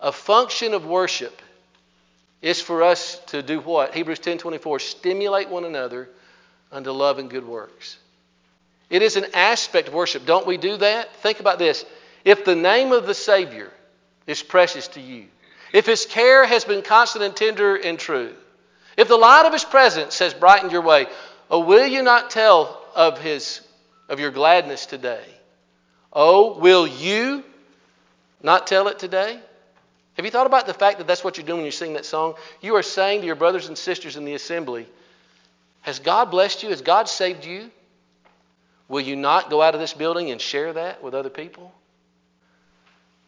A 0.00 0.10
function 0.10 0.74
of 0.74 0.84
worship 0.84 1.40
is 2.42 2.60
for 2.60 2.82
us 2.82 3.20
to 3.26 3.42
do 3.42 3.60
what? 3.60 3.94
Hebrews 3.94 4.18
10:24 4.18 4.80
stimulate 4.80 5.48
one 5.48 5.64
another 5.64 6.08
unto 6.72 6.90
love 6.90 7.20
and 7.20 7.30
good 7.30 7.46
works. 7.46 7.96
It 8.90 9.02
is 9.02 9.16
an 9.16 9.26
aspect 9.34 9.88
of 9.88 9.94
worship. 9.94 10.24
Don't 10.24 10.46
we 10.46 10.56
do 10.56 10.76
that? 10.78 11.14
Think 11.16 11.40
about 11.40 11.58
this. 11.58 11.84
If 12.24 12.44
the 12.44 12.56
name 12.56 12.92
of 12.92 13.06
the 13.06 13.14
Savior 13.14 13.70
is 14.26 14.42
precious 14.42 14.88
to 14.88 15.00
you, 15.00 15.26
if 15.72 15.86
his 15.86 16.06
care 16.06 16.46
has 16.46 16.64
been 16.64 16.82
constant 16.82 17.24
and 17.24 17.36
tender 17.36 17.76
and 17.76 17.98
true, 17.98 18.34
if 18.96 19.08
the 19.08 19.16
light 19.16 19.46
of 19.46 19.52
his 19.52 19.64
presence 19.64 20.18
has 20.18 20.34
brightened 20.34 20.72
your 20.72 20.82
way, 20.82 21.06
oh, 21.50 21.60
will 21.60 21.86
you 21.86 22.02
not 22.02 22.30
tell 22.30 22.82
of 22.94 23.20
his 23.20 23.60
of 24.08 24.20
your 24.20 24.30
gladness 24.30 24.86
today? 24.86 25.24
Oh, 26.12 26.58
will 26.58 26.86
you 26.86 27.44
not 28.42 28.66
tell 28.66 28.88
it 28.88 28.98
today? 28.98 29.38
Have 30.14 30.24
you 30.24 30.30
thought 30.30 30.46
about 30.46 30.66
the 30.66 30.74
fact 30.74 30.98
that 30.98 31.06
that's 31.06 31.22
what 31.22 31.36
you're 31.36 31.46
doing 31.46 31.58
when 31.58 31.66
you 31.66 31.70
sing 31.70 31.92
that 31.92 32.06
song? 32.06 32.34
You 32.60 32.74
are 32.76 32.82
saying 32.82 33.20
to 33.20 33.26
your 33.26 33.36
brothers 33.36 33.68
and 33.68 33.76
sisters 33.76 34.16
in 34.16 34.24
the 34.24 34.34
assembly, 34.34 34.88
Has 35.82 35.98
God 35.98 36.30
blessed 36.30 36.62
you? 36.62 36.70
Has 36.70 36.80
God 36.80 37.08
saved 37.08 37.44
you? 37.44 37.70
Will 38.88 39.00
you 39.00 39.16
not 39.16 39.50
go 39.50 39.60
out 39.60 39.74
of 39.74 39.80
this 39.80 39.92
building 39.92 40.30
and 40.30 40.40
share 40.40 40.72
that 40.72 41.02
with 41.02 41.14
other 41.14 41.28
people? 41.30 41.72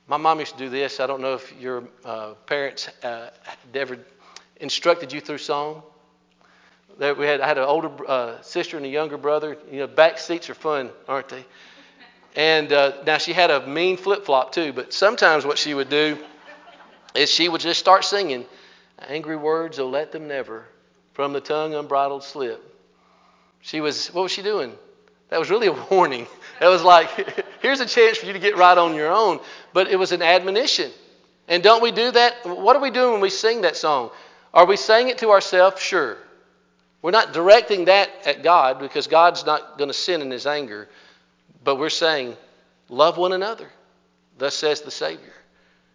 My 0.07 0.16
mom 0.16 0.40
used 0.40 0.53
to 0.55 0.59
do 0.59 0.68
this. 0.70 0.99
I 0.99 1.07
don't 1.07 1.20
know 1.20 1.35
if 1.35 1.53
your 1.61 1.85
uh, 2.05 2.35
parents 2.46 2.88
uh, 3.05 3.31
ever 3.75 3.99
instructed 4.57 5.12
you 5.12 5.20
through 5.20 5.38
song. 5.38 5.83
We 6.99 7.27
had, 7.27 7.40
I 7.40 7.46
had 7.46 7.59
an 7.59 7.64
older 7.64 7.90
uh, 8.09 8.42
sister 8.42 8.77
and 8.77 8.85
a 8.85 8.88
younger 8.88 9.16
brother. 9.16 9.57
You 9.70 9.81
know, 9.81 9.87
back 9.87 10.18
seats 10.18 10.51
are 10.51 10.55
fun, 10.55 10.90
aren't 11.07 11.29
they? 11.29 11.44
And 12.37 12.73
uh, 12.73 13.03
now 13.07 13.18
she 13.18 13.33
had 13.33 13.51
a 13.51 13.66
mean 13.66 13.96
flip 13.96 14.25
flop 14.25 14.53
too, 14.53 14.73
but 14.73 14.92
sometimes 14.92 15.44
what 15.44 15.59
she 15.59 15.75
would 15.75 15.88
do 15.88 16.18
is 17.14 17.31
she 17.31 17.49
would 17.49 17.61
just 17.61 17.81
start 17.81 18.05
singing, 18.05 18.46
Angry 19.09 19.37
words, 19.37 19.79
oh, 19.79 19.88
let 19.88 20.12
them 20.12 20.29
never, 20.29 20.66
from 21.14 21.33
the 21.33 21.40
tongue 21.40 21.75
unbridled 21.75 22.23
slip. 22.23 22.62
She 23.62 23.81
was, 23.81 24.09
what 24.09 24.23
was 24.23 24.33
she 24.33 24.42
doing? 24.42 24.75
That 25.30 25.38
was 25.38 25.50
really 25.50 25.68
a 25.68 25.72
warning. 25.90 26.26
That 26.58 26.68
was 26.68 26.82
like, 26.82 27.08
here's 27.62 27.80
a 27.80 27.86
chance 27.86 28.18
for 28.18 28.26
you 28.26 28.32
to 28.32 28.38
get 28.38 28.56
right 28.56 28.76
on 28.76 28.94
your 28.94 29.10
own. 29.10 29.40
But 29.72 29.88
it 29.88 29.96
was 29.96 30.12
an 30.12 30.22
admonition. 30.22 30.90
And 31.48 31.62
don't 31.62 31.82
we 31.82 31.92
do 31.92 32.10
that? 32.10 32.44
What 32.44 32.76
are 32.76 32.82
we 32.82 32.90
doing 32.90 33.12
when 33.12 33.20
we 33.20 33.30
sing 33.30 33.62
that 33.62 33.76
song? 33.76 34.10
Are 34.52 34.66
we 34.66 34.76
saying 34.76 35.08
it 35.08 35.18
to 35.18 35.30
ourselves? 35.30 35.80
Sure. 35.80 36.18
We're 37.02 37.12
not 37.12 37.32
directing 37.32 37.86
that 37.86 38.10
at 38.26 38.42
God 38.42 38.78
because 38.78 39.06
God's 39.06 39.46
not 39.46 39.78
going 39.78 39.88
to 39.88 39.94
sin 39.94 40.20
in 40.20 40.30
his 40.30 40.46
anger. 40.46 40.88
But 41.64 41.76
we're 41.76 41.90
saying, 41.90 42.36
love 42.88 43.16
one 43.16 43.32
another. 43.32 43.68
Thus 44.38 44.54
says 44.54 44.82
the 44.82 44.90
Savior. 44.90 45.32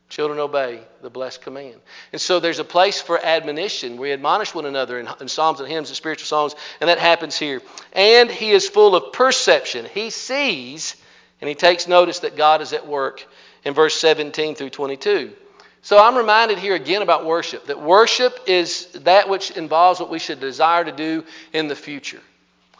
Children, 0.09 0.39
obey 0.39 0.81
the 1.01 1.09
blessed 1.09 1.41
command. 1.41 1.75
And 2.11 2.21
so 2.21 2.39
there's 2.39 2.59
a 2.59 2.63
place 2.63 3.01
for 3.01 3.23
admonition. 3.23 3.97
We 3.97 4.11
admonish 4.11 4.53
one 4.53 4.65
another 4.65 4.99
in, 4.99 5.09
in, 5.19 5.27
psalms 5.27 5.59
and 5.59 5.67
hymns 5.67 5.89
and 5.89 5.97
spiritual 5.97 6.27
songs, 6.27 6.55
and 6.79 6.89
that 6.89 6.99
happens 6.99 7.37
here. 7.37 7.61
And 7.91 8.29
he 8.29 8.51
is 8.51 8.69
full 8.69 8.95
of 8.95 9.13
perception. 9.13 9.85
He 9.85 10.11
sees 10.11 10.95
and 11.41 11.49
he 11.49 11.55
takes 11.55 11.87
notice 11.87 12.19
that 12.19 12.37
God 12.37 12.61
is 12.61 12.73
at 12.73 12.87
work 12.87 13.25
in 13.63 13.73
verse 13.73 13.95
17 13.95 14.55
through 14.55 14.69
22. 14.69 15.33
So 15.81 16.01
I'm 16.01 16.15
reminded 16.15 16.57
here 16.57 16.75
again 16.75 17.01
about 17.01 17.25
worship 17.25 17.67
that 17.67 17.81
worship 17.81 18.39
is 18.47 18.87
that 18.93 19.29
which 19.29 19.51
involves 19.51 19.99
what 19.99 20.09
we 20.09 20.19
should 20.19 20.39
desire 20.39 20.83
to 20.83 20.91
do 20.91 21.25
in 21.53 21.67
the 21.67 21.75
future. 21.75 22.21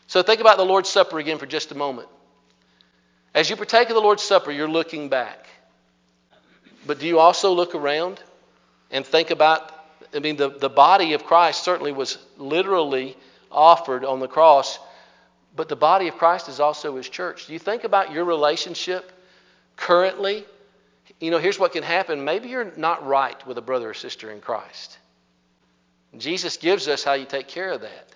So 0.08 0.24
think 0.24 0.42
about 0.42 0.58
the 0.58 0.66
Lord's 0.66 0.90
Supper 0.90 1.20
again 1.20 1.38
for 1.38 1.46
just 1.46 1.72
a 1.72 1.76
moment. 1.76 2.08
As 3.34 3.50
you 3.50 3.56
partake 3.56 3.90
of 3.90 3.96
the 3.96 4.02
Lord's 4.02 4.24
Supper, 4.24 4.52
you're 4.52 4.70
looking 4.70 5.10
back. 5.10 5.45
But 6.86 7.00
do 7.00 7.08
you 7.08 7.20
also 7.20 7.52
look 7.52 7.76
around 7.76 8.22
and 8.92 9.06
think 9.06 9.32
about? 9.32 9.72
I 10.14 10.20
mean, 10.20 10.36
the, 10.36 10.50
the 10.50 10.70
body 10.70 11.14
of 11.14 11.26
Christ 11.26 11.64
certainly 11.64 11.92
was 11.92 12.18
literally 12.38 13.18
offered 13.52 14.06
on 14.06 14.20
the 14.20 14.28
cross, 14.28 14.80
but 15.56 15.70
the 15.70 15.76
body 15.76 16.08
of 16.08 16.18
Christ 16.18 16.50
is 16.50 16.60
also 16.60 16.96
his 16.96 17.10
church. 17.10 17.48
Do 17.48 17.54
you 17.54 17.60
think 17.60 17.84
about 17.84 18.12
your 18.12 18.26
relationship 18.26 19.12
currently? 19.76 20.46
You 21.20 21.32
know, 21.32 21.40
here's 21.40 21.58
what 21.58 21.72
can 21.72 21.84
happen. 21.84 22.24
Maybe 22.24 22.50
you're 22.50 22.72
not 22.78 23.06
right 23.06 23.46
with 23.48 23.58
a 23.58 23.62
brother 23.62 23.90
or 23.90 23.94
sister 23.94 24.32
in 24.32 24.42
Christ. 24.42 24.98
Jesus 26.18 26.58
gives 26.58 26.88
us 26.88 27.04
how 27.04 27.14
you 27.14 27.26
take 27.26 27.48
care 27.48 27.72
of 27.72 27.82
that. 27.82 28.10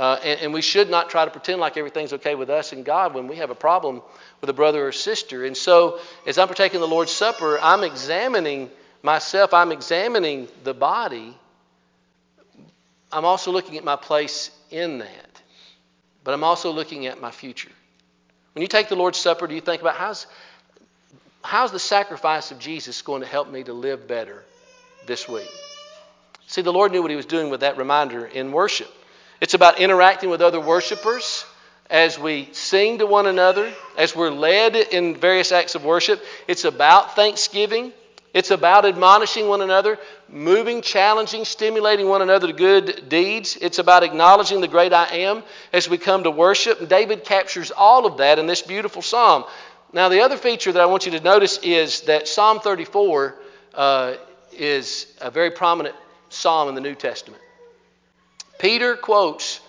Uh, 0.00 0.18
and, 0.24 0.40
and, 0.40 0.54
we 0.54 0.62
should 0.62 0.88
not 0.88 1.10
try 1.10 1.26
to 1.26 1.30
pretend 1.30 1.60
like 1.60 1.76
everything's 1.76 2.14
okay 2.14 2.34
with 2.34 2.48
us 2.48 2.72
and 2.72 2.86
God 2.86 3.12
when 3.12 3.28
we 3.28 3.36
have 3.36 3.50
a 3.50 3.54
problem 3.54 4.00
with 4.40 4.48
a 4.48 4.54
brother 4.54 4.88
or 4.88 4.92
sister. 4.92 5.44
And 5.44 5.54
so, 5.54 6.00
as 6.26 6.38
I'm 6.38 6.48
partaking 6.48 6.80
the 6.80 6.88
Lord's 6.88 7.12
Supper, 7.12 7.58
I'm 7.60 7.84
examining 7.84 8.70
myself, 9.02 9.52
I'm 9.52 9.72
examining 9.72 10.48
the 10.64 10.72
body. 10.72 11.36
I'm 13.12 13.26
also 13.26 13.52
looking 13.52 13.76
at 13.76 13.84
my 13.84 13.96
place 13.96 14.50
in 14.70 15.00
that. 15.00 15.42
But 16.24 16.32
I'm 16.32 16.44
also 16.44 16.70
looking 16.70 17.04
at 17.06 17.20
my 17.20 17.30
future. 17.30 17.68
When 18.54 18.62
you 18.62 18.68
take 18.68 18.88
the 18.88 18.96
Lord's 18.96 19.18
Supper, 19.18 19.46
do 19.46 19.54
you 19.54 19.60
think 19.60 19.82
about 19.82 19.96
how's, 19.96 20.26
how's 21.42 21.72
the 21.72 21.78
sacrifice 21.78 22.50
of 22.50 22.58
Jesus 22.58 23.02
going 23.02 23.20
to 23.20 23.28
help 23.28 23.50
me 23.50 23.64
to 23.64 23.74
live 23.74 24.08
better 24.08 24.44
this 25.04 25.28
week? 25.28 25.50
See, 26.46 26.62
the 26.62 26.72
Lord 26.72 26.90
knew 26.90 27.02
what 27.02 27.10
He 27.10 27.18
was 27.18 27.26
doing 27.26 27.50
with 27.50 27.60
that 27.60 27.76
reminder 27.76 28.24
in 28.24 28.50
worship. 28.50 28.90
It's 29.40 29.54
about 29.54 29.80
interacting 29.80 30.28
with 30.30 30.42
other 30.42 30.60
worshipers 30.60 31.46
as 31.88 32.18
we 32.18 32.48
sing 32.52 32.98
to 32.98 33.06
one 33.06 33.26
another, 33.26 33.72
as 33.96 34.14
we're 34.14 34.30
led 34.30 34.76
in 34.76 35.16
various 35.16 35.50
acts 35.50 35.74
of 35.74 35.84
worship. 35.84 36.22
It's 36.46 36.64
about 36.64 37.16
thanksgiving. 37.16 37.92
It's 38.32 38.52
about 38.52 38.84
admonishing 38.84 39.48
one 39.48 39.60
another, 39.60 39.98
moving, 40.28 40.82
challenging, 40.82 41.44
stimulating 41.44 42.06
one 42.06 42.22
another 42.22 42.46
to 42.46 42.52
good 42.52 43.08
deeds. 43.08 43.58
It's 43.60 43.80
about 43.80 44.04
acknowledging 44.04 44.60
the 44.60 44.68
great 44.68 44.92
I 44.92 45.06
am 45.06 45.42
as 45.72 45.88
we 45.88 45.98
come 45.98 46.22
to 46.22 46.30
worship. 46.30 46.88
David 46.88 47.24
captures 47.24 47.72
all 47.72 48.06
of 48.06 48.18
that 48.18 48.38
in 48.38 48.46
this 48.46 48.62
beautiful 48.62 49.02
psalm. 49.02 49.44
Now, 49.92 50.08
the 50.08 50.20
other 50.20 50.36
feature 50.36 50.70
that 50.70 50.80
I 50.80 50.86
want 50.86 51.06
you 51.06 51.12
to 51.12 51.20
notice 51.20 51.58
is 51.58 52.02
that 52.02 52.28
Psalm 52.28 52.60
34 52.60 53.34
uh, 53.74 54.14
is 54.52 55.12
a 55.20 55.32
very 55.32 55.50
prominent 55.50 55.96
psalm 56.28 56.68
in 56.68 56.76
the 56.76 56.80
New 56.80 56.94
Testament. 56.94 57.42
Peter 58.60 58.94
quotes 58.94 59.60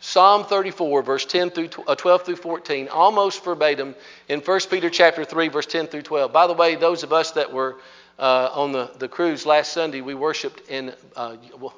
Psalm 0.00 0.44
34, 0.44 1.02
verse 1.02 1.24
10 1.24 1.50
through 1.50 1.68
12 1.68 2.22
through 2.24 2.36
14, 2.36 2.88
almost 2.88 3.42
verbatim 3.42 3.94
in 4.28 4.40
1 4.40 4.60
Peter 4.68 4.90
chapter 4.90 5.24
3, 5.24 5.48
verse 5.48 5.66
10 5.66 5.86
through 5.86 6.02
12. 6.02 6.32
By 6.32 6.46
the 6.46 6.52
way, 6.52 6.74
those 6.74 7.04
of 7.04 7.12
us 7.12 7.30
that 7.32 7.52
were 7.52 7.76
uh, 8.18 8.50
on 8.52 8.72
the, 8.72 8.90
the 8.98 9.08
cruise 9.08 9.46
last 9.46 9.72
Sunday, 9.72 10.00
we 10.00 10.14
worshiped 10.14 10.68
in, 10.68 10.92
uh, 11.16 11.36
well, 11.58 11.74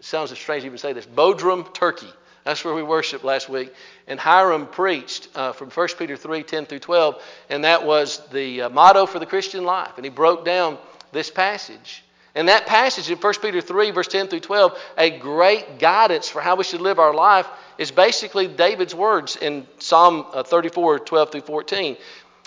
sounds 0.00 0.36
strange 0.36 0.62
to 0.62 0.66
even 0.66 0.78
say 0.78 0.94
this, 0.94 1.06
Bodrum, 1.06 1.72
Turkey. 1.74 2.12
That's 2.44 2.64
where 2.64 2.74
we 2.74 2.82
worshiped 2.82 3.24
last 3.24 3.48
week. 3.48 3.72
And 4.06 4.18
Hiram 4.18 4.66
preached 4.66 5.28
uh, 5.34 5.52
from 5.52 5.70
1 5.70 5.88
Peter 5.98 6.16
3 6.16 6.42
10 6.42 6.66
through 6.66 6.80
12, 6.80 7.22
and 7.50 7.64
that 7.64 7.86
was 7.86 8.26
the 8.28 8.62
uh, 8.62 8.70
motto 8.70 9.06
for 9.06 9.18
the 9.18 9.26
Christian 9.26 9.64
life. 9.64 9.92
And 9.96 10.04
he 10.04 10.10
broke 10.10 10.44
down 10.44 10.78
this 11.12 11.30
passage. 11.30 12.03
And 12.34 12.48
that 12.48 12.66
passage 12.66 13.10
in 13.10 13.18
1 13.18 13.34
Peter 13.40 13.60
3, 13.60 13.92
verse 13.92 14.08
10 14.08 14.28
through 14.28 14.40
12, 14.40 14.78
a 14.98 15.18
great 15.18 15.78
guidance 15.78 16.28
for 16.28 16.40
how 16.40 16.56
we 16.56 16.64
should 16.64 16.80
live 16.80 16.98
our 16.98 17.14
life, 17.14 17.46
is 17.78 17.90
basically 17.90 18.48
David's 18.48 18.94
words 18.94 19.36
in 19.36 19.66
Psalm 19.78 20.26
uh, 20.32 20.42
34, 20.42 21.00
12 21.00 21.32
through 21.32 21.40
14. 21.42 21.96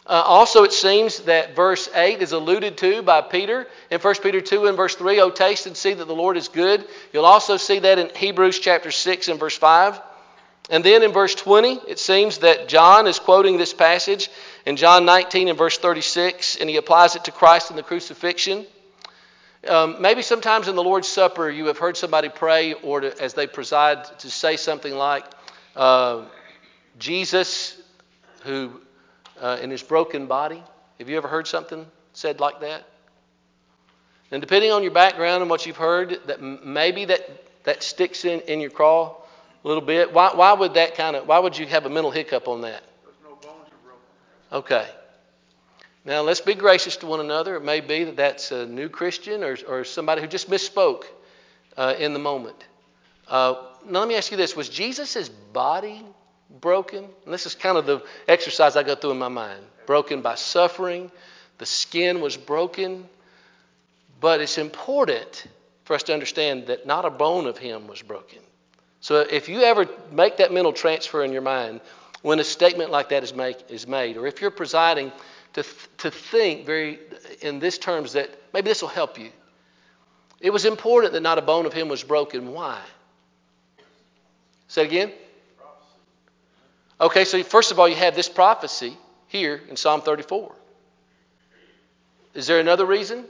Uh, 0.06 0.24
also, 0.26 0.64
it 0.64 0.72
seems 0.72 1.20
that 1.22 1.56
verse 1.56 1.90
8 1.94 2.22
is 2.22 2.32
alluded 2.32 2.78
to 2.78 3.02
by 3.02 3.22
Peter 3.22 3.68
in 3.90 4.00
1 4.00 4.16
Peter 4.24 4.40
2 4.40 4.68
and 4.68 4.78
verse 4.78 4.96
3. 4.96 5.20
Oh, 5.20 5.30
taste 5.30 5.68
and 5.68 5.76
see 5.76 5.94
that 5.94 6.06
the 6.06 6.16
Lord 6.16 6.38
is 6.38 6.48
good. 6.48 6.86
You'll 7.12 7.26
also 7.26 7.58
see 7.58 7.80
that 7.80 8.00
in 8.00 8.10
Hebrews 8.16 8.60
chapter 8.60 8.92
6 8.92 9.28
and 9.28 9.40
verse 9.40 9.58
5. 9.58 10.02
And 10.70 10.84
then 10.84 11.04
in 11.04 11.14
verse 11.14 11.36
20, 11.36 11.82
it 11.88 12.00
seems 12.00 12.40
that 12.40 12.68
John 12.68 13.08
is 13.08 13.20
quoting 13.20 13.58
this 13.58 13.74
passage 13.74 14.30
in 14.66 14.76
John 14.76 15.06
19 15.06 15.48
and 15.48 15.58
verse 15.58 15.78
36, 15.78 16.58
and 16.58 16.70
he 16.70 16.76
applies 16.76 17.16
it 17.16 17.26
to 17.26 17.32
Christ 17.32 17.70
and 17.70 17.80
the 17.80 17.84
crucifixion. 17.84 18.66
Um, 19.68 20.01
maybe 20.01 20.22
sometimes 20.22 20.68
in 20.68 20.76
the 20.76 20.84
Lord's 20.84 21.07
Supper 21.07 21.49
you 21.49 21.65
have 21.65 21.78
heard 21.78 21.97
somebody 21.97 22.30
pray 22.30 22.74
or 22.74 23.01
to, 23.01 23.22
as 23.22 23.34
they 23.34 23.47
preside 23.47 24.05
to 24.20 24.32
say 24.32 24.55
something 24.55 24.93
like, 24.93 25.26
uh, 25.76 26.24
Jesus, 26.99 27.80
who 28.43 28.82
uh, 29.39 29.57
in 29.61 29.70
his 29.70 29.84
broken 29.84 30.26
body. 30.26 30.63
Have 30.99 31.09
you 31.09 31.18
ever 31.18 31.28
heard 31.28 31.47
something 31.47 31.86
said 32.13 32.39
like 32.39 32.61
that? 32.61 32.84
And 34.32 34.41
depending 34.41 34.72
on 34.72 34.84
your 34.84 34.91
background 34.91 35.41
and 35.41 35.49
what 35.49 35.65
you've 35.65 35.78
heard, 35.78 36.20
that 36.26 36.41
maybe 36.41 37.05
that, 37.05 37.63
that 37.63 37.84
sticks 37.84 38.26
in, 38.26 38.41
in 38.41 38.59
your 38.59 38.70
craw 38.70 39.15
a 39.63 39.68
little 39.68 39.84
bit. 39.84 40.11
Why, 40.11 40.32
why 40.34 40.53
would 40.53 40.74
that 40.74 40.95
kind 40.95 41.15
of, 41.15 41.28
why 41.28 41.39
would 41.39 41.57
you 41.57 41.65
have 41.68 41.86
a 41.86 41.89
mental 41.89 42.11
hiccup 42.11 42.47
on 42.47 42.61
that? 42.61 42.84
Okay. 44.51 44.88
Now, 46.08 46.22
let's 46.22 46.39
be 46.39 46.55
gracious 46.55 46.95
to 46.97 47.05
one 47.05 47.20
another. 47.20 47.58
It 47.58 47.66
may 47.66 47.82
be 47.82 48.05
that 48.05 48.16
that's 48.16 48.53
a 48.53 48.66
new 48.66 48.88
Christian 48.88 49.43
or, 49.43 49.58
or 49.68 49.84
somebody 49.84 50.22
who 50.22 50.28
just 50.28 50.49
misspoke 50.49 51.03
uh, 51.76 51.95
in 51.99 52.14
the 52.14 52.20
moment. 52.20 52.55
Uh, 53.28 53.55
now, 53.86 53.99
let 53.99 54.08
me 54.08 54.16
ask 54.16 54.32
you 54.32 54.38
this 54.38 54.55
Was 54.55 54.70
Jesus' 54.70 55.28
body 55.28 56.01
broken. 56.62 57.03
And 57.26 57.34
this 57.34 57.45
is 57.45 57.55
kind 57.55 57.78
of 57.78 57.86
the 57.86 58.01
exercise 58.26 58.78
I 58.78 58.84
go 58.84 58.95
through 58.95 59.12
in 59.12 59.20
my 59.20 59.28
mind. 59.28 59.60
Broken 59.86 60.22
by 60.22 60.36
suffering, 60.36 61.12
the 61.58 61.66
skin 61.66 62.22
was 62.22 62.38
broken. 62.38 63.03
But 64.22 64.39
it's 64.39 64.58
important 64.58 65.45
for 65.84 65.93
us 65.93 66.03
to 66.03 66.14
understand 66.14 66.68
that 66.68 66.88
not 66.88 67.03
a 67.03 67.10
bone 67.10 67.47
of 67.47 67.58
him 67.58 67.86
was 67.86 68.01
broken. 68.01 68.39
So 69.01 69.26
if 69.30 69.49
you 69.49 69.60
ever 69.60 69.86
make 70.14 70.38
that 70.38 70.53
mental 70.53 70.72
transfer 70.72 71.26
in 71.26 71.34
your 71.34 71.41
mind 71.41 71.82
when 72.22 72.39
a 72.39 72.45
statement 72.45 72.91
like 72.91 73.10
that 73.10 73.24
is, 73.24 73.34
make, 73.34 73.58
is 73.70 73.86
made, 73.86 74.16
or 74.16 74.26
if 74.26 74.39
you're 74.39 74.51
presiding 74.51 75.12
to, 75.58 75.64
to 75.97 76.12
think 76.12 76.68
very 76.68 76.99
in 77.41 77.58
this 77.58 77.80
terms 77.80 78.14
that 78.14 78.30
maybe 78.53 78.70
this 78.70 78.84
will 78.84 78.89
help 78.89 79.18
you. 79.18 79.32
It 80.39 80.51
was 80.51 80.66
important 80.66 81.14
that 81.14 81.22
not 81.22 81.39
a 81.39 81.41
bone 81.41 81.66
of 81.66 81.74
him 81.74 81.89
was 81.89 82.03
broken. 82.03 82.51
Why? 82.51 82.80
Say 84.68 84.84
it 84.84 84.88
again. 84.88 85.12
Okay, 87.01 87.26
so 87.26 87.41
first 87.41 87.72
of 87.72 87.80
all, 87.80 87.89
you 87.89 87.95
have 87.95 88.16
this 88.16 88.30
prophecy 88.30 88.95
here 89.30 89.60
in 89.68 89.76
Psalm 89.78 90.01
34. 90.01 90.53
Is 92.36 92.45
there 92.45 92.60
another 92.60 92.86
reason? 92.86 93.26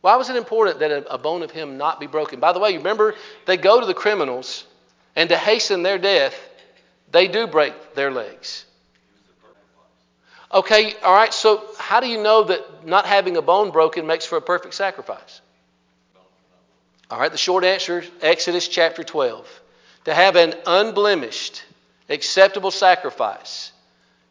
Why 0.00 0.16
was 0.16 0.30
it 0.30 0.36
important 0.36 0.78
that 0.78 1.06
a, 1.10 1.18
bone 1.18 1.42
of 1.42 1.50
him 1.50 1.76
not 1.76 2.00
be 2.00 2.06
broken? 2.06 2.40
By 2.40 2.54
the 2.54 2.58
way, 2.58 2.70
you 2.70 2.78
remember 2.78 3.14
they 3.44 3.58
go 3.58 3.80
to 3.80 3.86
the 3.86 3.94
criminals, 3.94 4.64
and 5.14 5.28
to 5.28 5.36
hasten 5.36 5.82
their 5.82 5.98
death, 5.98 6.34
they 7.10 7.28
do 7.28 7.46
break 7.46 7.94
their 7.94 8.10
legs. 8.10 8.64
Okay, 10.52 10.94
all 11.02 11.14
right, 11.14 11.32
so 11.32 11.62
how 11.78 12.00
do 12.00 12.08
you 12.08 12.22
know 12.22 12.44
that 12.44 12.86
not 12.86 13.04
having 13.04 13.36
a 13.36 13.42
bone 13.42 13.70
broken 13.70 14.06
makes 14.06 14.24
for 14.24 14.38
a 14.38 14.40
perfect 14.40 14.74
sacrifice? 14.74 15.40
All 17.10 17.18
right, 17.18 17.30
the 17.30 17.38
short 17.38 17.64
answer 17.64 18.04
Exodus 18.22 18.68
chapter 18.68 19.02
12. 19.02 19.46
To 20.04 20.14
have 20.14 20.36
an 20.36 20.54
unblemished, 20.66 21.64
acceptable 22.08 22.70
sacrifice. 22.70 23.72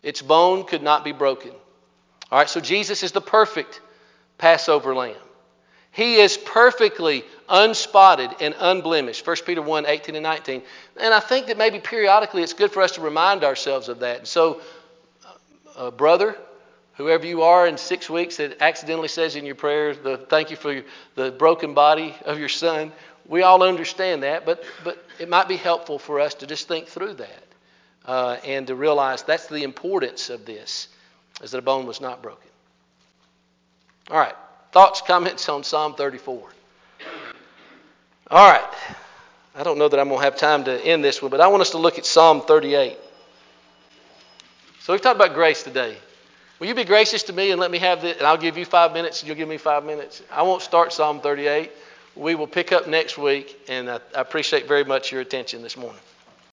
Its 0.02 0.22
bone 0.22 0.64
could 0.64 0.82
not 0.82 1.04
be 1.04 1.12
broken. 1.12 1.52
All 2.32 2.40
right, 2.40 2.50
so 2.50 2.60
Jesus 2.60 3.04
is 3.04 3.12
the 3.12 3.22
perfect 3.22 3.80
Passover 4.38 4.96
lamb. 4.96 5.16
He 5.92 6.18
is 6.18 6.38
perfectly 6.38 7.24
unspotted 7.50 8.36
and 8.40 8.54
unblemished. 8.60 9.26
1 9.26 9.38
Peter 9.46 9.62
1 9.62 9.86
18 9.88 10.16
and 10.16 10.24
19. 10.24 10.62
And 11.00 11.14
I 11.14 11.20
think 11.20 11.48
that 11.48 11.58
maybe 11.58 11.80
periodically 11.80 12.44
it's 12.44 12.54
good 12.54 12.72
for 12.72 12.84
us 12.84 12.92
to 12.94 13.02
remind 13.02 13.44
ourselves 13.44 13.90
of 13.90 14.00
that. 14.00 14.28
So, 14.28 14.62
brother, 15.96 16.36
whoever 16.96 17.26
you 17.26 17.44
are 17.44 17.68
in 17.68 17.78
six 17.78 18.10
weeks 18.10 18.38
that 18.38 18.62
accidentally 18.62 19.08
says 19.08 19.36
in 19.36 19.46
your 19.46 19.56
prayers, 19.56 19.98
the 20.00 20.18
thank 20.18 20.50
you 20.50 20.58
for 20.58 20.84
the 21.16 21.32
broken 21.32 21.74
body 21.74 22.16
of 22.26 22.40
your 22.40 22.50
son, 22.50 22.92
we 23.28 23.44
all 23.44 23.62
understand 23.62 24.24
that, 24.24 24.46
but, 24.46 24.64
but 24.84 25.04
it 25.20 25.30
might 25.30 25.48
be 25.48 25.58
helpful 25.58 26.00
for 26.00 26.20
us 26.20 26.34
to 26.36 26.48
just 26.48 26.68
think 26.68 26.88
through 26.88 27.16
that 27.16 27.44
uh, 28.06 28.38
and 28.46 28.68
to 28.68 28.76
realize 28.76 29.24
that's 29.24 29.48
the 29.48 29.64
importance 29.64 30.30
of 30.30 30.46
this, 30.46 30.88
is 31.42 31.52
that 31.52 31.58
a 31.58 31.62
bone 31.62 31.86
was 31.86 32.02
not 32.02 32.22
broken. 32.22 32.50
All 34.10 34.18
right, 34.18 34.36
thoughts, 34.72 35.02
comments 35.02 35.48
on 35.50 35.64
Psalm 35.64 35.94
34. 35.96 36.50
All 38.30 38.52
right, 38.52 38.74
I 39.56 39.64
don't 39.64 39.78
know 39.78 39.90
that 39.90 40.00
I'm 40.00 40.08
going 40.08 40.20
to 40.20 40.24
have 40.24 40.38
time 40.38 40.64
to 40.66 40.82
end 40.86 41.04
this 41.04 41.22
one, 41.22 41.30
but 41.30 41.42
I 41.42 41.48
want 41.48 41.62
us 41.62 41.72
to 41.72 41.78
look 41.78 41.98
at 41.98 42.06
Psalm 42.06 42.42
38. 42.42 42.98
So 44.88 44.94
we've 44.94 45.02
talked 45.02 45.18
about 45.18 45.34
grace 45.34 45.64
today. 45.64 45.98
Will 46.60 46.68
you 46.68 46.74
be 46.74 46.86
gracious 46.86 47.24
to 47.24 47.34
me 47.34 47.52
and 47.52 47.60
let 47.60 47.72
me 47.72 47.78
have 47.80 48.02
this? 48.02 48.20
And 48.20 48.26
I'll 48.26 48.38
give 48.38 48.58
you 48.58 48.64
five 48.64 48.94
minutes 48.94 49.20
and 49.20 49.28
you'll 49.28 49.36
give 49.36 49.50
me 49.50 49.58
five 49.58 49.84
minutes. 49.84 50.24
I 50.32 50.44
won't 50.44 50.62
start 50.62 50.94
Psalm 50.94 51.20
38. 51.20 51.74
We 52.16 52.36
will 52.36 52.48
pick 52.48 52.72
up 52.72 52.88
next 52.88 53.18
week, 53.18 53.60
and 53.68 53.90
I, 53.90 54.00
I 54.16 54.22
appreciate 54.22 54.66
very 54.66 54.86
much 54.86 55.12
your 55.12 55.20
attention 55.20 55.62
this 55.62 55.76
morning. 55.76 56.00